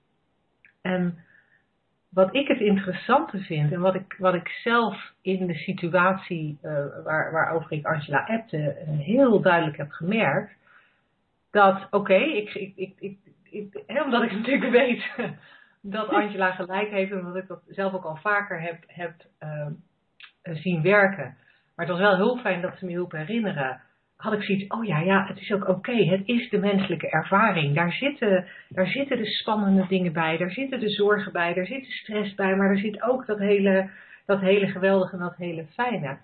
En 0.82 1.18
wat 2.10 2.36
ik 2.36 2.48
het 2.48 2.60
interessante 2.60 3.40
vind 3.40 3.72
en 3.72 3.80
wat 3.80 3.96
ik, 3.96 4.16
wat 4.18 4.34
ik 4.34 4.48
zelf 4.48 5.14
in 5.22 5.48
de 5.48 5.54
situatie 5.54 6.60
uh, 6.64 6.86
waar, 7.04 7.32
waarover 7.32 7.72
ik 7.72 7.86
Angela 7.86 8.26
appte 8.26 8.58
uh, 8.58 9.00
heel 9.00 9.42
duidelijk 9.42 9.78
heb 9.78 9.92
gemerkt, 9.92 10.52
dat 11.52 11.88
oké, 11.92 12.16
ik, 12.16 12.54
ik, 12.54 12.74
ik, 12.76 13.16
ik, 13.44 13.84
omdat 14.04 14.24
ik 14.24 14.32
natuurlijk 14.38 14.72
weet 14.72 15.32
dat 15.82 16.10
Angela 16.10 16.52
gelijk 16.52 16.90
heeft 16.90 17.12
en 17.12 17.24
dat 17.24 17.36
ik 17.36 17.48
dat 17.48 17.62
zelf 17.68 17.94
ook 17.94 18.06
al 18.06 18.16
vaker 18.16 18.62
heb, 18.62 18.84
heb 18.88 19.14
uh, 19.44 19.68
zien 20.44 20.82
werken. 20.82 21.38
Maar 21.76 21.86
het 21.86 21.96
was 21.98 22.08
wel 22.08 22.16
heel 22.16 22.38
fijn 22.38 22.62
dat 22.62 22.78
ze 22.78 22.86
me 22.86 22.92
hielp 22.92 23.12
herinneren. 23.12 23.82
Had 24.22 24.34
ik 24.34 24.44
zoiets, 24.44 24.68
oh 24.68 24.86
ja, 24.86 25.00
ja, 25.00 25.26
het 25.28 25.40
is 25.40 25.52
ook 25.52 25.68
oké. 25.68 25.96
Het 25.96 26.22
is 26.26 26.50
de 26.50 26.58
menselijke 26.58 27.10
ervaring. 27.10 27.76
Daar 27.76 27.92
zitten, 27.92 28.48
daar 28.70 28.88
zitten 28.88 29.18
de 29.18 29.26
spannende 29.26 29.86
dingen 29.88 30.14
bij. 30.14 30.38
Daar 30.38 30.52
zitten 30.52 30.80
de 30.80 30.90
zorgen 30.90 31.32
bij. 31.32 31.54
Daar 31.54 31.66
zit 31.66 31.86
de 31.86 31.92
stress 31.92 32.36
bij. 32.36 32.56
Maar 32.56 32.70
er 32.70 32.78
zit 32.78 33.02
ook 33.02 33.26
dat 33.26 33.38
hele, 33.38 33.90
dat 34.26 34.40
hele 34.40 34.68
geweldige 34.68 35.14
en 35.14 35.22
dat 35.22 35.36
hele 35.36 35.66
fijne. 35.66 36.18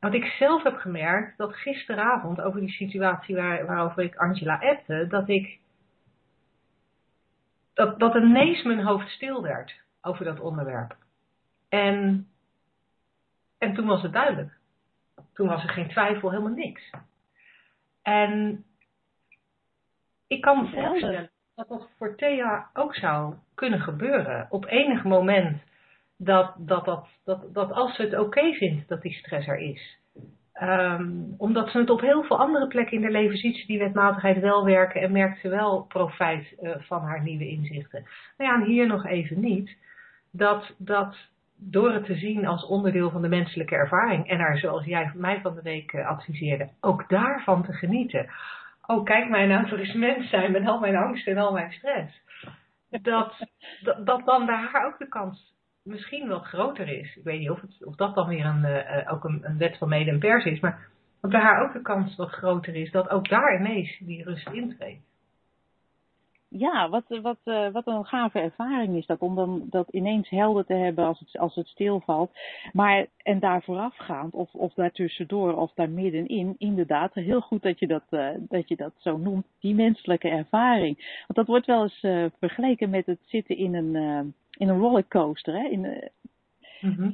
Wat 0.00 0.14
ik 0.14 0.24
zelf 0.24 0.62
heb 0.62 0.76
gemerkt, 0.76 1.36
dat 1.36 1.54
gisteravond 1.54 2.40
over 2.40 2.60
die 2.60 2.70
situatie 2.70 3.34
waar, 3.34 3.66
waarover 3.66 4.02
ik 4.02 4.16
Angela 4.16 4.58
appte, 4.58 5.06
dat 5.08 5.28
ik 5.28 5.58
dat, 7.74 7.98
dat 7.98 8.14
ineens 8.14 8.62
mijn 8.62 8.82
hoofd 8.82 9.08
stil 9.08 9.42
werd 9.42 9.80
over 10.02 10.24
dat 10.24 10.40
onderwerp. 10.40 10.96
En, 11.68 12.26
en 13.58 13.74
toen 13.74 13.86
was 13.86 14.02
het 14.02 14.12
duidelijk. 14.12 14.58
Toen 15.32 15.48
was 15.48 15.62
er 15.62 15.68
geen 15.70 15.88
twijfel, 15.88 16.30
helemaal 16.30 16.52
niks. 16.52 16.90
En 18.06 18.64
ik 20.26 20.40
kan 20.40 20.62
me 20.62 20.68
voorstellen 20.68 21.30
dat 21.54 21.68
dat 21.68 21.88
voor 21.98 22.16
Thea 22.16 22.70
ook 22.72 22.94
zou 22.94 23.34
kunnen 23.54 23.80
gebeuren. 23.80 24.46
Op 24.50 24.66
enig 24.66 25.04
moment 25.04 25.62
dat, 26.16 26.54
dat, 26.58 26.84
dat, 26.84 27.08
dat, 27.24 27.54
dat 27.54 27.72
als 27.72 27.96
ze 27.96 28.02
het 28.02 28.18
oké 28.18 28.52
vindt 28.52 28.88
dat 28.88 29.02
die 29.02 29.12
stress 29.12 29.46
er 29.46 29.58
is. 29.58 29.98
Ehm, 30.52 31.10
omdat 31.38 31.70
ze 31.70 31.78
het 31.78 31.90
op 31.90 32.00
heel 32.00 32.22
veel 32.22 32.38
andere 32.38 32.66
plekken 32.66 32.96
in 32.96 33.02
haar 33.02 33.12
leven 33.12 33.38
ziet 33.38 33.56
ze 33.56 33.66
die 33.66 33.78
wetmatigheid 33.78 34.40
wel 34.40 34.64
werken 34.64 35.00
en 35.00 35.12
merkt 35.12 35.40
ze 35.40 35.48
wel 35.48 35.82
profijt 35.82 36.54
uh, 36.60 36.76
van 36.78 37.02
haar 37.02 37.22
nieuwe 37.22 37.48
inzichten. 37.48 38.06
Nou 38.36 38.50
ja, 38.50 38.56
en 38.56 38.70
hier 38.70 38.86
nog 38.86 39.06
even 39.06 39.40
niet. 39.40 39.76
Dat, 40.30 40.74
dat 40.78 41.16
door 41.56 41.92
het 41.92 42.04
te 42.04 42.14
zien 42.14 42.46
als 42.46 42.66
onderdeel 42.66 43.10
van 43.10 43.22
de 43.22 43.28
menselijke 43.28 43.74
ervaring 43.74 44.28
en 44.28 44.38
daar, 44.38 44.58
zoals 44.58 44.84
jij 44.84 45.12
mij 45.14 45.40
van 45.40 45.54
de 45.54 45.62
week 45.62 45.92
uh, 45.92 46.06
adviseerde, 46.06 46.68
ook 46.80 47.08
daarvan 47.08 47.64
te 47.64 47.72
genieten. 47.72 48.26
Oh, 48.86 49.04
kijk 49.04 49.28
mij 49.28 49.46
nou 49.46 49.68
voor 49.68 49.78
eens 49.78 49.94
mens 49.94 50.28
zijn 50.30 50.52
met 50.52 50.66
al 50.66 50.80
mijn 50.80 50.96
angst 50.96 51.26
en 51.26 51.38
al 51.38 51.52
mijn 51.52 51.72
stress. 51.72 52.20
Dat, 52.88 53.32
dat, 53.82 54.06
dat 54.06 54.24
dan 54.24 54.46
bij 54.46 54.56
haar 54.56 54.86
ook 54.86 54.98
de 54.98 55.08
kans 55.08 55.54
misschien 55.86 56.28
wat 56.28 56.44
groter 56.44 56.88
is. 56.88 57.16
Ik 57.16 57.24
weet 57.24 57.38
niet 57.38 57.50
of, 57.50 57.60
het, 57.60 57.84
of 57.84 57.96
dat 57.96 58.14
dan 58.14 58.28
weer 58.28 58.44
een, 58.44 58.64
uh, 58.64 59.12
ook 59.12 59.24
een, 59.24 59.40
een, 59.42 59.58
wet 59.58 59.78
van 59.78 59.88
mede 59.88 60.10
en 60.10 60.18
pers 60.18 60.44
is, 60.44 60.60
maar 60.60 60.88
dat 61.20 61.30
bij 61.30 61.40
haar 61.40 61.62
ook 61.62 61.72
de 61.72 61.82
kans 61.82 62.16
wat 62.16 62.30
groter 62.30 62.74
is 62.74 62.90
dat 62.90 63.08
ook 63.08 63.28
daar 63.28 63.60
ineens 63.60 63.98
die 63.98 64.24
rust 64.24 64.48
intreedt. 64.48 65.04
Ja, 66.48 66.88
wat, 66.88 67.04
wat, 67.22 67.38
uh, 67.44 67.68
wat 67.68 67.86
een 67.86 68.04
gave 68.04 68.38
ervaring 68.38 68.96
is 68.96 69.06
dat 69.06 69.18
om 69.18 69.34
dan 69.34 69.66
dat 69.70 69.88
ineens 69.90 70.28
helder 70.28 70.64
te 70.64 70.74
hebben 70.74 71.04
als 71.04 71.18
het, 71.18 71.38
als 71.38 71.54
het 71.54 71.66
stilvalt. 71.66 72.30
Maar 72.72 73.06
en 73.22 73.38
daar 73.38 73.62
voorafgaand 73.62 74.34
of, 74.34 74.54
of 74.54 74.74
daartussendoor 74.74 75.56
of 75.56 75.72
daar 75.74 75.90
middenin, 75.90 76.54
inderdaad, 76.58 77.14
heel 77.14 77.40
goed 77.40 77.62
dat 77.62 77.78
je 77.78 77.86
dat, 77.86 78.04
uh, 78.10 78.28
dat 78.38 78.68
je 78.68 78.76
dat 78.76 78.92
zo 78.96 79.16
noemt, 79.16 79.46
die 79.60 79.74
menselijke 79.74 80.28
ervaring. 80.28 80.96
Want 80.96 81.34
dat 81.34 81.46
wordt 81.46 81.66
wel 81.66 81.82
eens 81.82 82.02
uh, 82.02 82.24
vergeleken 82.38 82.90
met 82.90 83.06
het 83.06 83.20
zitten 83.24 83.56
in 83.56 83.74
een 83.74 84.34
in 84.56 84.68
een 84.68 84.78
rollercoaster. 84.78 85.54
Hè? 85.54 85.68
In, 85.68 85.84
uh, 85.84 87.08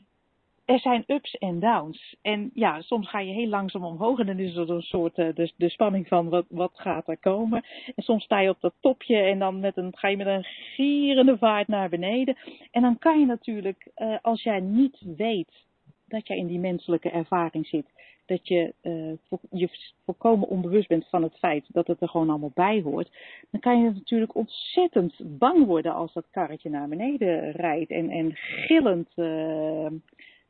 Er 0.65 0.79
zijn 0.79 1.05
ups 1.07 1.39
en 1.39 1.61
downs. 1.61 2.17
En 2.23 2.51
ja, 2.55 2.81
soms 2.81 3.09
ga 3.09 3.21
je 3.21 3.33
heel 3.33 3.49
langzaam 3.49 3.85
omhoog 3.85 4.19
en 4.19 4.27
dan 4.27 4.39
is 4.39 4.57
er 4.57 4.71
een 4.71 4.83
soort 4.83 5.19
uh, 5.19 5.29
de, 5.57 5.69
spanning 5.69 6.09
van 6.09 6.29
wat, 6.29 6.45
wat 6.49 6.73
gaat 6.75 7.09
er 7.09 7.19
komen. 7.19 7.65
En 7.95 8.03
soms 8.03 8.25
sta 8.25 8.41
je 8.41 8.49
op 8.49 8.61
dat 8.61 8.75
topje 8.81 9.17
en 9.17 9.39
dan 9.39 9.61
met 9.61 9.77
een, 9.77 9.97
ga 9.97 10.09
je 10.09 10.17
met 10.17 10.27
een 10.27 10.45
gierende 10.45 11.39
vaart 11.39 11.69
naar 11.69 11.89
beneden. 11.89 12.37
En 12.71 12.83
dan 12.83 12.99
kan 12.99 13.21
je 13.21 13.27
natuurlijk, 13.27 13.91
uh, 13.97 14.17
als 14.23 14.43
jij 14.43 14.61
niet 14.61 14.99
weet 15.17 15.67
dat 16.07 16.27
jij 16.27 16.37
in 16.37 16.47
die 16.47 16.59
menselijke 16.59 17.11
ervaring 17.11 17.67
zit, 17.67 17.87
dat 18.27 18.49
je 18.49 18.75
uh, 18.83 19.39
je 19.51 19.69
volkomen 20.05 20.49
onbewust 20.49 20.89
bent 20.89 21.09
van 21.09 21.23
het 21.23 21.39
feit 21.39 21.65
dat 21.69 21.87
het 21.87 22.01
er 22.01 22.09
gewoon 22.09 22.31
allemaal 22.31 22.53
bij 22.55 22.81
hoort, 22.81 23.11
dan 23.51 23.61
kan 23.61 23.83
je 23.83 23.91
natuurlijk 23.91 24.35
ontzettend 24.35 25.15
bang 25.39 25.67
worden 25.67 25.95
als 25.95 26.13
dat 26.13 26.31
karretje 26.31 26.71
naar 26.71 26.89
beneden 26.89 27.51
rijdt 27.51 27.91
en, 27.91 28.11
en 28.11 28.33
gillend 28.35 29.09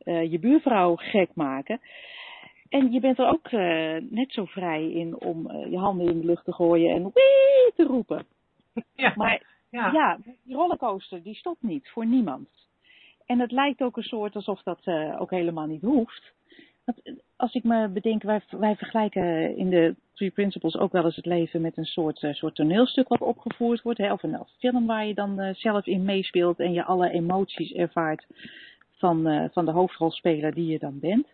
uh, 0.05 0.15
uh, 0.15 0.31
je 0.31 0.39
buurvrouw 0.39 0.97
gek 0.97 1.31
maken. 1.35 1.81
En 2.69 2.93
je 2.93 3.01
bent 3.01 3.19
er 3.19 3.29
ook 3.29 3.51
net 4.11 4.33
zo 4.33 4.45
vrij 4.45 4.91
in 4.91 5.21
om 5.21 5.53
je 5.53 5.79
handen 5.79 6.09
in 6.09 6.21
de 6.21 6.27
lucht 6.27 6.45
te 6.45 6.53
gooien 6.53 6.95
en 6.95 7.03
wee 7.03 7.73
te 7.77 7.85
roepen. 7.85 8.27
Ja, 8.95 9.13
maar 9.17 9.43
ja. 9.71 9.93
ja, 9.93 10.19
die 10.45 10.55
rollercoaster 10.55 11.23
die 11.23 11.35
stopt 11.35 11.63
niet 11.63 11.89
voor 11.89 12.07
niemand. 12.07 12.49
En 13.27 13.41
het 13.41 13.53
lijkt 13.53 13.83
ook 13.83 13.97
een 13.97 14.03
soort 14.03 14.35
alsof 14.35 14.63
dat 14.63 14.87
ook 15.19 15.31
helemaal 15.31 15.67
niet 15.67 15.83
hoeft 15.83 16.33
als 17.37 17.55
ik 17.55 17.65
me 17.65 17.89
bedenk, 17.89 18.23
wij, 18.23 18.43
wij 18.51 18.77
vergelijken 18.77 19.57
in 19.57 19.71
de 19.71 19.95
Three 20.15 20.31
Principles 20.31 20.77
ook 20.77 20.93
wel 20.93 21.05
eens 21.05 21.17
het 21.17 21.27
leven 21.27 21.61
met 21.61 21.77
een 21.77 21.85
soort, 21.85 22.23
uh, 22.23 22.33
soort 22.33 22.55
toneelstuk 22.55 23.09
wat 23.09 23.21
opgevoerd 23.21 23.83
wordt. 23.83 23.99
Hè, 23.99 24.13
of 24.13 24.23
een 24.23 24.39
film 24.59 24.87
waar 24.87 25.07
je 25.07 25.15
dan 25.15 25.41
uh, 25.41 25.55
zelf 25.55 25.87
in 25.87 26.05
meespeelt 26.05 26.59
en 26.59 26.73
je 26.73 26.85
alle 26.85 27.11
emoties 27.11 27.73
ervaart 27.73 28.27
van, 29.03 29.29
uh, 29.29 29.45
van 29.53 29.65
de 29.65 29.71
hoofdrolspeler 29.71 30.55
die 30.55 30.67
je 30.67 30.79
dan 30.79 30.99
bent. 31.01 31.27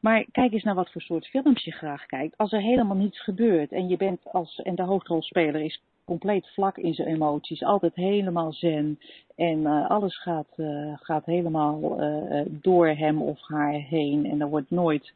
Maar 0.00 0.26
kijk 0.32 0.52
eens 0.52 0.62
naar 0.62 0.74
wat 0.74 0.92
voor 0.92 1.00
soort 1.00 1.26
films 1.26 1.64
je 1.64 1.70
graag 1.70 2.06
kijkt. 2.06 2.36
Als 2.36 2.52
er 2.52 2.60
helemaal 2.60 2.96
niets 2.96 3.22
gebeurt 3.22 3.72
en 3.72 3.88
je 3.88 3.96
bent 3.96 4.20
als, 4.32 4.60
en 4.62 4.74
de 4.74 4.82
hoofdrolspeler 4.82 5.60
is 5.60 5.82
compleet 6.04 6.46
vlak 6.54 6.76
in 6.76 6.94
zijn 6.94 7.08
emoties, 7.08 7.62
altijd 7.62 7.94
helemaal 7.94 8.52
zen. 8.52 8.98
En 9.36 9.58
uh, 9.58 9.90
alles 9.90 10.22
gaat, 10.22 10.52
uh, 10.56 10.92
gaat 11.00 11.24
helemaal 11.24 12.02
uh, 12.02 12.42
door 12.48 12.88
hem 12.88 13.22
of 13.22 13.40
haar 13.40 13.72
heen. 13.72 14.26
En 14.26 14.40
er 14.40 14.48
wordt 14.48 14.70
nooit, 14.70 15.12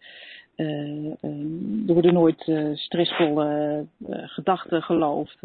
er 0.57 1.95
worden 1.95 2.15
nooit 2.15 2.51
stressvolle 2.75 3.87
gedachten 4.09 4.83
geloofd. 4.83 5.39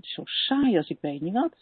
Zo 0.00 0.22
saai 0.24 0.76
als 0.76 0.88
ik 0.88 0.98
weet 1.00 1.20
niet 1.20 1.32
wat. 1.32 1.54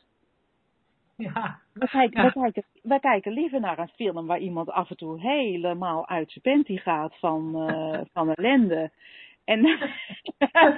Ja. 1.17 1.59
We 1.73 1.89
kijken, 1.89 2.23
ja. 2.23 2.27
we, 2.27 2.33
kijken, 2.33 2.65
we 2.83 3.01
kijken 3.01 3.33
liever 3.33 3.61
naar 3.61 3.79
een 3.79 3.89
film 3.89 4.27
waar 4.27 4.39
iemand 4.39 4.71
af 4.71 4.91
en 4.91 4.97
toe 4.97 5.21
helemaal 5.21 6.09
uit 6.09 6.31
zijn 6.31 6.55
panty 6.55 6.77
gaat 6.77 7.19
van, 7.19 7.53
van 8.13 8.33
ellende. 8.35 8.91
En, 9.45 9.65
en, 10.39 10.77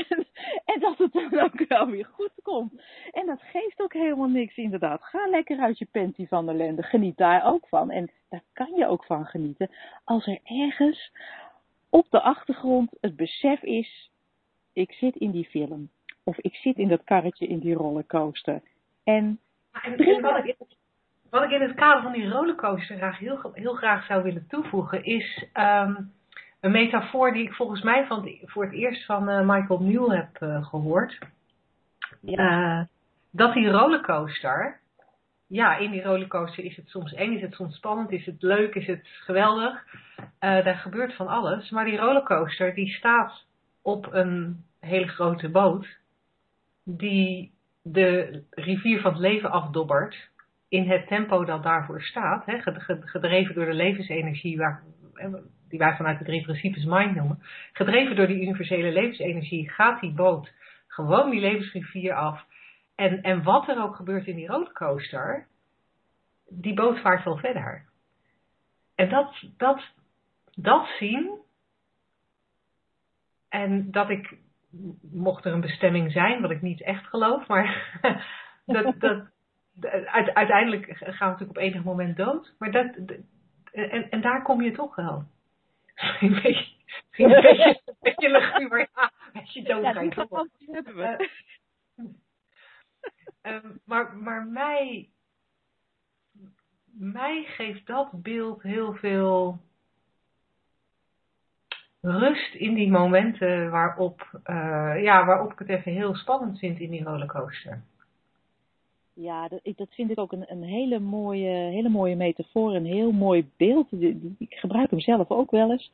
en, 0.64 0.80
dat 0.80 0.98
het 0.98 1.12
dan 1.12 1.38
ook 1.40 1.64
wel 1.68 1.86
weer 1.86 2.04
goed 2.12 2.32
komt. 2.42 2.82
En 3.10 3.26
dat 3.26 3.42
geeft 3.42 3.80
ook 3.80 3.92
helemaal 3.92 4.28
niks, 4.28 4.56
inderdaad. 4.56 5.02
Ga 5.02 5.26
lekker 5.28 5.58
uit 5.58 5.78
je 5.78 5.86
panty 5.90 6.26
van 6.26 6.46
de 6.46 6.52
ellende. 6.52 6.82
Geniet 6.82 7.16
daar 7.16 7.44
ook 7.44 7.68
van. 7.68 7.90
En 7.90 8.10
daar 8.28 8.42
kan 8.52 8.72
je 8.76 8.86
ook 8.86 9.04
van 9.04 9.26
genieten. 9.26 9.70
Als 10.04 10.26
er 10.26 10.38
ergens 10.44 11.12
op 11.90 12.06
de 12.10 12.20
achtergrond 12.20 12.90
het 13.00 13.16
besef 13.16 13.62
is: 13.62 14.10
ik 14.72 14.92
zit 14.92 15.16
in 15.16 15.30
die 15.30 15.44
film. 15.44 15.90
Of 16.24 16.38
ik 16.38 16.54
zit 16.54 16.76
in 16.76 16.88
dat 16.88 17.04
karretje 17.04 17.46
in 17.46 17.58
die 17.58 17.74
rollercoaster. 17.74 18.62
En, 19.08 19.38
en, 19.82 19.96
en 19.96 20.20
wat, 20.20 20.44
ik, 20.44 20.56
wat, 21.30 21.42
ik, 21.44 21.50
in 21.50 21.60
het 21.60 21.74
kader 21.74 22.02
van 22.02 22.12
die 22.12 22.28
rollercoaster 22.28 22.96
graag 22.96 23.18
heel, 23.18 23.50
heel 23.52 23.74
graag 23.74 24.06
zou 24.06 24.22
willen 24.22 24.46
toevoegen 24.48 25.04
is. 25.04 25.46
Um, 25.54 26.12
een 26.60 26.70
metafoor 26.70 27.32
die 27.32 27.42
ik 27.42 27.52
volgens 27.52 27.82
mij 27.82 28.06
van 28.06 28.38
voor 28.42 28.64
het 28.64 28.72
eerst 28.72 29.04
van 29.04 29.30
uh, 29.30 29.40
Michael 29.40 29.82
Newell 29.82 30.16
heb 30.16 30.42
uh, 30.42 30.66
gehoord. 30.66 31.18
Ja. 32.20 32.78
Uh, 32.78 32.84
dat 33.30 33.54
die 33.54 33.70
rollercoaster, 33.70 34.80
ja, 35.46 35.76
in 35.76 35.90
die 35.90 36.02
rollercoaster 36.02 36.64
is 36.64 36.76
het 36.76 36.88
soms 36.88 37.12
eng, 37.12 37.34
is 37.34 37.42
het 37.42 37.54
soms 37.54 37.76
spannend, 37.76 38.10
is 38.10 38.26
het 38.26 38.42
leuk, 38.42 38.74
is 38.74 38.86
het 38.86 39.06
geweldig. 39.06 39.84
daar 40.38 40.76
gebeurt 40.76 41.14
van 41.14 41.28
alles. 41.28 41.70
Maar 41.70 41.84
die 41.84 41.98
rollercoaster 41.98 42.74
die 42.74 42.88
staat 42.88 43.44
op 43.82 44.12
een 44.12 44.64
hele 44.80 45.08
grote 45.08 45.48
boot 45.48 45.86
die 46.84 47.52
de 47.92 48.42
rivier 48.50 49.00
van 49.00 49.12
het 49.12 49.20
leven 49.20 49.50
afdobbert 49.50 50.30
in 50.68 50.90
het 50.90 51.06
tempo 51.06 51.44
dat 51.44 51.62
daarvoor 51.62 52.02
staat, 52.02 52.46
hè, 52.46 52.58
gedreven 53.00 53.54
door 53.54 53.64
de 53.64 53.74
levensenergie 53.74 54.56
waar, 54.56 54.82
die 55.68 55.78
wij 55.78 55.96
vanuit 55.96 56.18
de 56.18 56.24
drie 56.24 56.42
principes 56.42 56.84
mind 56.84 57.14
noemen, 57.14 57.42
gedreven 57.72 58.16
door 58.16 58.26
die 58.26 58.42
universele 58.42 58.92
levensenergie, 58.92 59.70
gaat 59.70 60.00
die 60.00 60.12
boot 60.12 60.52
gewoon 60.86 61.30
die 61.30 61.40
levensrivier 61.40 62.14
af. 62.14 62.44
En, 62.94 63.22
en 63.22 63.42
wat 63.42 63.68
er 63.68 63.82
ook 63.82 63.96
gebeurt 63.96 64.26
in 64.26 64.36
die 64.36 64.46
rollercoaster, 64.46 65.46
die 66.48 66.74
boot 66.74 67.00
vaart 67.00 67.24
wel 67.24 67.36
verder. 67.36 67.84
En 68.94 69.08
dat, 69.08 69.44
dat, 69.56 69.82
dat 70.54 70.86
zien, 70.98 71.38
en 73.48 73.90
dat 73.90 74.10
ik, 74.10 74.36
mocht 75.12 75.44
er 75.44 75.52
een 75.52 75.60
bestemming 75.60 76.12
zijn, 76.12 76.40
wat 76.40 76.50
ik 76.50 76.62
niet 76.62 76.82
echt 76.82 77.06
geloof, 77.06 77.46
maar 77.46 77.98
dat, 78.66 79.00
dat, 79.00 79.24
uiteindelijk 80.34 80.86
gaan 80.96 81.08
we 81.08 81.24
natuurlijk 81.24 81.50
op 81.50 81.56
enig 81.56 81.84
moment 81.84 82.16
dood. 82.16 82.54
Maar 82.58 82.70
dat, 82.70 82.96
en, 83.72 84.10
en 84.10 84.20
daar 84.20 84.42
kom 84.42 84.62
je 84.62 84.70
toch 84.70 84.94
wel. 84.94 85.24
een 86.20 86.40
beetje, 86.42 86.74
een 87.10 87.28
beetje, 87.42 87.80
een 87.84 87.96
beetje 88.00 88.30
luguber, 88.30 88.78
ja, 88.94 89.12
een 89.32 89.40
beetje 89.40 89.62
doodgaan. 89.62 90.08
Ja, 90.08 90.46
hebben 90.72 90.96
we. 90.96 91.28
Uh, 93.42 93.54
um, 93.54 93.80
maar, 93.84 94.16
maar 94.16 94.46
mij, 94.46 95.08
mij 96.84 97.44
geeft 97.44 97.86
dat 97.86 98.22
beeld 98.22 98.62
heel 98.62 98.94
veel 98.94 99.58
rust 102.00 102.54
in 102.54 102.74
die 102.74 102.90
momenten 102.90 103.70
waarop, 103.70 104.40
uh, 104.50 105.02
ja, 105.02 105.24
waarop 105.26 105.52
ik 105.52 105.58
het 105.58 105.68
even 105.68 105.92
heel 105.92 106.14
spannend 106.14 106.58
vind 106.58 106.78
in 106.78 106.90
die 106.90 107.04
rollercoaster. 107.04 107.82
Ja, 109.12 109.48
dat, 109.48 109.60
dat 109.76 109.94
vind 109.94 110.10
ik 110.10 110.18
ook 110.18 110.32
een, 110.32 110.44
een 110.50 110.62
hele, 110.62 110.98
mooie, 110.98 111.48
hele 111.48 111.88
mooie 111.88 112.16
metafoor, 112.16 112.74
een 112.74 112.86
heel 112.86 113.12
mooi 113.12 113.50
beeld. 113.56 113.92
Ik 114.38 114.54
gebruik 114.54 114.90
hem 114.90 115.00
zelf 115.00 115.30
ook 115.30 115.50
wel 115.50 115.70
eens. 115.70 115.92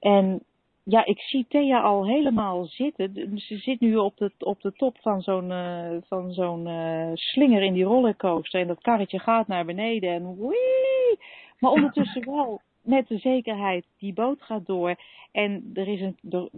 En 0.00 0.42
ja, 0.82 1.04
ik 1.04 1.20
zie 1.20 1.46
Thea 1.48 1.80
al 1.80 2.06
helemaal 2.06 2.64
zitten. 2.64 3.38
Ze 3.38 3.56
zit 3.56 3.80
nu 3.80 3.96
op 3.96 4.16
de, 4.16 4.30
op 4.38 4.60
de 4.60 4.72
top 4.72 4.98
van 5.00 5.22
zo'n 5.22 5.50
uh, 5.50 5.96
van 6.06 6.32
zo'n 6.32 6.66
uh, 6.68 7.10
slinger 7.14 7.62
in 7.62 7.72
die 7.72 7.84
rollercoaster. 7.84 8.60
En 8.60 8.66
dat 8.66 8.80
karretje 8.80 9.18
gaat 9.18 9.46
naar 9.46 9.64
beneden 9.64 10.10
en 10.10 10.36
wee! 10.38 11.18
Maar 11.58 11.70
ondertussen 11.70 12.24
wel 12.30 12.60
met 12.82 13.08
de 13.08 13.18
zekerheid, 13.18 13.84
die 13.98 14.12
boot 14.12 14.42
gaat 14.42 14.66
door. 14.66 14.94
En 15.32 15.70
er, 15.74 15.88
is 15.88 16.00
een, 16.00 16.16
er, 16.30 16.48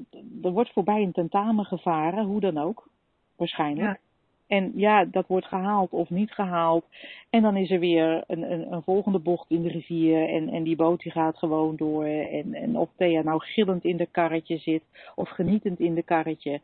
er 0.42 0.50
wordt 0.50 0.72
voorbij 0.72 1.02
een 1.02 1.12
tentamen 1.12 1.64
gevaren, 1.64 2.24
hoe 2.24 2.40
dan 2.40 2.58
ook. 2.58 2.88
Waarschijnlijk. 3.36 3.86
Ja. 3.86 3.98
En 4.46 4.72
ja, 4.74 5.04
dat 5.04 5.26
wordt 5.26 5.46
gehaald 5.46 5.90
of 5.90 6.10
niet 6.10 6.30
gehaald. 6.30 6.84
En 7.30 7.42
dan 7.42 7.56
is 7.56 7.70
er 7.70 7.78
weer 7.78 8.24
een, 8.26 8.52
een, 8.52 8.72
een 8.72 8.82
volgende 8.82 9.18
bocht 9.18 9.50
in 9.50 9.62
de 9.62 9.68
rivier. 9.68 10.28
En, 10.28 10.48
en 10.48 10.62
die 10.62 10.76
boot 10.76 11.02
die 11.02 11.12
gaat 11.12 11.38
gewoon 11.38 11.76
door. 11.76 12.04
En, 12.04 12.54
en 12.54 12.76
of 12.76 12.90
Thea 12.96 13.22
nou 13.22 13.40
gillend 13.44 13.84
in 13.84 13.96
de 13.96 14.06
karretje 14.06 14.58
zit. 14.58 14.82
Of 15.14 15.28
genietend 15.28 15.80
in 15.80 15.94
de 15.94 16.02
karretje. 16.02 16.60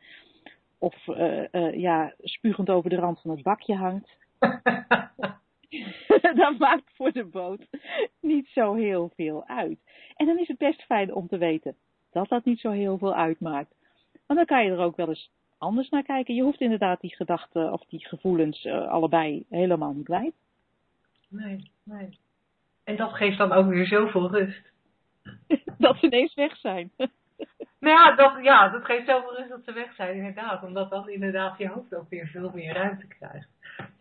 Of 0.79 1.07
uh, 1.07 1.43
uh, 1.53 1.75
ja, 1.75 2.15
spugend 2.23 2.71
over 2.71 2.91
de 2.91 2.97
rand 2.97 3.21
van 3.21 3.31
het 3.31 3.43
bakje 3.43 3.75
hangt. 3.75 4.17
dat 6.35 6.59
maakt 6.59 6.91
voor 6.95 7.13
de 7.13 7.25
boot 7.25 7.67
niet 8.21 8.49
zo 8.49 8.75
heel 8.75 9.13
veel 9.15 9.47
uit. 9.47 9.79
En 10.17 10.27
dan 10.27 10.39
is 10.39 10.49
het 10.49 10.59
best 10.59 10.83
fijn 10.83 11.15
om 11.15 11.29
te 11.29 11.39
weten 11.39 11.77
dat 12.11 12.29
dat 12.29 12.45
niet 12.45 12.61
zo 12.61 12.71
heel 12.71 12.99
veel 12.99 13.15
uitmaakt. 13.15 13.75
Want 14.27 14.39
dan 14.39 14.47
kan 14.47 14.65
je 14.65 14.71
er 14.71 14.79
ook 14.79 14.97
wel 14.97 15.09
eens 15.09 15.31
anders 15.59 15.89
naar 15.89 16.03
kijken. 16.03 16.35
Je 16.35 16.43
hoeft 16.43 16.61
inderdaad 16.61 17.01
die 17.01 17.15
gedachten 17.15 17.73
of 17.73 17.85
die 17.85 18.07
gevoelens 18.07 18.65
uh, 18.65 18.89
allebei 18.89 19.45
helemaal 19.49 19.93
niet 19.93 20.05
kwijt. 20.05 20.35
Nee, 21.29 21.71
nee. 21.83 22.19
En 22.85 22.97
dat 22.97 23.13
geeft 23.13 23.39
dan 23.39 23.53
ook 23.53 23.69
weer 23.69 23.87
zoveel 23.87 24.31
rust. 24.31 24.73
dat 25.79 25.97
ze 25.97 26.07
ineens 26.07 26.35
weg 26.35 26.57
zijn. 26.57 26.91
nou 27.81 27.99
ja 27.99 28.15
dat, 28.15 28.33
ja, 28.43 28.69
dat 28.69 28.85
geeft 28.85 29.07
zoveel 29.07 29.37
rust 29.37 29.49
dat 29.49 29.65
ze 29.65 29.73
weg 29.73 29.95
zijn, 29.95 30.17
inderdaad. 30.17 30.63
Omdat 30.63 30.91
dan 30.91 31.09
inderdaad 31.09 31.59
je 31.59 31.69
hoofd 31.69 31.95
ook 31.95 32.09
weer 32.09 32.27
veel 32.27 32.51
meer 32.55 32.75
ruimte 32.75 33.07
krijgt. 33.07 33.49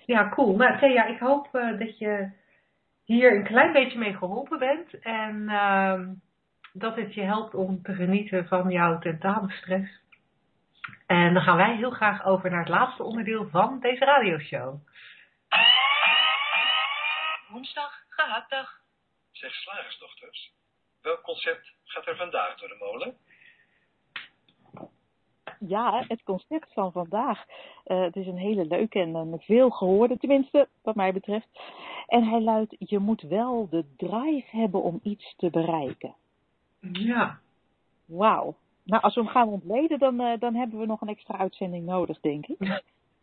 Ja, 0.06 0.30
cool. 0.30 0.56
Nou, 0.56 0.80
Thea, 0.80 1.06
ik 1.06 1.20
hoop 1.20 1.56
uh, 1.56 1.80
dat 1.80 1.98
je 1.98 2.32
hier 3.04 3.36
een 3.36 3.44
klein 3.44 3.74
beetje 3.74 4.00
mee 4.00 4.18
geholpen 4.18 4.60
bent. 4.60 5.00
En 5.00 5.36
uh, 5.36 6.00
dat 6.74 6.96
het 6.96 7.14
je 7.14 7.22
helpt 7.22 7.54
om 7.54 7.82
te 7.84 7.94
genieten 7.94 8.48
van 8.48 8.70
jouw 8.70 9.00
tentamenstress. 9.00 10.02
En 11.08 11.34
dan 11.34 11.44
gaan 11.44 11.58
wij 11.58 11.76
heel 11.76 11.92
graag 11.92 12.26
over 12.26 12.50
naar 12.50 12.60
het 12.60 12.70
laatste 12.70 13.04
onderdeel 13.04 13.50
van 13.50 13.80
deze 13.80 14.06
radioshow. 14.06 14.76
Woensdag, 17.50 17.94
gehaktdag. 18.10 18.80
Zeg 19.32 19.54
slagersdochters, 19.54 20.52
welk 21.02 21.22
concept 21.22 21.74
gaat 21.84 22.08
er 22.08 22.16
vandaag 22.16 22.56
door 22.56 22.68
de 22.68 22.78
molen? 22.80 23.18
Ja, 25.60 26.04
het 26.08 26.24
concept 26.24 26.74
van 26.74 26.92
vandaag. 26.92 27.46
Uh, 27.86 28.02
het 28.02 28.16
is 28.16 28.28
een 28.28 28.38
hele 28.38 28.66
leuke 28.66 29.00
en 29.00 29.10
uh, 29.10 29.34
veel 29.38 29.70
gehoorde, 29.70 30.18
tenminste, 30.18 30.68
wat 30.82 30.96
mij 30.96 31.14
betreft. 31.14 31.48
En 32.08 32.24
hij 32.24 32.42
luidt: 32.42 32.76
Je 32.80 33.00
moet 33.00 33.22
wel 33.22 33.68
de 33.70 33.86
drive 33.98 34.58
hebben 34.58 34.82
om 34.82 35.00
iets 35.04 35.36
te 35.38 35.50
bereiken. 35.50 36.16
Ja. 36.92 37.40
Wauw. 38.06 38.56
Nou, 38.84 39.02
als 39.04 39.16
we 39.16 39.22
hem 39.22 39.30
gaan 39.30 39.48
ontleden, 39.48 40.00
dan, 40.00 40.22
uh, 40.22 40.40
dan 40.40 40.56
hebben 40.56 40.80
we 40.80 40.86
nog 40.86 41.02
een 41.02 41.08
extra 41.08 41.38
uitzending 41.38 41.86
nodig, 41.86 42.20
denk 42.20 42.46
ik. 42.48 42.60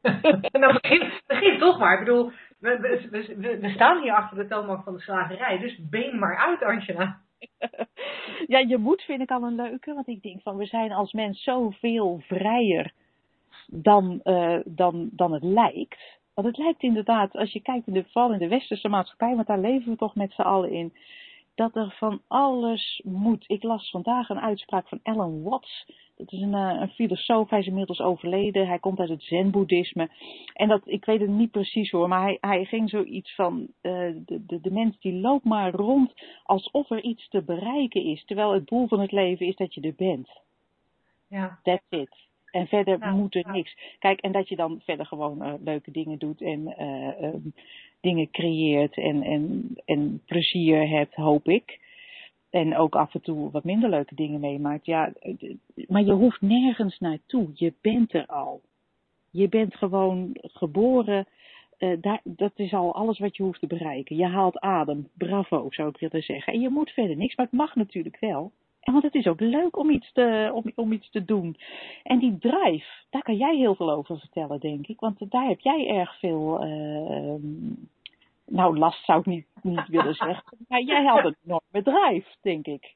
nou, 0.53 0.79
begin, 0.81 1.13
begin 1.27 1.59
toch 1.59 1.79
maar. 1.79 1.93
Ik 1.99 2.05
bedoel, 2.05 2.31
we, 2.59 2.79
we, 3.11 3.37
we, 3.37 3.59
we 3.59 3.71
staan 3.71 4.03
hier 4.03 4.15
achter 4.15 4.37
de 4.37 4.47
toonbank 4.47 4.85
van 4.85 4.93
de 4.93 5.01
slagerij, 5.01 5.59
dus 5.59 5.79
been 5.91 6.19
maar 6.19 6.37
uit, 6.37 6.63
Angela. 6.63 7.21
ja, 8.55 8.59
je 8.59 8.77
moet 8.79 9.03
vind 9.03 9.21
ik 9.21 9.31
al 9.31 9.43
een 9.43 9.55
leuke, 9.55 9.95
want 9.95 10.09
ik 10.09 10.23
denk 10.23 10.43
van 10.43 10.57
we 10.57 10.67
zijn 10.67 10.93
als 10.93 11.13
mens 11.13 11.43
zoveel 11.43 12.21
vrijer 12.27 12.93
dan, 13.67 14.21
uh, 14.25 14.59
dan, 14.65 15.09
dan 15.13 15.33
het 15.33 15.43
lijkt. 15.43 16.19
Want 16.35 16.47
het 16.47 16.57
lijkt 16.57 16.83
inderdaad, 16.83 17.37
als 17.37 17.53
je 17.53 17.63
kijkt 17.63 17.87
in 17.87 17.93
de, 17.93 18.05
vooral 18.05 18.33
in 18.33 18.39
de 18.39 18.49
westerse 18.49 18.89
maatschappij, 18.89 19.35
want 19.35 19.47
daar 19.47 19.61
leven 19.61 19.91
we 19.91 19.97
toch 19.97 20.15
met 20.15 20.33
z'n 20.33 20.43
allen 20.43 20.71
in, 20.71 20.93
dat 21.57 21.77
er 21.77 21.95
van 21.99 22.21
alles 22.27 23.01
moet. 23.05 23.45
Ik 23.47 23.63
las 23.63 23.91
vandaag 23.91 24.29
een 24.29 24.41
uitspraak 24.41 24.89
van 24.89 25.01
Alan 25.03 25.43
Watts. 25.43 25.87
Dat 26.17 26.33
is 26.33 26.41
een, 26.41 26.53
uh, 26.53 26.77
een 26.81 26.89
filosoof, 26.89 27.51
hij 27.51 27.59
is 27.59 27.67
inmiddels 27.67 28.01
overleden. 28.01 28.67
Hij 28.67 28.79
komt 28.79 28.99
uit 28.99 29.09
het 29.09 29.23
zen-boeddhisme. 29.23 30.11
En 30.53 30.69
dat, 30.69 30.83
ik 30.85 31.05
weet 31.05 31.21
het 31.21 31.29
niet 31.29 31.51
precies 31.51 31.91
hoor, 31.91 32.09
maar 32.09 32.23
hij, 32.23 32.39
hij 32.41 32.65
ging 32.65 32.91
zoiets 32.91 33.35
van, 33.35 33.61
uh, 33.61 33.93
de, 34.25 34.47
de, 34.47 34.61
de 34.61 34.71
mens 34.71 34.99
die 35.01 35.13
loopt 35.13 35.45
maar 35.45 35.75
rond 35.75 36.13
alsof 36.45 36.91
er 36.91 37.03
iets 37.03 37.29
te 37.29 37.43
bereiken 37.43 38.05
is. 38.05 38.25
Terwijl 38.25 38.53
het 38.53 38.67
doel 38.67 38.89
van 38.89 39.01
het 39.01 39.13
leven 39.13 39.47
is 39.47 39.57
dat 39.57 39.75
je 39.75 39.81
er 39.81 39.95
bent. 39.97 40.29
Ja. 41.29 41.59
That's 41.63 41.87
it. 41.89 42.25
En 42.51 42.67
verder 42.67 42.99
ja, 42.99 43.11
moet 43.11 43.35
er 43.35 43.47
ja. 43.47 43.53
niks. 43.53 43.77
Kijk, 43.99 44.21
en 44.21 44.33
dat 44.33 44.49
je 44.49 44.57
dan 44.57 44.81
verder 44.85 45.07
gewoon 45.07 45.47
uh, 45.47 45.55
leuke 45.61 45.91
dingen 45.91 46.19
doet 46.19 46.43
en 46.43 46.75
uh, 46.79 47.23
um, 47.23 47.55
dingen 48.01 48.31
creëert 48.31 48.97
en, 48.97 49.23
en, 49.23 49.71
en 49.85 50.23
plezier 50.27 50.89
hebt, 50.89 51.15
hoop 51.15 51.49
ik. 51.49 51.81
En 52.51 52.77
ook 52.77 52.97
af 52.97 53.15
en 53.15 53.21
toe 53.21 53.51
wat 53.51 53.65
minder 53.65 53.91
leuke 53.91 54.15
dingen 54.15 54.41
meemaakt. 54.41 54.87
Ja, 54.87 55.13
maar 55.89 56.05
je 56.05 56.13
hoeft 56.13 56.41
nergens 56.41 56.99
naartoe. 56.99 57.51
Je 57.55 57.73
bent 57.81 58.13
er 58.15 58.27
al. 58.27 58.61
Je 59.31 59.49
bent 59.49 59.75
gewoon 59.75 60.31
geboren. 60.33 61.27
Uh, 61.79 61.97
daar, 62.01 62.21
dat 62.25 62.53
is 62.55 62.73
al 62.73 62.95
alles 62.95 63.19
wat 63.19 63.37
je 63.37 63.43
hoeft 63.43 63.61
te 63.61 63.67
bereiken. 63.67 64.17
Je 64.17 64.27
haalt 64.27 64.59
adem. 64.59 65.09
Bravo, 65.15 65.67
zou 65.71 65.89
ik 65.89 65.99
willen 65.99 66.23
zeggen. 66.23 66.53
En 66.53 66.61
je 66.61 66.69
moet 66.69 66.91
verder 66.91 67.17
niks, 67.17 67.37
maar 67.37 67.47
het 67.47 67.55
mag 67.55 67.75
natuurlijk 67.75 68.21
wel. 68.21 68.53
En 68.87 68.93
want 68.93 69.05
het 69.05 69.15
is 69.15 69.27
ook 69.27 69.41
leuk 69.41 69.77
om 69.77 69.91
iets, 69.91 70.13
te, 70.13 70.51
om, 70.53 70.73
om 70.75 70.93
iets 70.93 71.11
te 71.11 71.25
doen. 71.25 71.57
En 72.03 72.19
die 72.19 72.39
drive, 72.39 72.87
daar 73.11 73.23
kan 73.23 73.37
jij 73.37 73.57
heel 73.57 73.75
veel 73.75 73.91
over 73.91 74.19
vertellen, 74.19 74.61
denk 74.61 74.87
ik. 74.87 75.01
Want 75.01 75.31
daar 75.31 75.47
heb 75.47 75.61
jij 75.61 75.89
erg 75.89 76.19
veel 76.19 76.65
uh, 76.65 77.35
nou, 78.47 78.79
last 78.79 79.05
zou 79.05 79.19
ik 79.21 79.27
niet, 79.27 79.47
niet 79.63 79.89
willen 79.89 80.15
zeggen. 80.25 80.59
Maar 80.69 80.83
jij 80.83 81.05
had 81.05 81.25
een 81.25 81.37
enorme 81.45 81.83
drive, 81.83 82.29
denk 82.41 82.67
ik. 82.67 82.95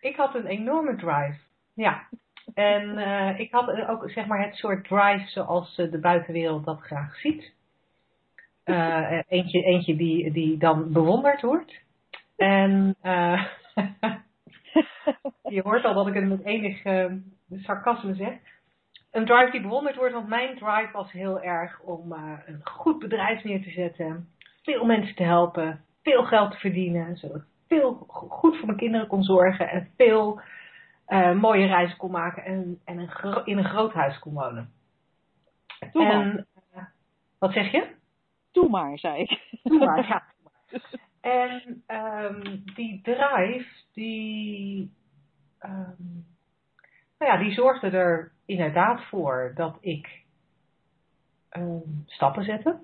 Ik 0.00 0.16
had 0.16 0.34
een 0.34 0.46
enorme 0.46 0.96
drive, 0.96 1.38
ja. 1.74 2.08
En 2.54 2.98
uh, 2.98 3.38
ik 3.38 3.52
had 3.52 3.86
ook 3.88 4.10
zeg 4.10 4.26
maar 4.26 4.44
het 4.44 4.54
soort 4.54 4.84
drive 4.84 5.24
zoals 5.26 5.76
de 5.76 5.98
buitenwereld 5.98 6.64
dat 6.64 6.80
graag 6.80 7.16
ziet. 7.16 7.52
Uh, 8.64 9.20
eentje, 9.28 9.62
eentje 9.62 9.96
die, 9.96 10.32
die 10.32 10.56
dan 10.56 10.92
bewonderd 10.92 11.42
wordt. 11.42 11.80
En 12.36 12.96
uh, 13.02 13.44
je 15.56 15.62
hoort 15.62 15.84
al 15.84 15.94
dat 15.94 16.06
ik 16.06 16.14
het 16.14 16.28
met 16.28 16.44
enig 16.44 16.82
sarcasme 17.62 18.14
zeg 18.14 18.32
een 19.10 19.24
drive 19.24 19.50
die 19.50 19.60
bewonderd 19.60 19.96
wordt, 19.96 20.14
want 20.14 20.28
mijn 20.28 20.56
drive 20.56 20.88
was 20.92 21.12
heel 21.12 21.40
erg 21.40 21.80
om 21.80 22.12
uh, 22.12 22.38
een 22.46 22.60
goed 22.64 22.98
bedrijf 22.98 23.44
neer 23.44 23.62
te 23.62 23.70
zetten, 23.70 24.28
veel 24.62 24.84
mensen 24.84 25.14
te 25.14 25.22
helpen, 25.22 25.84
veel 26.02 26.24
geld 26.24 26.50
te 26.50 26.56
verdienen, 26.56 27.16
zodat 27.16 27.36
ik 27.36 27.44
veel 27.68 28.04
goed 28.08 28.56
voor 28.56 28.66
mijn 28.66 28.78
kinderen 28.78 29.06
kon 29.06 29.22
zorgen 29.22 29.68
en 29.68 29.90
veel 29.96 30.40
uh, 31.08 31.32
mooie 31.32 31.66
reizen 31.66 31.96
kon 31.96 32.10
maken 32.10 32.44
en, 32.44 32.80
en 32.84 32.98
een 32.98 33.44
in 33.44 33.58
een 33.58 33.64
groot 33.64 33.92
huis 33.92 34.18
kon 34.18 34.34
wonen. 34.34 34.72
Doe 35.92 36.04
en, 36.04 36.46
uh, 36.76 36.82
wat 37.38 37.52
zeg 37.52 37.70
je? 37.70 37.86
Doe 38.52 38.68
maar, 38.68 38.98
zei 38.98 39.22
ik. 39.22 39.58
Doe 39.62 39.78
maar, 39.78 40.06
ja. 40.08 40.22
En 41.20 41.82
um, 41.88 42.62
die 42.74 43.00
drive, 43.02 43.68
die, 43.92 44.90
um, 45.60 46.26
nou 47.18 47.32
ja, 47.32 47.36
die 47.36 47.52
zorgde 47.52 47.90
er 47.90 48.32
inderdaad 48.44 49.04
voor 49.04 49.52
dat 49.54 49.76
ik 49.80 50.22
um, 51.50 52.04
stappen 52.06 52.44
zette. 52.44 52.78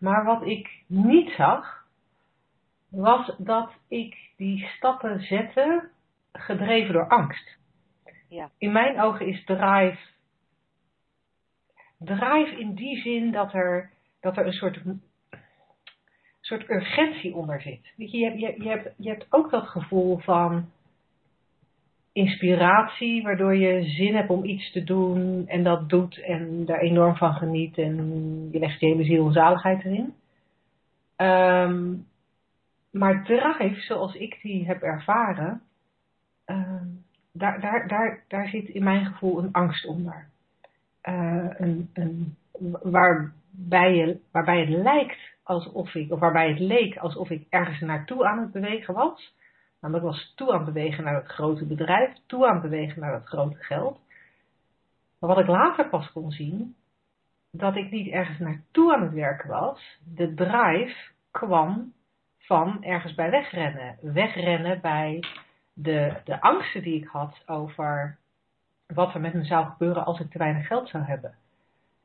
Maar 0.00 0.24
wat 0.24 0.46
ik 0.46 0.82
niet 0.86 1.30
zag, 1.30 1.86
was 2.88 3.34
dat 3.38 3.72
ik 3.88 4.16
die 4.36 4.66
stappen 4.66 5.20
zette 5.20 5.90
gedreven 6.32 6.92
door 6.92 7.08
angst. 7.08 7.56
Ja. 8.28 8.50
In 8.58 8.72
mijn 8.72 9.00
ogen 9.00 9.26
is 9.26 9.44
drive, 9.44 9.98
drive 11.98 12.56
in 12.58 12.74
die 12.74 13.00
zin 13.00 13.32
dat 13.32 13.52
er, 13.52 13.90
dat 14.20 14.36
er 14.36 14.46
een 14.46 14.52
soort, 14.52 14.82
soort 16.48 16.70
urgentie 16.70 17.34
onder 17.34 17.60
zit. 17.60 17.92
Je, 17.96 18.18
je, 18.18 18.38
je, 18.38 18.62
je, 18.62 18.68
hebt, 18.68 18.94
je 18.96 19.08
hebt 19.08 19.26
ook 19.30 19.50
dat 19.50 19.66
gevoel 19.66 20.18
van 20.18 20.68
inspiratie, 22.12 23.22
waardoor 23.22 23.56
je 23.56 23.88
zin 23.88 24.14
hebt 24.14 24.30
om 24.30 24.44
iets 24.44 24.72
te 24.72 24.84
doen 24.84 25.44
en 25.46 25.62
dat 25.62 25.88
doet 25.88 26.18
en 26.22 26.64
daar 26.64 26.78
enorm 26.78 27.16
van 27.16 27.34
geniet 27.34 27.78
en 27.78 27.96
je 28.52 28.58
legt 28.58 28.80
je 28.80 28.86
hele 28.86 29.04
ziel 29.04 29.26
en 29.26 29.32
zaligheid 29.32 29.84
erin. 29.84 30.14
Um, 31.16 32.06
maar 32.90 33.24
drive, 33.24 33.80
zoals 33.80 34.14
ik 34.14 34.38
die 34.42 34.66
heb 34.66 34.82
ervaren, 34.82 35.62
ehm, 36.44 36.86
daar, 37.32 37.60
daar, 37.60 37.88
daar, 37.88 38.24
daar 38.28 38.48
zit 38.48 38.68
in 38.68 38.84
mijn 38.84 39.04
gevoel 39.04 39.38
een 39.38 39.52
angst 39.52 39.86
onder. 39.86 40.28
Uh, 41.08 41.50
een, 41.56 41.90
een, 41.92 42.36
waarbij 44.30 44.60
het 44.60 44.68
lijkt 44.68 45.36
alsof 45.48 45.94
ik, 45.94 46.12
of 46.12 46.18
waarbij 46.18 46.48
het 46.48 46.58
leek 46.58 46.96
alsof 46.96 47.30
ik 47.30 47.46
ergens 47.48 47.80
naartoe 47.80 48.26
aan 48.26 48.38
het 48.38 48.52
bewegen 48.52 48.94
was. 48.94 49.36
Ik 49.82 50.00
was 50.00 50.32
toe 50.36 50.52
aan 50.52 50.64
het 50.64 50.72
bewegen 50.74 51.04
naar 51.04 51.14
het 51.14 51.26
grote 51.26 51.64
bedrijf, 51.64 52.12
toe 52.26 52.46
aan 52.46 52.52
het 52.52 52.62
bewegen 52.62 53.00
naar 53.00 53.12
dat 53.12 53.26
grote 53.26 53.56
geld. 53.56 54.00
Maar 55.18 55.30
wat 55.30 55.38
ik 55.38 55.46
later 55.46 55.88
pas 55.88 56.12
kon 56.12 56.30
zien, 56.30 56.76
dat 57.50 57.76
ik 57.76 57.90
niet 57.90 58.12
ergens 58.12 58.38
naartoe 58.38 58.94
aan 58.94 59.02
het 59.02 59.12
werken 59.12 59.48
was. 59.48 59.98
De 60.14 60.34
drive 60.34 60.96
kwam 61.30 61.92
van 62.38 62.84
ergens 62.84 63.14
bij 63.14 63.30
wegrennen. 63.30 63.96
Wegrennen 64.00 64.80
bij 64.80 65.24
de, 65.72 66.20
de 66.24 66.40
angsten 66.40 66.82
die 66.82 67.00
ik 67.00 67.06
had 67.06 67.42
over 67.46 68.18
wat 68.86 69.14
er 69.14 69.20
met 69.20 69.34
me 69.34 69.44
zou 69.44 69.66
gebeuren 69.66 70.04
als 70.04 70.20
ik 70.20 70.30
te 70.30 70.38
weinig 70.38 70.66
geld 70.66 70.88
zou 70.88 71.04
hebben. 71.04 71.34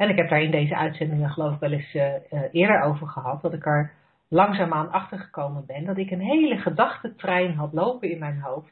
En 0.04 0.10
ik 0.10 0.18
heb 0.18 0.30
daar 0.30 0.42
in 0.42 0.52
deze 0.52 0.76
uitzendingen 0.76 1.30
geloof 1.30 1.54
ik 1.54 1.60
wel 1.60 1.72
eens 1.72 1.94
uh, 1.94 2.04
eerder 2.52 2.82
over 2.82 3.08
gehad, 3.08 3.42
dat 3.42 3.54
ik 3.54 3.66
er 3.66 3.92
langzaamaan 4.28 4.92
achter 4.92 5.20
gekomen 5.20 5.66
ben 5.66 5.86
dat 5.86 5.98
ik 5.98 6.12
een 6.12 6.22
hele 6.22 6.58
gedachtentrein 6.58 7.54
had 7.54 7.74
lopen 7.74 8.12
in 8.12 8.20
mijn 8.20 8.42
hoofd, 8.42 8.72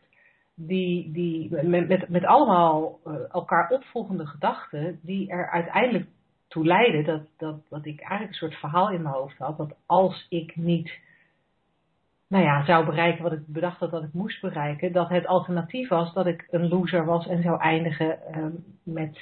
die, 0.56 1.12
die 1.12 1.66
met, 1.66 1.88
met, 1.88 2.10
met 2.10 2.26
allemaal 2.26 3.00
uh, 3.06 3.14
elkaar 3.32 3.70
opvolgende 3.70 4.26
gedachten, 4.26 5.00
die 5.02 5.30
er 5.30 5.50
uiteindelijk 5.50 6.06
toe 6.48 6.66
leidden 6.66 7.04
dat, 7.04 7.22
dat, 7.38 7.56
dat 7.70 7.86
ik 7.86 8.00
eigenlijk 8.00 8.30
een 8.30 8.48
soort 8.50 8.60
verhaal 8.60 8.90
in 8.90 9.02
mijn 9.02 9.16
hoofd 9.16 9.38
had, 9.38 9.58
dat 9.58 9.76
als 9.86 10.26
ik 10.30 10.56
niet 10.56 11.00
nou 12.28 12.44
ja, 12.44 12.66
zou 12.66 12.86
bereiken 12.86 13.24
wat 13.24 13.32
ik 13.32 13.48
bedacht 13.48 13.80
had 13.80 13.92
dat 13.92 14.04
ik 14.04 14.14
moest 14.14 14.42
bereiken, 14.42 14.92
dat 14.92 15.10
het 15.10 15.28
alternatief 15.28 15.90
was 15.90 16.14
dat 16.14 16.26
ik 16.26 16.48
een 16.50 16.68
loser 16.68 17.06
was 17.06 17.28
en 17.28 17.42
zou 17.42 17.60
eindigen 17.60 18.20
uh, 18.36 18.46
met 18.84 19.22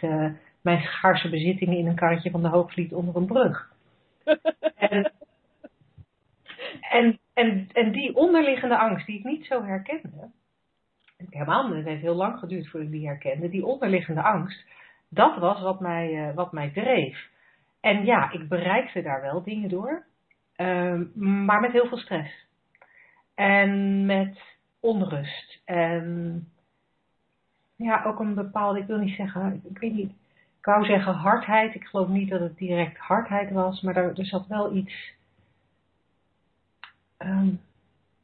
mijn 0.62 0.82
schaarse 0.82 1.30
bezittingen 1.30 1.78
in 1.78 1.88
een 1.88 1.95
karretje 1.95 2.32
van 2.32 2.41
de 2.41 2.47
Hoogvliet 2.47 2.93
onder 2.93 3.16
een 3.16 3.26
brug. 3.26 3.72
en, 4.89 5.12
en, 6.89 7.20
en, 7.34 7.68
en 7.74 7.91
die 7.91 8.16
onderliggende 8.16 8.78
angst 8.78 9.05
die 9.05 9.18
ik 9.18 9.24
niet 9.24 9.45
zo 9.45 9.64
herkende, 9.64 10.30
helemaal 11.30 11.76
het 11.76 11.86
heeft 11.86 12.01
heel 12.01 12.16
lang 12.16 12.39
geduurd 12.39 12.70
voordat 12.70 12.89
ik 12.89 12.95
die 12.95 13.07
herkende, 13.07 13.49
die 13.49 13.66
onderliggende 13.66 14.22
angst, 14.22 14.66
dat 15.10 15.38
was 15.38 15.62
wat 15.62 15.80
mij, 15.80 16.28
uh, 16.28 16.36
wat 16.36 16.51
mij 16.51 16.70
dreef. 16.70 17.30
En 17.80 18.05
ja, 18.05 18.32
ik 18.32 18.47
bereikte 18.47 19.01
daar 19.01 19.22
wel 19.22 19.43
dingen 19.43 19.70
door, 19.70 20.05
uh, 20.57 21.01
maar 21.16 21.60
met 21.60 21.72
heel 21.72 21.88
veel 21.88 21.97
stress. 21.97 22.47
En 23.36 24.05
met 24.05 24.39
onrust. 24.80 25.62
En 25.66 26.47
ja, 27.76 28.03
ook 28.03 28.20
een 28.20 28.34
bepaalde, 28.34 28.80
ik 28.80 28.88
wil 28.88 28.97
niet 28.97 29.16
zeggen, 29.16 29.62
ik 29.70 29.78
weet 29.78 29.93
niet, 29.93 30.12
ik 30.60 30.66
wou 30.66 30.86
zeggen 30.86 31.14
hardheid. 31.14 31.76
Ik 31.76 31.84
geloof 31.84 32.07
niet 32.07 32.30
dat 32.30 32.39
het 32.39 32.57
direct 32.57 32.97
hardheid 32.97 33.51
was, 33.51 33.82
maar 33.82 33.95
er, 33.95 34.20
er 34.20 34.26
zat 34.26 34.47
wel 34.47 34.76
iets, 34.76 35.14
um, 37.18 37.60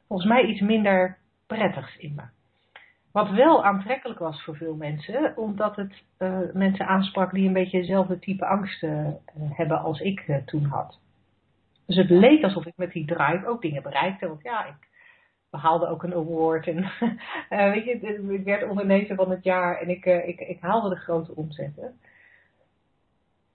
volgens 0.06 0.28
mij 0.28 0.44
iets 0.44 0.60
minder 0.60 1.18
prettigs 1.46 1.96
in 1.96 2.14
me. 2.14 2.22
Wat 3.12 3.30
wel 3.30 3.64
aantrekkelijk 3.64 4.18
was 4.18 4.44
voor 4.44 4.56
veel 4.56 4.74
mensen, 4.74 5.36
omdat 5.36 5.76
het 5.76 6.02
uh, 6.18 6.38
mensen 6.52 6.86
aansprak 6.86 7.32
die 7.32 7.46
een 7.46 7.52
beetje 7.52 7.80
dezelfde 7.80 8.18
type 8.18 8.46
angsten 8.46 9.20
uh, 9.38 9.50
hebben 9.52 9.80
als 9.80 10.00
ik 10.00 10.28
uh, 10.28 10.36
toen 10.36 10.64
had. 10.64 10.98
Dus 11.86 11.96
het 11.96 12.10
leek 12.10 12.42
alsof 12.42 12.66
ik 12.66 12.76
met 12.76 12.92
die 12.92 13.06
drive 13.06 13.46
ook 13.46 13.62
dingen 13.62 13.82
bereikte. 13.82 14.28
Want 14.28 14.42
ja, 14.42 14.64
ik 14.66 14.88
behaalde 15.50 15.88
ook 15.88 16.02
een 16.02 16.14
award. 16.14 16.66
En 16.66 16.90
weet 17.72 17.84
je, 17.84 18.24
ik 18.28 18.44
werd 18.44 18.68
ondernemer 18.68 19.14
van 19.16 19.30
het 19.30 19.44
jaar 19.44 19.80
en 19.80 19.88
ik, 19.88 20.04
ik, 20.04 20.40
ik 20.40 20.60
haalde 20.60 20.88
de 20.88 21.00
grote 21.00 21.36
omzetten. 21.36 21.98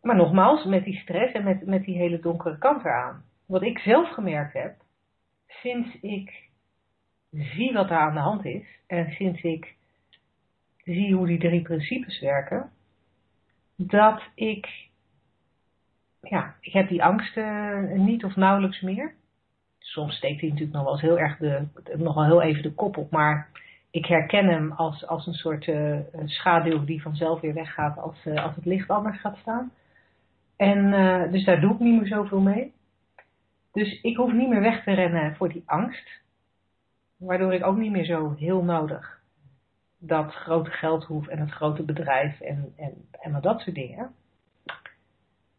Maar 0.02 0.16
nogmaals, 0.16 0.66
met 0.66 0.84
die 0.84 0.97
stress 0.97 1.34
en 1.34 1.43
met, 1.43 1.66
met 1.66 1.84
die 1.84 1.97
hele 1.97 2.20
donkere 2.20 2.58
kant 2.58 2.86
eraan. 2.86 3.24
Wat 3.45 3.62
ik 3.62 3.80
zelf 3.80 4.10
gemerkt 4.10 4.54
heb, 4.54 4.76
sinds 5.47 5.99
ik 6.02 6.49
zie 7.32 7.74
wat 7.74 7.89
er 7.89 7.97
aan 7.97 8.14
de 8.14 8.20
hand 8.20 8.45
is 8.45 8.66
en 8.88 9.12
sinds 9.12 9.41
ik 9.41 9.76
zie 10.84 11.16
hoe 11.16 11.28
die 11.28 11.39
drie 11.39 11.62
principes 11.62 12.20
werken, 12.20 12.70
dat 13.76 14.22
ik, 14.36 14.88
ja, 16.22 16.56
ik 16.60 16.74
heb 16.74 16.88
die 16.88 17.04
angsten 17.04 18.04
niet 18.06 18.24
of 18.24 18.36
nauwelijks 18.36 18.82
meer. 18.82 19.14
Soms 19.80 20.16
steekt 20.16 20.41
hij 20.41 20.49
natuurlijk 20.49 20.76
nog 20.76 20.84
wel 20.84 20.93
eens 20.93 21.02
heel 21.02 21.20
erg 21.20 21.38
de, 21.38 21.68
nog 21.97 22.16
wel 22.16 22.26
heel 22.26 22.41
even 22.41 22.64
de 22.64 22.74
kop 22.74 22.97
op, 22.97 23.12
maar 23.12 23.49
ik 23.91 24.06
herken 24.06 24.47
hem 24.47 24.72
als, 24.72 25.08
als 25.08 25.28
een 25.28 25.34
soort 25.34 25.68
uh, 25.68 25.99
schaduw 26.26 26.86
die 26.86 27.02
vanzelf 27.02 27.39
weer 27.39 27.54
weggaat 27.54 27.97
als, 27.97 28.26
uh, 28.26 28.43
als 28.43 28.56
het 28.56 28.66
licht 28.66 28.89
anders 28.89 29.20
gaat 29.20 29.38
staan. 29.38 29.72
En 30.62 30.93
uh, 30.93 31.32
dus 31.32 31.45
daar 31.45 31.62
doe 31.62 31.74
ik 31.74 31.80
niet 31.80 31.99
meer 31.99 32.07
zoveel 32.07 32.39
mee. 32.39 32.74
Dus 33.72 34.01
ik 34.01 34.18
hoef 34.18 34.32
niet 34.32 34.49
meer 34.49 34.62
weg 34.62 34.84
te 34.84 34.91
rennen 34.91 35.36
voor 35.36 35.49
die 35.49 35.64
angst. 35.66 36.22
Waardoor 37.18 37.53
ik 37.53 37.66
ook 37.66 37.78
niet 37.78 37.91
meer 37.91 38.05
zo 38.05 38.34
heel 38.34 38.64
nodig 38.64 39.22
dat 39.97 40.34
grote 40.34 40.70
geld 40.70 41.03
hoef 41.03 41.28
en 41.28 41.39
het 41.39 41.51
grote 41.51 41.84
bedrijf 41.84 42.39
en, 42.39 42.74
en, 42.78 42.93
en 43.12 43.41
dat 43.41 43.59
soort 43.59 43.76
dingen. 43.76 44.12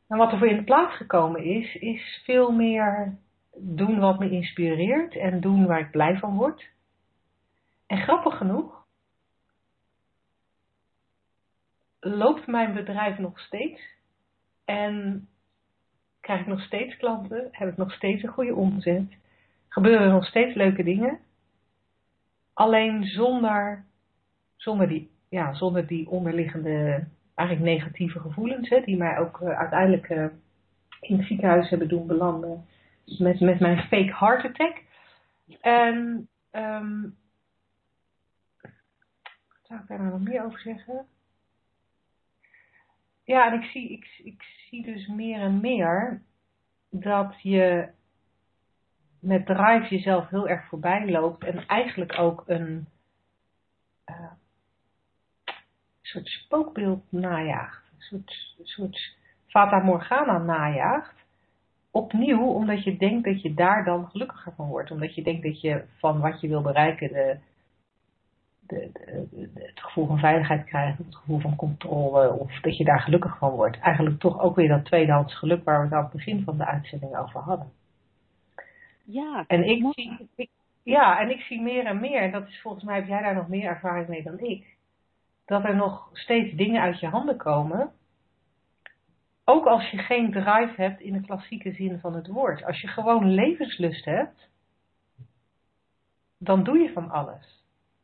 En 0.08 0.16
wat 0.16 0.32
er 0.32 0.38
voor 0.38 0.48
in 0.48 0.56
de 0.56 0.64
plaats 0.64 0.96
gekomen 0.96 1.44
is, 1.44 1.74
is 1.74 2.22
veel 2.24 2.52
meer 2.52 3.16
doen 3.56 3.98
wat 3.98 4.18
me 4.18 4.30
inspireert 4.30 5.16
en 5.16 5.40
doen 5.40 5.66
waar 5.66 5.80
ik 5.80 5.90
blij 5.90 6.18
van 6.18 6.36
word. 6.36 6.70
En 7.86 7.98
grappig 7.98 8.36
genoeg 8.36 8.84
loopt 12.00 12.46
mijn 12.46 12.74
bedrijf 12.74 13.18
nog 13.18 13.40
steeds 13.40 14.00
en 14.64 15.26
krijg 16.20 16.40
ik 16.40 16.46
nog 16.46 16.60
steeds 16.60 16.96
klanten, 16.96 17.48
heb 17.50 17.68
ik 17.68 17.76
nog 17.76 17.92
steeds 17.92 18.22
een 18.22 18.28
goede 18.28 18.54
omzet, 18.54 19.16
gebeuren 19.68 20.06
er 20.06 20.12
nog 20.12 20.26
steeds 20.26 20.54
leuke 20.54 20.82
dingen. 20.82 21.18
Alleen 22.52 23.04
zonder, 23.04 23.84
zonder, 24.56 24.88
die, 24.88 25.10
ja, 25.28 25.54
zonder 25.54 25.86
die 25.86 26.08
onderliggende, 26.08 27.06
eigenlijk 27.34 27.68
negatieve 27.68 28.20
gevoelens, 28.20 28.68
hè, 28.68 28.80
die 28.80 28.96
mij 28.96 29.18
ook 29.18 29.40
uh, 29.40 29.58
uiteindelijk 29.58 30.08
uh, 30.08 30.26
in 31.00 31.16
het 31.16 31.26
ziekenhuis 31.26 31.70
hebben 31.70 31.88
doen 31.88 32.06
belanden 32.06 32.64
met, 33.18 33.40
met 33.40 33.60
mijn 33.60 33.78
fake 33.78 34.14
heart 34.18 34.44
attack. 34.44 34.82
En 35.60 36.28
um, 36.52 37.16
zou 39.62 39.80
ik 39.80 39.88
daar 39.88 39.98
nou 39.98 40.10
nog 40.10 40.20
meer 40.20 40.44
over 40.44 40.60
zeggen? 40.60 41.06
Ja, 43.24 43.52
en 43.52 43.62
ik 43.62 43.70
zie, 43.70 43.88
ik, 43.90 44.20
ik 44.24 44.42
zie 44.42 44.82
dus 44.82 45.06
meer 45.06 45.40
en 45.40 45.60
meer 45.60 46.22
dat 46.90 47.42
je 47.42 47.88
met 49.20 49.46
drive 49.46 49.86
jezelf 49.88 50.28
heel 50.28 50.48
erg 50.48 50.68
voorbij 50.68 51.10
loopt 51.10 51.44
en 51.44 51.66
eigenlijk 51.66 52.18
ook 52.18 52.42
een 52.46 52.86
uh, 54.10 54.32
soort 56.02 56.26
spookbeeld 56.26 57.04
najaagt. 57.08 57.82
Een 57.92 58.00
soort, 58.00 58.56
soort 58.62 59.16
Fata 59.46 59.78
Morgana 59.78 60.38
najaagt. 60.38 61.14
Opnieuw 61.90 62.46
omdat 62.46 62.84
je 62.84 62.96
denkt 62.96 63.24
dat 63.24 63.42
je 63.42 63.54
daar 63.54 63.84
dan 63.84 64.08
gelukkiger 64.10 64.52
van 64.52 64.68
wordt. 64.68 64.90
Omdat 64.90 65.14
je 65.14 65.22
denkt 65.22 65.42
dat 65.42 65.60
je 65.60 65.84
van 65.98 66.20
wat 66.20 66.40
je 66.40 66.48
wil 66.48 66.62
bereiken 66.62 67.08
de, 67.08 67.38
de, 68.72 68.90
de, 69.30 69.50
het 69.54 69.80
gevoel 69.80 70.06
van 70.06 70.18
veiligheid 70.18 70.64
krijgt, 70.64 70.98
het 70.98 71.16
gevoel 71.16 71.38
van 71.38 71.56
controle, 71.56 72.32
of 72.32 72.60
dat 72.60 72.76
je 72.76 72.84
daar 72.84 73.00
gelukkig 73.00 73.38
van 73.38 73.50
wordt. 73.50 73.78
Eigenlijk 73.78 74.20
toch 74.20 74.40
ook 74.40 74.56
weer 74.56 74.68
dat 74.68 74.84
tweedehands 74.84 75.38
geluk 75.38 75.64
waar 75.64 75.78
we 75.78 75.84
het 75.84 75.94
aan 75.94 76.02
het 76.02 76.12
begin 76.12 76.44
van 76.44 76.56
de 76.56 76.66
uitzending 76.66 77.16
over 77.16 77.40
hadden. 77.40 77.72
Ja, 79.04 79.44
en 79.46 79.68
ik 79.68 79.86
zie, 79.90 80.28
ik, 80.36 80.50
ja, 80.82 81.20
en 81.20 81.30
ik 81.30 81.40
zie 81.40 81.60
meer 81.60 81.86
en 81.86 82.00
meer, 82.00 82.20
en 82.20 82.30
dat 82.30 82.48
is 82.48 82.60
volgens 82.60 82.84
mij 82.84 82.96
heb 82.96 83.06
jij 83.06 83.22
daar 83.22 83.34
nog 83.34 83.48
meer 83.48 83.64
ervaring 83.64 84.08
mee 84.08 84.22
dan 84.22 84.38
ik, 84.38 84.76
dat 85.44 85.64
er 85.64 85.76
nog 85.76 86.08
steeds 86.12 86.56
dingen 86.56 86.82
uit 86.82 87.00
je 87.00 87.08
handen 87.08 87.36
komen. 87.36 87.92
Ook 89.44 89.66
als 89.66 89.90
je 89.90 89.98
geen 89.98 90.30
drive 90.30 90.72
hebt 90.76 91.00
in 91.00 91.12
de 91.12 91.20
klassieke 91.20 91.72
zin 91.72 91.98
van 91.98 92.14
het 92.14 92.26
woord. 92.26 92.64
Als 92.64 92.80
je 92.80 92.88
gewoon 92.88 93.34
levenslust 93.34 94.04
hebt, 94.04 94.48
dan 96.38 96.64
doe 96.64 96.78
je 96.78 96.92
van 96.92 97.10
alles. 97.10 97.61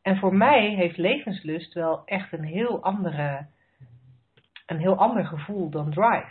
En 0.09 0.17
voor 0.17 0.35
mij 0.35 0.69
heeft 0.69 0.97
levenslust 0.97 1.73
wel 1.73 2.01
echt 2.05 2.31
een 2.33 2.43
heel, 2.43 2.81
andere, 2.81 3.45
een 4.65 4.79
heel 4.79 4.95
ander 4.95 5.25
gevoel 5.25 5.69
dan 5.69 5.91
drive. 5.91 6.27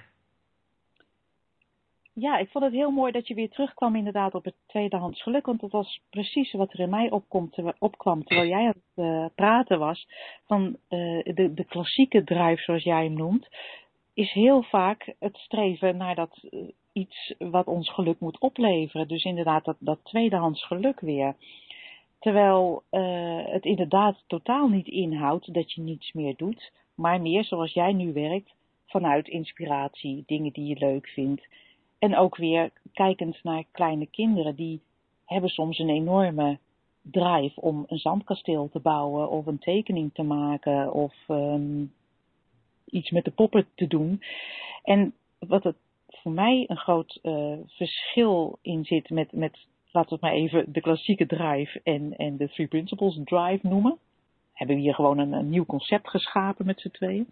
Ja, 2.12 2.39
ik 2.39 2.49
vond 2.51 2.64
het 2.64 2.72
heel 2.72 2.91
mooi 2.91 3.12
dat 3.12 3.29
je 3.29 3.35
weer 3.35 3.51
terugkwam 3.51 3.97
inderdaad 3.97 4.35
op 4.35 4.45
het 4.45 4.55
tweedehands 4.66 5.22
geluk. 5.22 5.47
Want 5.47 5.61
dat 5.61 5.70
was 5.70 6.01
precies 6.11 6.53
wat 6.53 6.72
er 6.72 6.81
in 6.81 6.91
mij 6.91 7.11
opkomt, 7.11 7.62
opkwam 7.79 8.24
terwijl 8.24 8.49
jij 8.49 8.66
aan 8.66 8.83
het 8.95 9.05
uh, 9.05 9.26
praten 9.35 9.79
was. 9.79 10.09
Van 10.47 10.66
uh, 10.66 11.22
de, 11.35 11.55
de 11.55 11.64
klassieke 11.64 12.24
drive, 12.24 12.62
zoals 12.62 12.83
jij 12.83 13.05
hem 13.05 13.16
noemt, 13.16 13.49
is 14.14 14.33
heel 14.33 14.62
vaak 14.62 15.14
het 15.18 15.37
streven 15.37 15.97
naar 15.97 16.14
dat 16.14 16.39
uh, 16.51 16.68
iets 16.93 17.35
wat 17.39 17.66
ons 17.66 17.91
geluk 17.91 18.20
moet 18.20 18.39
opleveren. 18.39 19.09
Dus 19.09 19.24
inderdaad 19.24 19.64
dat, 19.64 19.76
dat 19.79 19.99
tweedehands 20.05 20.66
geluk 20.66 21.01
weer. 21.01 21.35
Terwijl 22.19 22.83
het 23.51 23.64
inderdaad 23.64 24.25
totaal 24.27 24.69
niet 24.69 24.87
inhoudt 24.87 25.55
dat 25.55 25.73
je 25.73 25.81
niets 25.81 26.12
meer 26.12 26.37
doet, 26.37 26.73
maar 26.95 27.21
meer 27.21 27.45
zoals 27.45 27.73
jij 27.73 27.93
nu 27.93 28.12
werkt, 28.12 28.55
vanuit 28.87 29.29
inspiratie, 29.29 30.23
dingen 30.27 30.53
die 30.53 30.66
je 30.66 30.79
leuk 30.79 31.09
vindt. 31.09 31.47
En 31.99 32.16
ook 32.16 32.37
weer 32.37 32.71
kijkend 32.93 33.43
naar 33.43 33.64
kleine 33.71 34.07
kinderen, 34.07 34.55
die 34.55 34.81
hebben 35.25 35.51
soms 35.51 35.79
een 35.79 35.89
enorme 35.89 36.59
drive 37.03 37.61
om 37.61 37.85
een 37.89 37.99
zandkasteel 37.99 38.69
te 38.69 38.81
bouwen 38.81 39.31
of 39.31 39.47
een 39.47 39.59
tekening 39.59 40.14
te 40.14 40.23
maken 40.23 40.93
of 40.93 41.14
um, 41.29 41.93
iets 42.85 43.11
met 43.11 43.25
de 43.25 43.31
poppen 43.31 43.66
te 43.75 43.87
doen. 43.87 44.23
En 44.83 45.14
wat 45.39 45.64
het 45.64 45.77
voor 46.09 46.33
mij 46.33 46.64
een 46.69 46.77
groot 46.77 47.19
uh, 47.23 47.59
verschil 47.66 48.59
in 48.62 48.85
zit 48.85 49.11
met, 49.11 49.33
met, 49.33 49.66
laten 49.99 50.18
we 50.18 50.26
het 50.26 50.34
maar 50.34 50.42
even 50.42 50.72
de 50.72 50.80
klassieke 50.80 51.26
drive 51.26 51.80
en, 51.82 52.16
en 52.16 52.36
de 52.36 52.49
Three 52.49 52.66
Principles 52.66 53.20
drive 53.24 53.66
noemen. 53.66 53.99
Hebben 54.53 54.76
we 54.76 54.82
hier 54.82 54.94
gewoon 54.94 55.18
een, 55.18 55.51
nieuw 55.51 55.64
concept 55.64 56.09
geschapen 56.09 56.66
met 56.66 56.80
z'n 56.80 56.90
tweeën. 56.90 57.26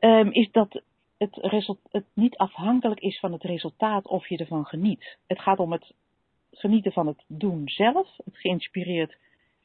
Um, 0.00 0.32
is 0.32 0.50
dat 0.50 0.82
het, 1.18 1.76
het 1.90 2.04
niet 2.12 2.36
afhankelijk 2.36 3.00
is 3.00 3.18
van 3.18 3.32
het 3.32 3.42
resultaat 3.42 4.06
of 4.06 4.28
je 4.28 4.36
ervan 4.36 4.64
geniet. 4.64 5.18
Het 5.26 5.40
gaat 5.40 5.58
om 5.58 5.72
het 5.72 5.92
genieten 6.50 6.92
van 6.92 7.06
het 7.06 7.24
doen 7.26 7.62
zelf, 7.68 8.16
het 8.24 8.36
geïnspireerd 8.36 9.16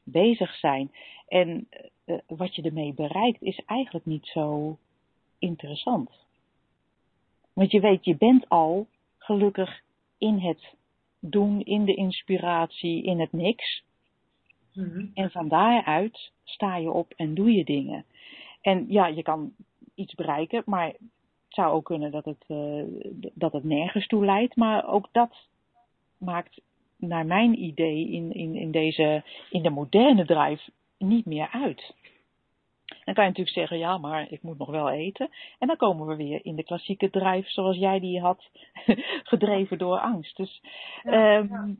bezig 0.02 0.54
zijn. 0.54 0.92
En 1.28 1.68
uh, 2.06 2.18
wat 2.26 2.54
je 2.54 2.62
ermee 2.62 2.94
bereikt 2.94 3.42
is 3.42 3.62
eigenlijk 3.66 4.06
niet 4.06 4.26
zo 4.26 4.78
interessant. 5.38 6.10
Want 7.52 7.70
je 7.70 7.80
weet, 7.80 8.04
je 8.04 8.16
bent 8.16 8.48
al 8.48 8.86
gelukkig 9.18 9.80
in 10.18 10.38
het 10.38 10.76
doen, 11.20 11.64
in 11.64 11.84
de 11.84 11.94
inspiratie, 11.94 13.02
in 13.02 13.20
het 13.20 13.32
niks. 13.32 13.82
Mm-hmm. 14.74 15.10
En 15.14 15.30
van 15.30 15.48
daaruit 15.48 16.32
sta 16.44 16.76
je 16.76 16.90
op 16.90 17.12
en 17.16 17.34
doe 17.34 17.52
je 17.52 17.64
dingen. 17.64 18.04
En 18.60 18.84
ja, 18.88 19.06
je 19.06 19.22
kan 19.22 19.52
iets 19.94 20.14
bereiken, 20.14 20.62
maar 20.66 20.86
het 20.86 20.96
zou 21.48 21.72
ook 21.72 21.84
kunnen 21.84 22.10
dat 22.10 22.24
het, 22.24 22.44
uh, 22.48 22.82
dat 23.34 23.52
het 23.52 23.64
nergens 23.64 24.06
toe 24.06 24.24
leidt. 24.24 24.56
Maar 24.56 24.88
ook 24.88 25.08
dat 25.12 25.36
maakt 26.18 26.60
naar 26.96 27.26
mijn 27.26 27.62
idee 27.62 28.08
in, 28.08 28.32
in, 28.32 28.54
in, 28.54 28.70
deze, 28.70 29.22
in 29.50 29.62
de 29.62 29.70
moderne 29.70 30.26
drive 30.26 30.70
niet 30.98 31.26
meer 31.26 31.48
uit. 31.48 31.94
Dan 33.08 33.16
kan 33.16 33.24
je 33.24 33.30
natuurlijk 33.30 33.56
zeggen, 33.56 33.78
ja, 33.78 33.98
maar 33.98 34.26
ik 34.30 34.42
moet 34.42 34.58
nog 34.58 34.70
wel 34.70 34.90
eten. 34.90 35.30
En 35.58 35.66
dan 35.66 35.76
komen 35.76 36.06
we 36.06 36.16
weer 36.16 36.44
in 36.44 36.56
de 36.56 36.64
klassieke 36.64 37.10
drive 37.10 37.50
zoals 37.50 37.76
jij 37.76 38.00
die 38.00 38.20
had, 38.20 38.50
gedreven 39.32 39.78
door 39.78 39.98
angst. 39.98 40.36
Dus 40.36 40.62
ja, 41.02 41.36
um, 41.36 41.78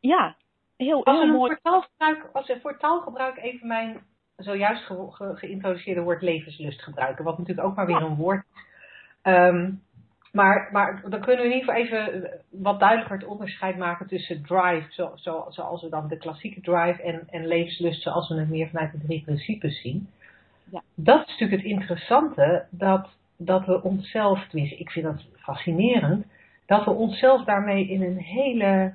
ja. 0.00 0.36
heel, 0.76 1.04
als 1.04 1.20
heel 1.22 1.32
mooi. 1.32 1.52
Voor 1.52 1.60
taalgebruik, 1.62 2.30
als 2.32 2.46
we 2.46 2.60
voor 2.60 2.78
taalgebruik 2.78 3.36
even 3.36 3.66
mijn 3.66 4.00
zojuist 4.36 4.84
ge, 4.84 5.06
ge, 5.10 5.36
geïntroduceerde 5.36 6.02
woord 6.02 6.22
levenslust 6.22 6.82
gebruiken. 6.82 7.24
Wat 7.24 7.38
natuurlijk 7.38 7.66
ook 7.66 7.76
maar 7.76 7.86
weer 7.86 8.00
ja. 8.00 8.06
een 8.06 8.16
woord 8.16 8.44
um, 9.22 9.82
maar, 10.32 10.68
maar 10.72 11.02
dan 11.08 11.20
kunnen 11.20 11.44
we 11.44 11.50
in 11.50 11.58
ieder 11.58 11.74
geval 11.74 11.82
even 11.82 12.30
wat 12.50 12.80
duidelijker 12.80 13.18
het 13.18 13.26
onderscheid 13.26 13.76
maken 13.76 14.06
tussen 14.06 14.42
drive, 14.42 14.86
zo, 14.90 15.12
zo, 15.14 15.46
zoals 15.48 15.82
we 15.82 15.88
dan 15.88 16.08
de 16.08 16.16
klassieke 16.16 16.60
drive, 16.60 17.02
en, 17.02 17.28
en 17.30 17.46
levenslust 17.46 18.02
zoals 18.02 18.28
we 18.28 18.34
het 18.34 18.48
meer 18.48 18.68
vanuit 18.68 18.92
de 18.92 19.06
drie 19.06 19.22
principes 19.22 19.80
zien. 19.80 20.08
Ja. 20.70 20.82
Dat 20.94 21.20
is 21.20 21.26
natuurlijk 21.26 21.62
het 21.62 21.70
interessante, 21.70 22.66
dat, 22.70 23.08
dat 23.36 23.66
we 23.66 23.82
onszelf, 23.82 24.52
ik 24.52 24.90
vind 24.90 25.04
dat 25.04 25.24
fascinerend, 25.36 26.26
dat 26.66 26.84
we 26.84 26.90
onszelf 26.90 27.44
daarmee 27.44 27.88
in 27.88 28.02
een 28.02 28.18
hele 28.18 28.94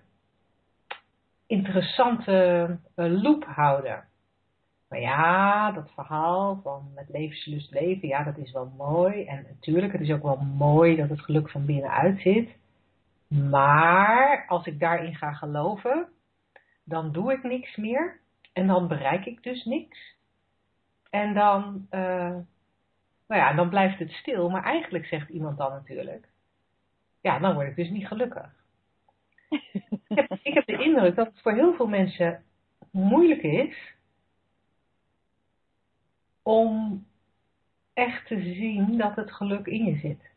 interessante 1.47 2.77
loop 2.95 3.45
houden. 3.45 4.03
Maar 4.89 5.01
ja, 5.01 5.71
dat 5.71 5.91
verhaal 5.91 6.59
van 6.63 6.91
met 6.95 7.09
levenslust 7.09 7.71
leven, 7.71 8.07
ja, 8.07 8.23
dat 8.23 8.37
is 8.37 8.51
wel 8.51 8.73
mooi. 8.77 9.25
En 9.25 9.45
natuurlijk, 9.49 9.91
het 9.91 10.01
is 10.01 10.11
ook 10.11 10.23
wel 10.23 10.37
mooi 10.37 10.95
dat 10.95 11.09
het 11.09 11.21
geluk 11.21 11.49
van 11.49 11.65
binnenuit 11.65 12.21
zit. 12.21 12.49
Maar 13.27 14.45
als 14.47 14.65
ik 14.65 14.79
daarin 14.79 15.15
ga 15.15 15.33
geloven, 15.33 16.07
dan 16.83 17.11
doe 17.11 17.31
ik 17.31 17.43
niks 17.43 17.75
meer. 17.75 18.19
En 18.53 18.67
dan 18.67 18.87
bereik 18.87 19.25
ik 19.25 19.43
dus 19.43 19.65
niks. 19.65 20.15
En 21.13 21.33
dan, 21.33 21.87
uh, 21.91 22.35
nou 23.27 23.41
ja, 23.41 23.53
dan 23.53 23.69
blijft 23.69 23.99
het 23.99 24.11
stil. 24.11 24.49
Maar 24.49 24.63
eigenlijk 24.63 25.05
zegt 25.05 25.29
iemand 25.29 25.57
dan 25.57 25.71
natuurlijk, 25.71 26.27
ja, 27.21 27.39
dan 27.39 27.53
word 27.53 27.67
ik 27.67 27.75
dus 27.75 27.89
niet 27.89 28.07
gelukkig. 28.07 28.49
ik, 29.49 29.81
heb, 30.07 30.39
ik 30.43 30.53
heb 30.53 30.65
de 30.65 30.83
indruk 30.83 31.15
dat 31.15 31.27
het 31.27 31.41
voor 31.41 31.51
heel 31.51 31.73
veel 31.73 31.87
mensen 31.87 32.43
moeilijk 32.91 33.41
is 33.41 33.93
om 36.41 37.05
echt 37.93 38.27
te 38.27 38.41
zien 38.41 38.97
dat 38.97 39.15
het 39.15 39.31
geluk 39.31 39.65
in 39.65 39.85
je 39.85 39.97
zit. 39.97 40.31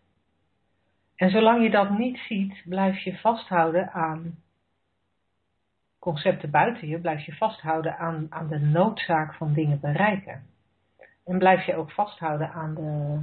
En 1.15 1.31
zolang 1.31 1.63
je 1.63 1.71
dat 1.71 1.99
niet 1.99 2.19
ziet, 2.19 2.63
blijf 2.65 2.99
je 2.99 3.17
vasthouden 3.17 3.93
aan 3.93 4.39
concepten 5.99 6.51
buiten 6.51 6.89
je, 6.89 6.99
blijf 6.99 7.25
je 7.27 7.35
vasthouden 7.35 7.99
aan, 7.99 8.27
aan 8.29 8.49
de 8.49 8.59
noodzaak 8.59 9.35
van 9.35 9.53
dingen 9.53 9.81
bereiken. 9.81 10.55
En 11.27 11.39
blijf 11.39 11.67
je 11.67 11.77
ook 11.77 11.91
vasthouden 11.91 12.53
aan 12.53 12.75
de. 12.75 13.21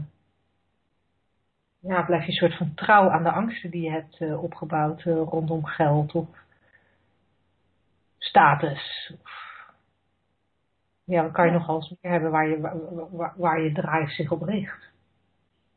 Ja, 1.80 2.02
blijf 2.02 2.22
je 2.22 2.28
een 2.28 2.38
soort 2.38 2.58
van 2.58 2.74
trouw 2.74 3.10
aan 3.10 3.24
de 3.24 3.32
angsten 3.32 3.70
die 3.70 3.82
je 3.82 3.90
hebt 3.90 4.20
uh, 4.20 4.44
opgebouwd 4.44 5.06
uh, 5.06 5.14
rondom 5.16 5.66
geld 5.66 6.16
of 6.16 6.28
status. 8.18 9.14
Of 9.22 9.32
ja, 11.04 11.22
dan 11.22 11.32
kan 11.32 11.46
je 11.46 11.52
nogal 11.52 11.76
eens 11.76 11.96
meer 12.02 12.12
hebben 12.12 12.32
waar 12.32 12.48
je, 12.48 12.60
waar, 13.12 13.34
waar 13.36 13.62
je 13.62 13.72
drive 13.72 14.12
zich 14.12 14.32
op 14.32 14.42
richt. 14.42 14.93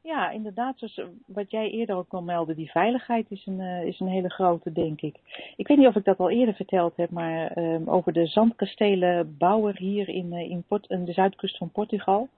Ja, 0.07 0.31
inderdaad. 0.31 0.79
Dus 0.79 1.01
wat 1.27 1.51
jij 1.51 1.71
eerder 1.71 1.97
ook 1.97 2.13
al 2.13 2.23
meldde, 2.23 2.55
die 2.55 2.71
veiligheid 2.71 3.31
is 3.31 3.47
een, 3.47 3.61
uh, 3.61 3.85
is 3.85 4.01
een 4.01 4.09
hele 4.09 4.31
grote, 4.31 4.73
denk 4.73 5.01
ik. 5.01 5.17
Ik 5.57 5.69
weet 5.69 5.79
niet 5.79 5.87
of 5.87 5.97
ik 5.97 6.05
dat 6.05 6.19
al 6.19 6.31
eerder 6.31 6.55
verteld 6.55 6.97
heb, 6.97 7.11
maar 7.11 7.59
uh, 7.59 7.93
over 7.93 8.13
de 8.13 8.27
zandkastelenbouwer 8.27 9.77
hier 9.77 10.09
in, 10.09 10.33
uh, 10.33 10.51
in, 10.51 10.65
Port, 10.69 10.89
in 10.89 11.05
de 11.05 11.13
zuidkust 11.13 11.57
van 11.57 11.71
Portugal. 11.71 12.29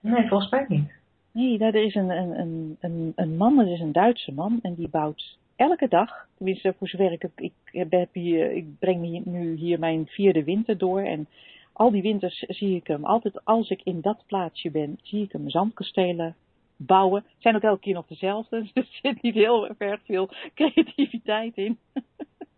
Nee, 0.00 0.28
volgens 0.28 0.50
mij 0.50 0.64
niet. 0.68 0.92
Nee, 1.32 1.58
daar, 1.58 1.74
er 1.74 1.84
is 1.84 1.94
een, 1.94 2.10
een, 2.10 2.76
een, 2.80 3.12
een 3.16 3.36
man, 3.36 3.56
dat 3.56 3.66
is 3.66 3.80
een 3.80 3.92
Duitse 3.92 4.32
man, 4.32 4.58
en 4.62 4.74
die 4.74 4.88
bouwt 4.88 5.38
elke 5.56 5.88
dag, 5.88 6.26
tenminste 6.36 6.74
voor 6.78 6.88
zover 6.88 7.12
ik, 7.12 7.28
ik, 7.36 7.52
heb 7.90 8.08
hier, 8.12 8.52
ik 8.52 8.78
breng 8.78 9.24
nu 9.24 9.54
hier 9.54 9.78
mijn 9.78 10.06
vierde 10.06 10.44
winter 10.44 10.78
door 10.78 11.00
en 11.00 11.26
al 11.72 11.90
die 11.90 12.02
winters 12.02 12.38
zie 12.38 12.76
ik 12.76 12.86
hem, 12.86 13.04
altijd 13.04 13.44
als 13.44 13.70
ik 13.70 13.80
in 13.84 14.00
dat 14.00 14.22
plaatsje 14.26 14.70
ben, 14.70 14.98
zie 15.02 15.22
ik 15.22 15.32
hem 15.32 15.50
zandkastelen 15.50 16.34
bouwen. 16.76 17.24
Zijn 17.38 17.56
ook 17.56 17.62
elke 17.62 17.80
keer 17.80 17.94
nog 17.94 18.06
dezelfde, 18.06 18.60
dus 18.62 18.72
er 18.74 18.98
zit 19.02 19.22
niet 19.22 19.34
heel 19.34 19.68
erg 19.78 20.00
veel 20.04 20.30
creativiteit 20.54 21.56
in. 21.56 21.78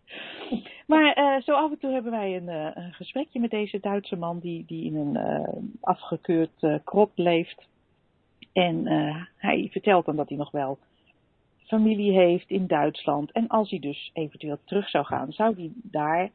maar 0.87 1.19
uh, 1.19 1.43
zo 1.43 1.53
af 1.53 1.71
en 1.71 1.79
toe 1.79 1.93
hebben 1.93 2.12
wij 2.12 2.37
een, 2.37 2.49
uh, 2.49 2.71
een, 2.75 2.93
gesprekje 2.93 3.41
met 3.41 3.51
deze 3.51 3.81
Duitse 3.81 4.16
man 4.16 4.39
die, 4.39 4.64
die 4.66 4.85
in 4.85 4.97
een 4.97 5.16
uh, 5.16 5.49
afgekeurd 5.81 6.83
krop 6.85 7.11
leeft. 7.14 7.66
En 8.53 8.87
hij 9.37 9.69
vertelt 9.71 10.05
dan 10.05 10.16
dat 10.16 10.29
hij 10.29 10.39
nog 10.39 10.51
wel 10.51 10.79
familie 11.66 12.12
heeft 12.12 12.51
in 12.51 12.66
Duitsland. 12.66 13.33
En 13.33 13.47
als 13.49 13.71
hij 13.71 13.79
dus 13.79 14.11
eventueel 14.12 14.59
terug 14.64 14.89
zou 14.89 15.05
gaan, 15.05 15.33
zou 15.33 15.55
hij 15.55 15.71
daar 15.75 16.31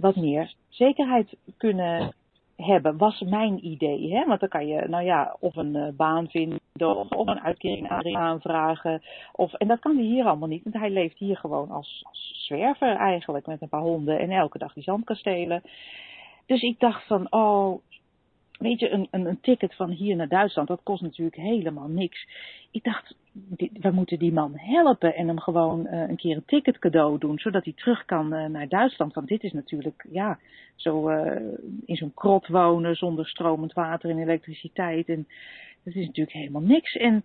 wat 0.00 0.16
meer 0.16 0.54
zekerheid 0.68 1.36
kunnen 1.56 2.14
hebben, 2.56 2.96
was 2.96 3.20
mijn 3.20 3.66
idee. 3.66 4.12
Hè? 4.12 4.26
Want 4.26 4.40
dan 4.40 4.48
kan 4.48 4.66
je, 4.66 4.88
nou 4.88 5.04
ja, 5.04 5.36
of 5.40 5.56
een 5.56 5.74
uh, 5.76 5.88
baan 5.96 6.28
vinden, 6.28 6.60
of, 6.78 7.08
of 7.08 7.26
een 7.26 7.40
uitkering 7.40 8.16
aanvragen. 8.16 9.02
Of, 9.32 9.52
en 9.52 9.68
dat 9.68 9.78
kan 9.78 9.96
hij 9.96 10.04
hier 10.04 10.24
allemaal 10.24 10.48
niet, 10.48 10.62
want 10.62 10.74
hij 10.74 10.90
leeft 10.90 11.18
hier 11.18 11.36
gewoon 11.36 11.70
als, 11.70 12.00
als 12.02 12.32
zwerver 12.46 12.96
eigenlijk, 12.96 13.46
met 13.46 13.62
een 13.62 13.68
paar 13.68 13.80
honden 13.80 14.18
en 14.18 14.30
elke 14.30 14.58
dag 14.58 14.72
die 14.72 14.82
zandkastelen. 14.82 15.62
Dus 16.46 16.62
ik 16.62 16.80
dacht 16.80 17.06
van, 17.06 17.32
oh, 17.32 17.80
weet 18.58 18.80
je, 18.80 18.90
een, 18.90 19.08
een, 19.10 19.26
een 19.26 19.40
ticket 19.40 19.74
van 19.74 19.90
hier 19.90 20.16
naar 20.16 20.28
Duitsland, 20.28 20.68
dat 20.68 20.80
kost 20.82 21.02
natuurlijk 21.02 21.36
helemaal 21.36 21.88
niks. 21.88 22.28
Ik 22.70 22.84
dacht, 22.84 23.14
we 23.56 23.90
moeten 23.90 24.18
die 24.18 24.32
man 24.32 24.52
helpen 24.56 25.14
en 25.14 25.26
hem 25.26 25.40
gewoon 25.40 25.86
uh, 25.86 26.08
een 26.08 26.16
keer 26.16 26.36
een 26.36 26.44
ticket 26.46 26.78
cadeau 26.78 27.18
doen, 27.18 27.38
zodat 27.38 27.64
hij 27.64 27.72
terug 27.76 28.04
kan 28.04 28.34
uh, 28.34 28.46
naar 28.46 28.68
Duitsland. 28.68 29.14
Want 29.14 29.28
dit 29.28 29.42
is 29.42 29.52
natuurlijk, 29.52 30.06
ja, 30.10 30.38
zo 30.74 31.10
uh, 31.10 31.36
in 31.84 31.96
zo'n 31.96 32.14
krot 32.14 32.46
wonen 32.46 32.96
zonder 32.96 33.28
stromend 33.28 33.72
water 33.72 34.10
en 34.10 34.18
elektriciteit. 34.18 35.08
En 35.08 35.26
dat 35.82 35.94
is 35.94 36.06
natuurlijk 36.06 36.36
helemaal 36.36 36.62
niks. 36.62 36.96
En, 36.96 37.24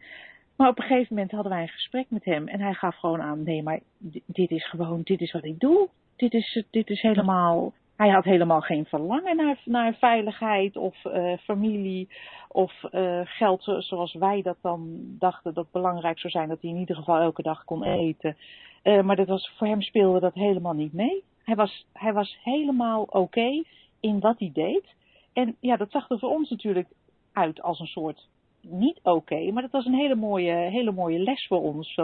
maar 0.56 0.70
op 0.70 0.78
een 0.78 0.84
gegeven 0.84 1.16
moment 1.16 1.32
hadden 1.32 1.52
wij 1.52 1.62
een 1.62 1.68
gesprek 1.68 2.06
met 2.10 2.26
hem 2.26 2.48
en 2.48 2.60
hij 2.60 2.74
gaf 2.74 2.96
gewoon 2.96 3.22
aan, 3.22 3.44
nee, 3.44 3.64
maar 3.64 3.80
dit 4.26 4.52
is 4.52 4.70
gewoon, 4.70 5.02
dit 5.04 5.22
is 5.22 5.32
wat 5.32 5.46
ik 5.46 5.60
doe. 5.60 5.90
Dit 6.16 6.34
is, 6.34 6.64
dit 6.70 6.90
is 6.90 7.02
helemaal, 7.02 7.74
hij 8.02 8.10
had 8.10 8.24
helemaal 8.24 8.62
geen 8.62 8.86
verlangen 8.86 9.36
naar, 9.36 9.62
naar 9.66 9.94
veiligheid 9.94 10.78
of 10.78 11.06
uh, 11.06 11.38
familie 11.38 12.10
of 12.48 12.74
uh, 12.92 13.22
geld 13.24 13.64
zoals 13.78 14.14
wij 14.14 14.42
dat 14.42 14.58
dan 14.62 15.00
dachten 15.20 15.54
dat 15.54 15.72
belangrijk 15.72 16.20
zou 16.20 16.32
zijn. 16.34 16.50
Dat 16.50 16.62
hij 16.62 16.72
in 16.72 16.78
ieder 16.78 16.96
geval 16.96 17.20
elke 17.20 17.42
dag 17.42 17.64
kon 17.64 17.84
eten. 17.84 18.38
Uh, 18.84 19.02
maar 19.02 19.16
dat 19.16 19.28
was, 19.28 19.54
voor 19.58 19.68
hem 19.68 19.82
speelde 19.82 20.20
dat 20.20 20.34
helemaal 20.34 20.74
niet 20.74 20.94
mee. 20.94 21.24
Hij 21.44 21.56
was, 21.56 21.86
hij 21.94 22.14
was 22.14 22.38
helemaal 22.44 23.04
oké 23.04 23.64
in 24.00 24.20
wat 24.20 24.40
hij 24.40 24.52
deed. 24.54 24.96
En 25.34 25.56
ja, 25.60 25.78
dat 25.78 25.92
zag 25.92 26.10
er 26.10 26.20
voor 26.20 26.30
ons 26.30 26.50
natuurlijk 26.50 26.88
uit 27.34 27.62
als 27.62 27.80
een 27.80 27.86
soort 27.86 28.28
niet 28.62 29.00
oké, 29.04 29.52
maar 29.52 29.62
dat 29.62 29.72
was 29.72 29.86
een 29.86 29.94
hele 29.94 30.16
mooie, 30.16 30.54
hele 30.54 30.92
mooie 30.92 31.20
les 31.20 31.48
voor 31.48 31.62
ons. 31.62 32.00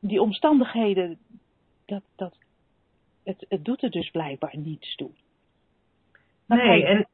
Die 0.00 0.22
omstandigheden, 0.22 1.18
dat, 1.86 2.02
dat, 2.16 2.34
het, 3.24 3.46
het 3.48 3.64
doet 3.64 3.82
er 3.82 3.90
dus 3.90 4.10
blijkbaar 4.10 4.56
niets 4.56 4.94
toe. 4.94 5.10
nee, 6.46 6.86
en 6.86 7.06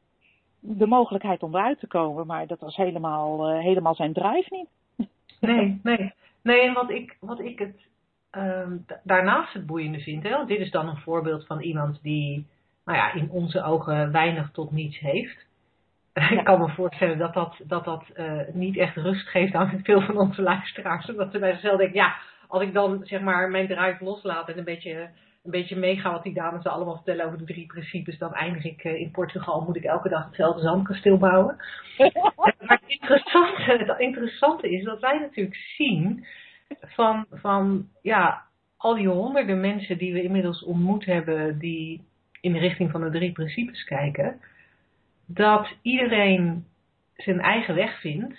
de 0.61 0.86
mogelijkheid 0.86 1.42
om 1.42 1.54
eruit 1.54 1.78
te 1.78 1.86
komen, 1.86 2.26
maar 2.26 2.46
dat 2.46 2.61
was 2.61 2.76
helemaal, 2.76 3.54
uh, 3.54 3.62
helemaal 3.62 3.94
zijn 3.94 4.12
drive 4.12 4.48
niet. 4.50 4.68
Nee, 5.40 5.80
nee. 5.82 6.12
Nee, 6.42 6.61
en 6.61 6.72
wat 6.72 6.90
ik, 6.90 7.16
wat 7.20 7.40
ik 7.40 7.59
het 7.59 7.86
um, 8.30 8.84
daarnaast 9.02 9.52
het 9.52 9.66
boeiende 9.66 10.00
vind, 10.00 10.22
hè, 10.22 10.30
want 10.30 10.48
dit 10.48 10.59
is 10.59 10.70
dan 10.70 10.88
een 10.88 11.00
voorbeeld 11.00 11.46
van 11.46 11.61
iemand 11.61 12.02
die, 12.02 12.46
nou 12.84 12.98
ja, 12.98 13.12
in 13.12 13.30
onze 13.30 13.62
ogen 13.62 14.12
weinig 14.12 14.50
tot 14.50 14.70
niets 14.70 14.98
heeft. 14.98 15.44
Ja. 16.16 16.30
Ik 16.30 16.44
kan 16.44 16.61
me 16.61 16.68
voorstellen 16.68 17.18
dat 17.18 17.34
dat, 17.34 17.61
dat, 17.64 17.84
dat 17.84 18.04
uh, 18.16 18.40
niet 18.52 18.76
echt 18.76 18.96
rust 18.96 19.28
geeft 19.28 19.54
aan 19.54 19.80
veel 19.82 20.00
van 20.00 20.18
onze 20.18 20.42
luisteraars. 20.42 21.11
Omdat 21.11 21.32
ze 21.32 21.38
bij 21.38 21.52
zichzelf 21.52 21.78
denken, 21.78 21.96
ja, 21.96 22.16
als 22.48 22.62
ik 22.62 22.72
dan 22.72 23.00
zeg 23.04 23.20
maar 23.20 23.50
mijn 23.50 23.66
drive 23.66 24.04
loslaat 24.04 24.48
en 24.48 24.59
een 24.59 24.64
beetje 24.64 25.09
een 25.47 25.53
beetje 25.53 25.76
meega 25.76 26.12
wat 26.12 26.22
die 26.22 26.34
dames 26.34 26.64
allemaal 26.64 26.94
vertellen 26.94 27.26
over 27.26 27.38
de 27.38 27.44
drie 27.44 27.66
principes, 27.66 28.18
dan 28.18 28.34
eindig 28.34 28.64
ik 28.64 28.84
uh, 28.84 29.01
in 29.01 29.11
Portugal, 29.11 29.61
moet 29.61 29.76
ik 29.76 29.84
elke 29.84 30.09
dag 30.09 30.24
hetzelfde 30.24 30.62
zandkasteel 30.62 31.18
bouwen. 31.18 31.57
maar 32.36 32.55
het 32.59 32.82
interessante, 32.86 33.62
het 33.62 33.99
interessante 33.99 34.70
is 34.70 34.84
dat 34.84 35.01
wij 35.01 35.18
natuurlijk 35.18 35.57
zien 35.57 36.26
van, 36.80 37.26
van 37.30 37.88
ja, 38.03 38.42
al 38.76 38.94
die 38.94 39.09
honderden 39.09 39.61
mensen 39.61 39.99
die 39.99 40.12
we 40.12 40.22
inmiddels 40.22 40.64
ontmoet 40.64 41.05
hebben, 41.05 41.59
die 41.59 42.05
in 42.40 42.53
de 42.53 42.59
richting 42.59 42.90
van 42.90 43.01
de 43.01 43.11
drie 43.11 43.32
principes 43.32 43.84
kijken, 43.84 44.40
dat 45.26 45.68
iedereen 45.82 46.66
zijn 47.16 47.40
eigen 47.40 47.74
weg 47.74 48.01
vindt 48.01 48.38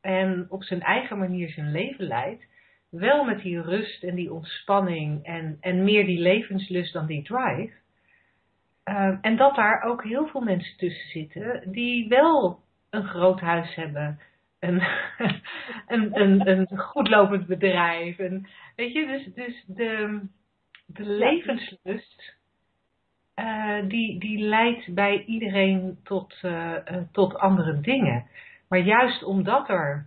en 0.00 0.46
op 0.48 0.62
zijn 0.62 0.80
eigen 0.80 1.18
manier 1.18 1.50
zijn 1.50 1.70
leven 1.70 2.06
leidt 2.06 2.44
wel 2.90 3.24
met 3.24 3.42
die 3.42 3.60
rust 3.60 4.02
en 4.02 4.14
die 4.14 4.32
ontspanning 4.32 5.24
en, 5.24 5.56
en 5.60 5.84
meer 5.84 6.06
die 6.06 6.18
levenslust 6.18 6.92
dan 6.92 7.06
die 7.06 7.22
drive. 7.22 7.72
Uh, 8.84 9.18
en 9.20 9.36
dat 9.36 9.54
daar 9.54 9.82
ook 9.82 10.04
heel 10.04 10.26
veel 10.26 10.40
mensen 10.40 10.76
tussen 10.76 11.08
zitten 11.08 11.72
die 11.72 12.08
wel 12.08 12.60
een 12.90 13.04
groot 13.04 13.40
huis 13.40 13.74
hebben, 13.74 14.20
een, 14.60 14.82
een, 15.94 16.20
een, 16.20 16.48
een 16.48 16.78
goed 16.78 17.08
lopend 17.08 17.46
bedrijf. 17.46 18.18
En, 18.18 18.48
weet 18.76 18.92
je, 18.92 19.06
dus, 19.06 19.34
dus 19.34 19.64
de, 19.66 20.20
de 20.86 21.04
levenslust, 21.04 22.36
uh, 23.36 23.88
die, 23.88 24.20
die 24.20 24.38
leidt 24.38 24.94
bij 24.94 25.24
iedereen 25.24 25.98
tot, 26.02 26.38
uh, 26.42 26.76
tot 27.12 27.36
andere 27.36 27.80
dingen. 27.80 28.26
Maar 28.68 28.78
juist 28.78 29.24
omdat 29.24 29.68
er 29.68 30.06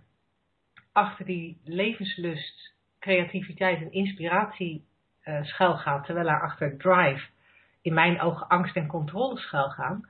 achter 0.92 1.24
die 1.24 1.60
levenslust, 1.64 2.74
creativiteit 2.98 3.80
en 3.80 3.92
inspiratie 3.92 4.84
uh, 5.24 5.42
schuil 5.42 5.76
gaat, 5.76 6.04
terwijl 6.04 6.28
er 6.28 6.40
achter 6.40 6.76
drive 6.78 7.26
in 7.82 7.94
mijn 7.94 8.20
ogen 8.20 8.48
angst 8.48 8.76
en 8.76 8.86
controle 8.86 9.38
schuil 9.38 9.68
gaan, 9.70 10.08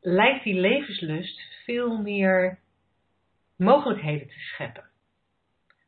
lijkt 0.00 0.44
die 0.44 0.60
levenslust 0.60 1.40
veel 1.64 2.02
meer 2.02 2.58
mogelijkheden 3.56 4.28
te 4.28 4.38
scheppen. 4.38 4.84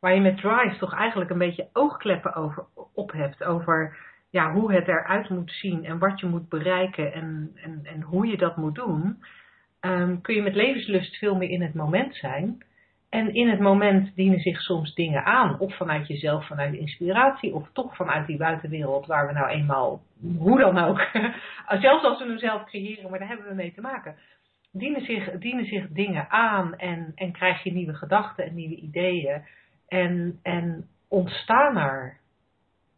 Waar 0.01 0.14
je 0.14 0.20
met 0.20 0.36
drive 0.36 0.76
toch 0.78 0.94
eigenlijk 0.94 1.30
een 1.30 1.38
beetje 1.38 1.68
oogkleppen 1.72 2.34
over, 2.34 2.64
op 2.94 3.12
hebt 3.12 3.44
over 3.44 3.96
ja, 4.30 4.53
hoe 4.53 4.72
het 4.72 4.88
eruit 4.88 5.28
moet 5.28 5.51
zien 5.53 5.84
en 5.84 5.98
wat 5.98 6.20
je 6.20 6.26
moet 6.26 6.48
bereiken 6.48 7.12
en, 7.12 7.51
en, 7.55 7.80
en 7.82 8.03
hoe 8.03 8.26
je 8.26 8.36
dat 8.36 8.57
moet 8.57 8.74
doen, 8.74 9.24
um, 9.80 10.20
kun 10.20 10.34
je 10.34 10.42
met 10.42 10.55
levenslust 10.55 11.16
veel 11.16 11.36
meer 11.36 11.51
in 11.51 11.62
het 11.62 11.74
moment 11.74 12.14
zijn. 12.14 12.64
En 13.11 13.35
in 13.35 13.49
het 13.49 13.61
moment 13.61 14.15
dienen 14.15 14.41
zich 14.41 14.61
soms 14.61 14.95
dingen 14.95 15.25
aan, 15.25 15.59
of 15.59 15.77
vanuit 15.77 16.07
jezelf, 16.07 16.47
vanuit 16.47 16.75
inspiratie, 16.75 17.55
of 17.55 17.69
toch 17.73 17.97
vanuit 17.97 18.27
die 18.27 18.37
buitenwereld 18.37 19.07
waar 19.07 19.27
we 19.27 19.33
nou 19.33 19.49
eenmaal, 19.49 20.03
hoe 20.39 20.59
dan 20.59 20.79
ook, 20.79 21.09
zelfs 21.87 22.05
als 22.05 22.19
we 22.19 22.25
hem 22.25 22.39
zelf 22.39 22.65
creëren, 22.65 23.11
maar 23.11 23.19
daar 23.19 23.29
hebben 23.29 23.49
we 23.49 23.55
mee 23.55 23.73
te 23.75 23.81
maken, 23.81 24.17
dienen 24.73 25.05
zich, 25.05 25.31
dienen 25.31 25.65
zich 25.65 25.89
dingen 25.89 26.31
aan 26.31 26.77
en, 26.77 27.13
en 27.15 27.33
krijg 27.33 27.63
je 27.63 27.73
nieuwe 27.73 27.95
gedachten 27.95 28.45
en 28.45 28.55
nieuwe 28.55 28.75
ideeën 28.77 29.43
en, 29.89 30.39
en 30.43 30.89
ontstaan 31.09 31.77
er 31.77 32.17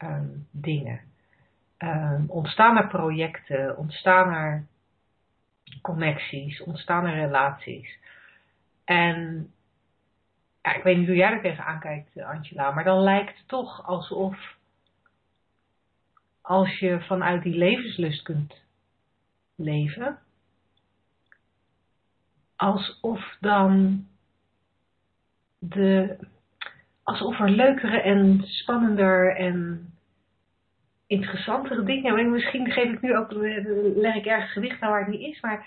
um, 0.03 0.47
dingen. 0.51 1.01
Um, 1.79 2.25
ontstaan 2.29 2.77
er 2.77 2.89
projecten, 2.89 3.77
ontstaan 3.77 4.33
er 4.33 4.67
connecties, 5.83 6.63
ontstaan 6.63 7.07
er 7.07 7.15
relaties. 7.15 7.99
En 8.85 9.51
ja, 10.63 10.75
ik 10.75 10.83
weet 10.83 10.97
niet 10.97 11.07
hoe 11.07 11.17
jij 11.17 11.31
er 11.31 11.41
tegenaan 11.41 11.81
kijkt, 11.81 12.21
Angela, 12.21 12.71
maar 12.71 12.85
dan 12.85 13.03
lijkt 13.03 13.39
het 13.39 13.49
toch 13.49 13.87
alsof 13.87 14.57
als 16.41 16.79
je 16.79 17.01
vanuit 17.01 17.43
die 17.43 17.57
levenslust 17.57 18.23
kunt 18.23 18.63
leven, 19.55 20.19
alsof 22.57 23.37
dan 23.41 24.05
de, 25.59 26.19
alsof 27.03 27.41
er 27.41 27.51
leukere 27.51 28.01
en 28.01 28.43
spannender 28.43 29.37
en 29.37 29.87
interessantere 31.07 31.83
dingen. 31.83 32.31
Misschien 32.31 32.71
geef 32.71 32.93
ik 32.93 33.01
nu 33.01 33.17
ook, 33.17 33.33
leg 33.97 34.15
ik 34.15 34.27
ergens 34.27 34.53
gewicht 34.53 34.81
aan 34.81 34.91
waar 34.91 35.05
het 35.05 35.09
niet 35.09 35.35
is, 35.35 35.41
maar 35.41 35.67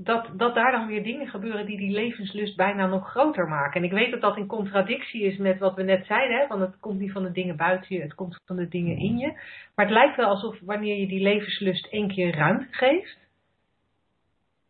dat, 0.00 0.28
dat 0.32 0.54
daar 0.54 0.70
dan 0.70 0.86
weer 0.86 1.02
dingen 1.02 1.28
gebeuren 1.28 1.66
die 1.66 1.76
die 1.76 1.90
levenslust 1.90 2.56
bijna 2.56 2.86
nog 2.86 3.10
groter 3.10 3.48
maken. 3.48 3.80
En 3.80 3.86
ik 3.86 3.92
weet 3.92 4.10
dat 4.10 4.20
dat 4.20 4.36
in 4.36 4.46
contradictie 4.46 5.22
is 5.22 5.36
met 5.36 5.58
wat 5.58 5.74
we 5.74 5.82
net 5.82 6.06
zeiden, 6.06 6.38
hè, 6.38 6.46
van 6.46 6.60
het 6.60 6.80
komt 6.80 7.00
niet 7.00 7.12
van 7.12 7.22
de 7.22 7.32
dingen 7.32 7.56
buiten 7.56 7.96
je, 7.96 8.02
het 8.02 8.14
komt 8.14 8.40
van 8.44 8.56
de 8.56 8.68
dingen 8.68 8.96
in 8.96 9.18
je. 9.18 9.26
Maar 9.74 9.86
het 9.86 9.94
lijkt 9.94 10.16
wel 10.16 10.28
alsof 10.28 10.60
wanneer 10.60 10.96
je 10.96 11.06
die 11.06 11.22
levenslust 11.22 11.86
één 11.86 12.08
keer 12.08 12.34
ruimte 12.36 12.66
geeft, 12.70 13.18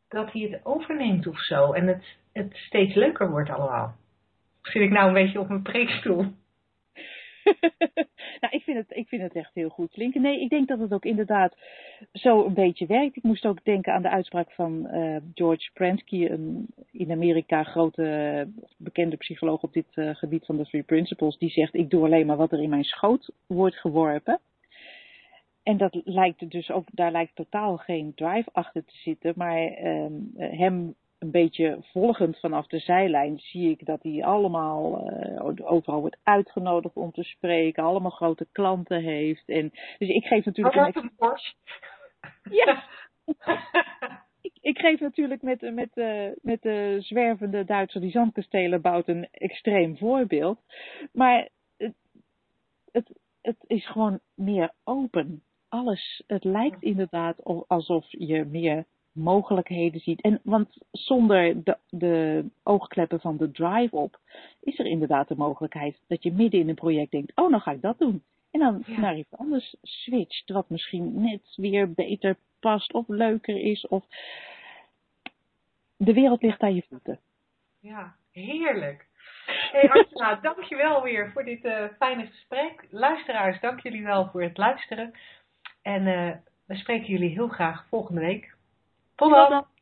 dat 0.08 0.32
hij 0.32 0.42
het 0.42 0.60
overneemt 0.64 1.26
of 1.26 1.40
zo. 1.40 1.72
En 1.72 1.86
het, 1.86 2.16
het 2.32 2.56
steeds 2.56 2.94
leuker 2.94 3.30
wordt 3.30 3.50
allemaal. 3.50 3.96
Zit 4.62 4.82
ik 4.82 4.90
nou 4.90 5.08
een 5.08 5.14
beetje 5.14 5.40
op 5.40 5.48
mijn 5.48 5.62
preekstoel? 5.62 6.32
nou, 8.40 8.54
ik 8.54 8.62
vind, 8.62 8.76
het, 8.76 8.96
ik 8.96 9.08
vind 9.08 9.22
het 9.22 9.34
echt 9.34 9.54
heel 9.54 9.68
goed 9.68 9.90
klinken. 9.90 10.22
Nee, 10.22 10.40
ik 10.40 10.48
denk 10.48 10.68
dat 10.68 10.78
het 10.78 10.92
ook 10.92 11.04
inderdaad 11.04 11.56
zo 12.12 12.44
een 12.44 12.54
beetje 12.54 12.86
werkt. 12.86 13.16
Ik 13.16 13.22
moest 13.22 13.46
ook 13.46 13.64
denken 13.64 13.92
aan 13.92 14.02
de 14.02 14.10
uitspraak 14.10 14.50
van 14.50 14.88
uh, 14.92 15.16
George 15.34 15.70
Pransky, 15.72 16.26
een 16.26 16.66
in 16.90 17.10
Amerika 17.10 17.62
grote 17.62 18.48
bekende 18.76 19.16
psycholoog 19.16 19.62
op 19.62 19.72
dit 19.72 19.86
uh, 19.94 20.14
gebied 20.14 20.44
van 20.44 20.56
de 20.56 20.64
Three 20.64 20.82
Principles. 20.82 21.38
Die 21.38 21.50
zegt, 21.50 21.74
ik 21.74 21.90
doe 21.90 22.04
alleen 22.04 22.26
maar 22.26 22.36
wat 22.36 22.52
er 22.52 22.62
in 22.62 22.70
mijn 22.70 22.84
schoot 22.84 23.32
wordt 23.46 23.76
geworpen. 23.76 24.40
En 25.62 25.76
dat 25.76 26.00
lijkt 26.04 26.50
dus 26.50 26.70
ook, 26.70 26.88
daar 26.92 27.12
lijkt 27.12 27.34
totaal 27.34 27.76
geen 27.76 28.12
drive 28.14 28.48
achter 28.52 28.84
te 28.84 28.96
zitten, 28.96 29.32
maar 29.36 29.82
uh, 29.82 30.06
hem 30.36 30.94
een 31.18 31.30
beetje 31.30 31.78
volgend 31.80 32.38
vanaf 32.38 32.66
de 32.66 32.78
zijlijn 32.78 33.38
zie 33.38 33.70
ik 33.70 33.86
dat 33.86 34.02
hij 34.02 34.24
allemaal 34.24 35.10
uh, 35.10 35.70
overal 35.70 36.00
wordt 36.00 36.18
uitgenodigd 36.22 36.96
om 36.96 37.12
te 37.12 37.22
spreken, 37.22 37.82
allemaal 37.82 38.10
grote 38.10 38.46
klanten 38.52 39.02
heeft. 39.02 39.48
En, 39.48 39.70
dus 39.98 40.08
ik 40.08 40.24
geef 40.24 40.44
natuurlijk. 40.44 40.76
Oh, 40.76 41.02
een 41.02 41.12
Porsche. 41.16 41.54
Ja. 42.50 42.84
ik, 44.40 44.52
ik, 44.60 44.78
geef 44.78 45.00
natuurlijk 45.00 45.42
met, 45.42 45.74
met, 45.74 45.90
uh, 45.94 46.30
met 46.42 46.62
de 46.62 46.96
zwervende 47.00 47.64
Duitser 47.64 48.00
die 48.00 48.10
zandkastelen 48.10 48.80
bouwt 48.80 49.08
een 49.08 49.28
extreem 49.30 49.96
voorbeeld. 49.96 50.60
Maar 51.12 51.48
het, 51.76 51.94
het, 52.92 53.18
het 53.40 53.64
is 53.66 53.86
gewoon 53.86 54.20
meer 54.34 54.72
open. 54.84 55.42
Alles, 55.68 56.22
het 56.26 56.44
lijkt 56.44 56.82
inderdaad 56.82 57.44
alsof 57.66 58.06
je 58.08 58.44
meer 58.44 58.84
mogelijkheden 59.18 60.00
ziet. 60.00 60.20
En, 60.20 60.40
want 60.42 60.78
zonder 60.90 61.64
de, 61.64 61.76
de 61.90 62.44
oogkleppen 62.62 63.20
van 63.20 63.36
de 63.36 63.50
drive 63.50 63.96
op, 63.96 64.18
is 64.60 64.78
er 64.78 64.86
inderdaad 64.86 65.28
de 65.28 65.36
mogelijkheid 65.36 66.00
dat 66.06 66.22
je 66.22 66.32
midden 66.32 66.60
in 66.60 66.68
een 66.68 66.74
project 66.74 67.10
denkt, 67.10 67.32
oh, 67.34 67.50
nou 67.50 67.62
ga 67.62 67.70
ik 67.70 67.82
dat 67.82 67.98
doen. 67.98 68.22
En 68.50 68.60
dan 68.60 68.82
ja. 68.86 69.00
naar 69.00 69.16
iets 69.16 69.36
anders 69.36 69.76
switcht, 69.82 70.50
wat 70.50 70.70
misschien 70.70 71.20
net 71.20 71.54
weer 71.56 71.92
beter 71.92 72.36
past 72.60 72.92
of 72.92 73.08
leuker 73.08 73.56
is. 73.56 73.86
Of 73.86 74.04
de 75.96 76.12
wereld 76.12 76.42
ligt 76.42 76.60
aan 76.60 76.74
je 76.74 76.84
voeten. 76.88 77.18
Ja, 77.80 78.14
heerlijk. 78.32 79.06
Hey 79.46 79.90
Angela, 79.90 80.34
dankjewel 80.48 81.02
weer 81.02 81.30
voor 81.32 81.44
dit 81.44 81.64
uh, 81.64 81.84
fijne 81.98 82.26
gesprek. 82.26 82.86
Luisteraars, 82.90 83.60
dank 83.60 83.80
jullie 83.80 84.04
wel 84.04 84.28
voor 84.30 84.42
het 84.42 84.56
luisteren. 84.56 85.14
En 85.82 86.06
uh, 86.06 86.32
we 86.66 86.76
spreken 86.76 87.06
jullie 87.06 87.30
heel 87.30 87.48
graag 87.48 87.86
volgende 87.88 88.20
week. 88.20 88.56
Tot 89.18 89.34
dan! 89.50 89.77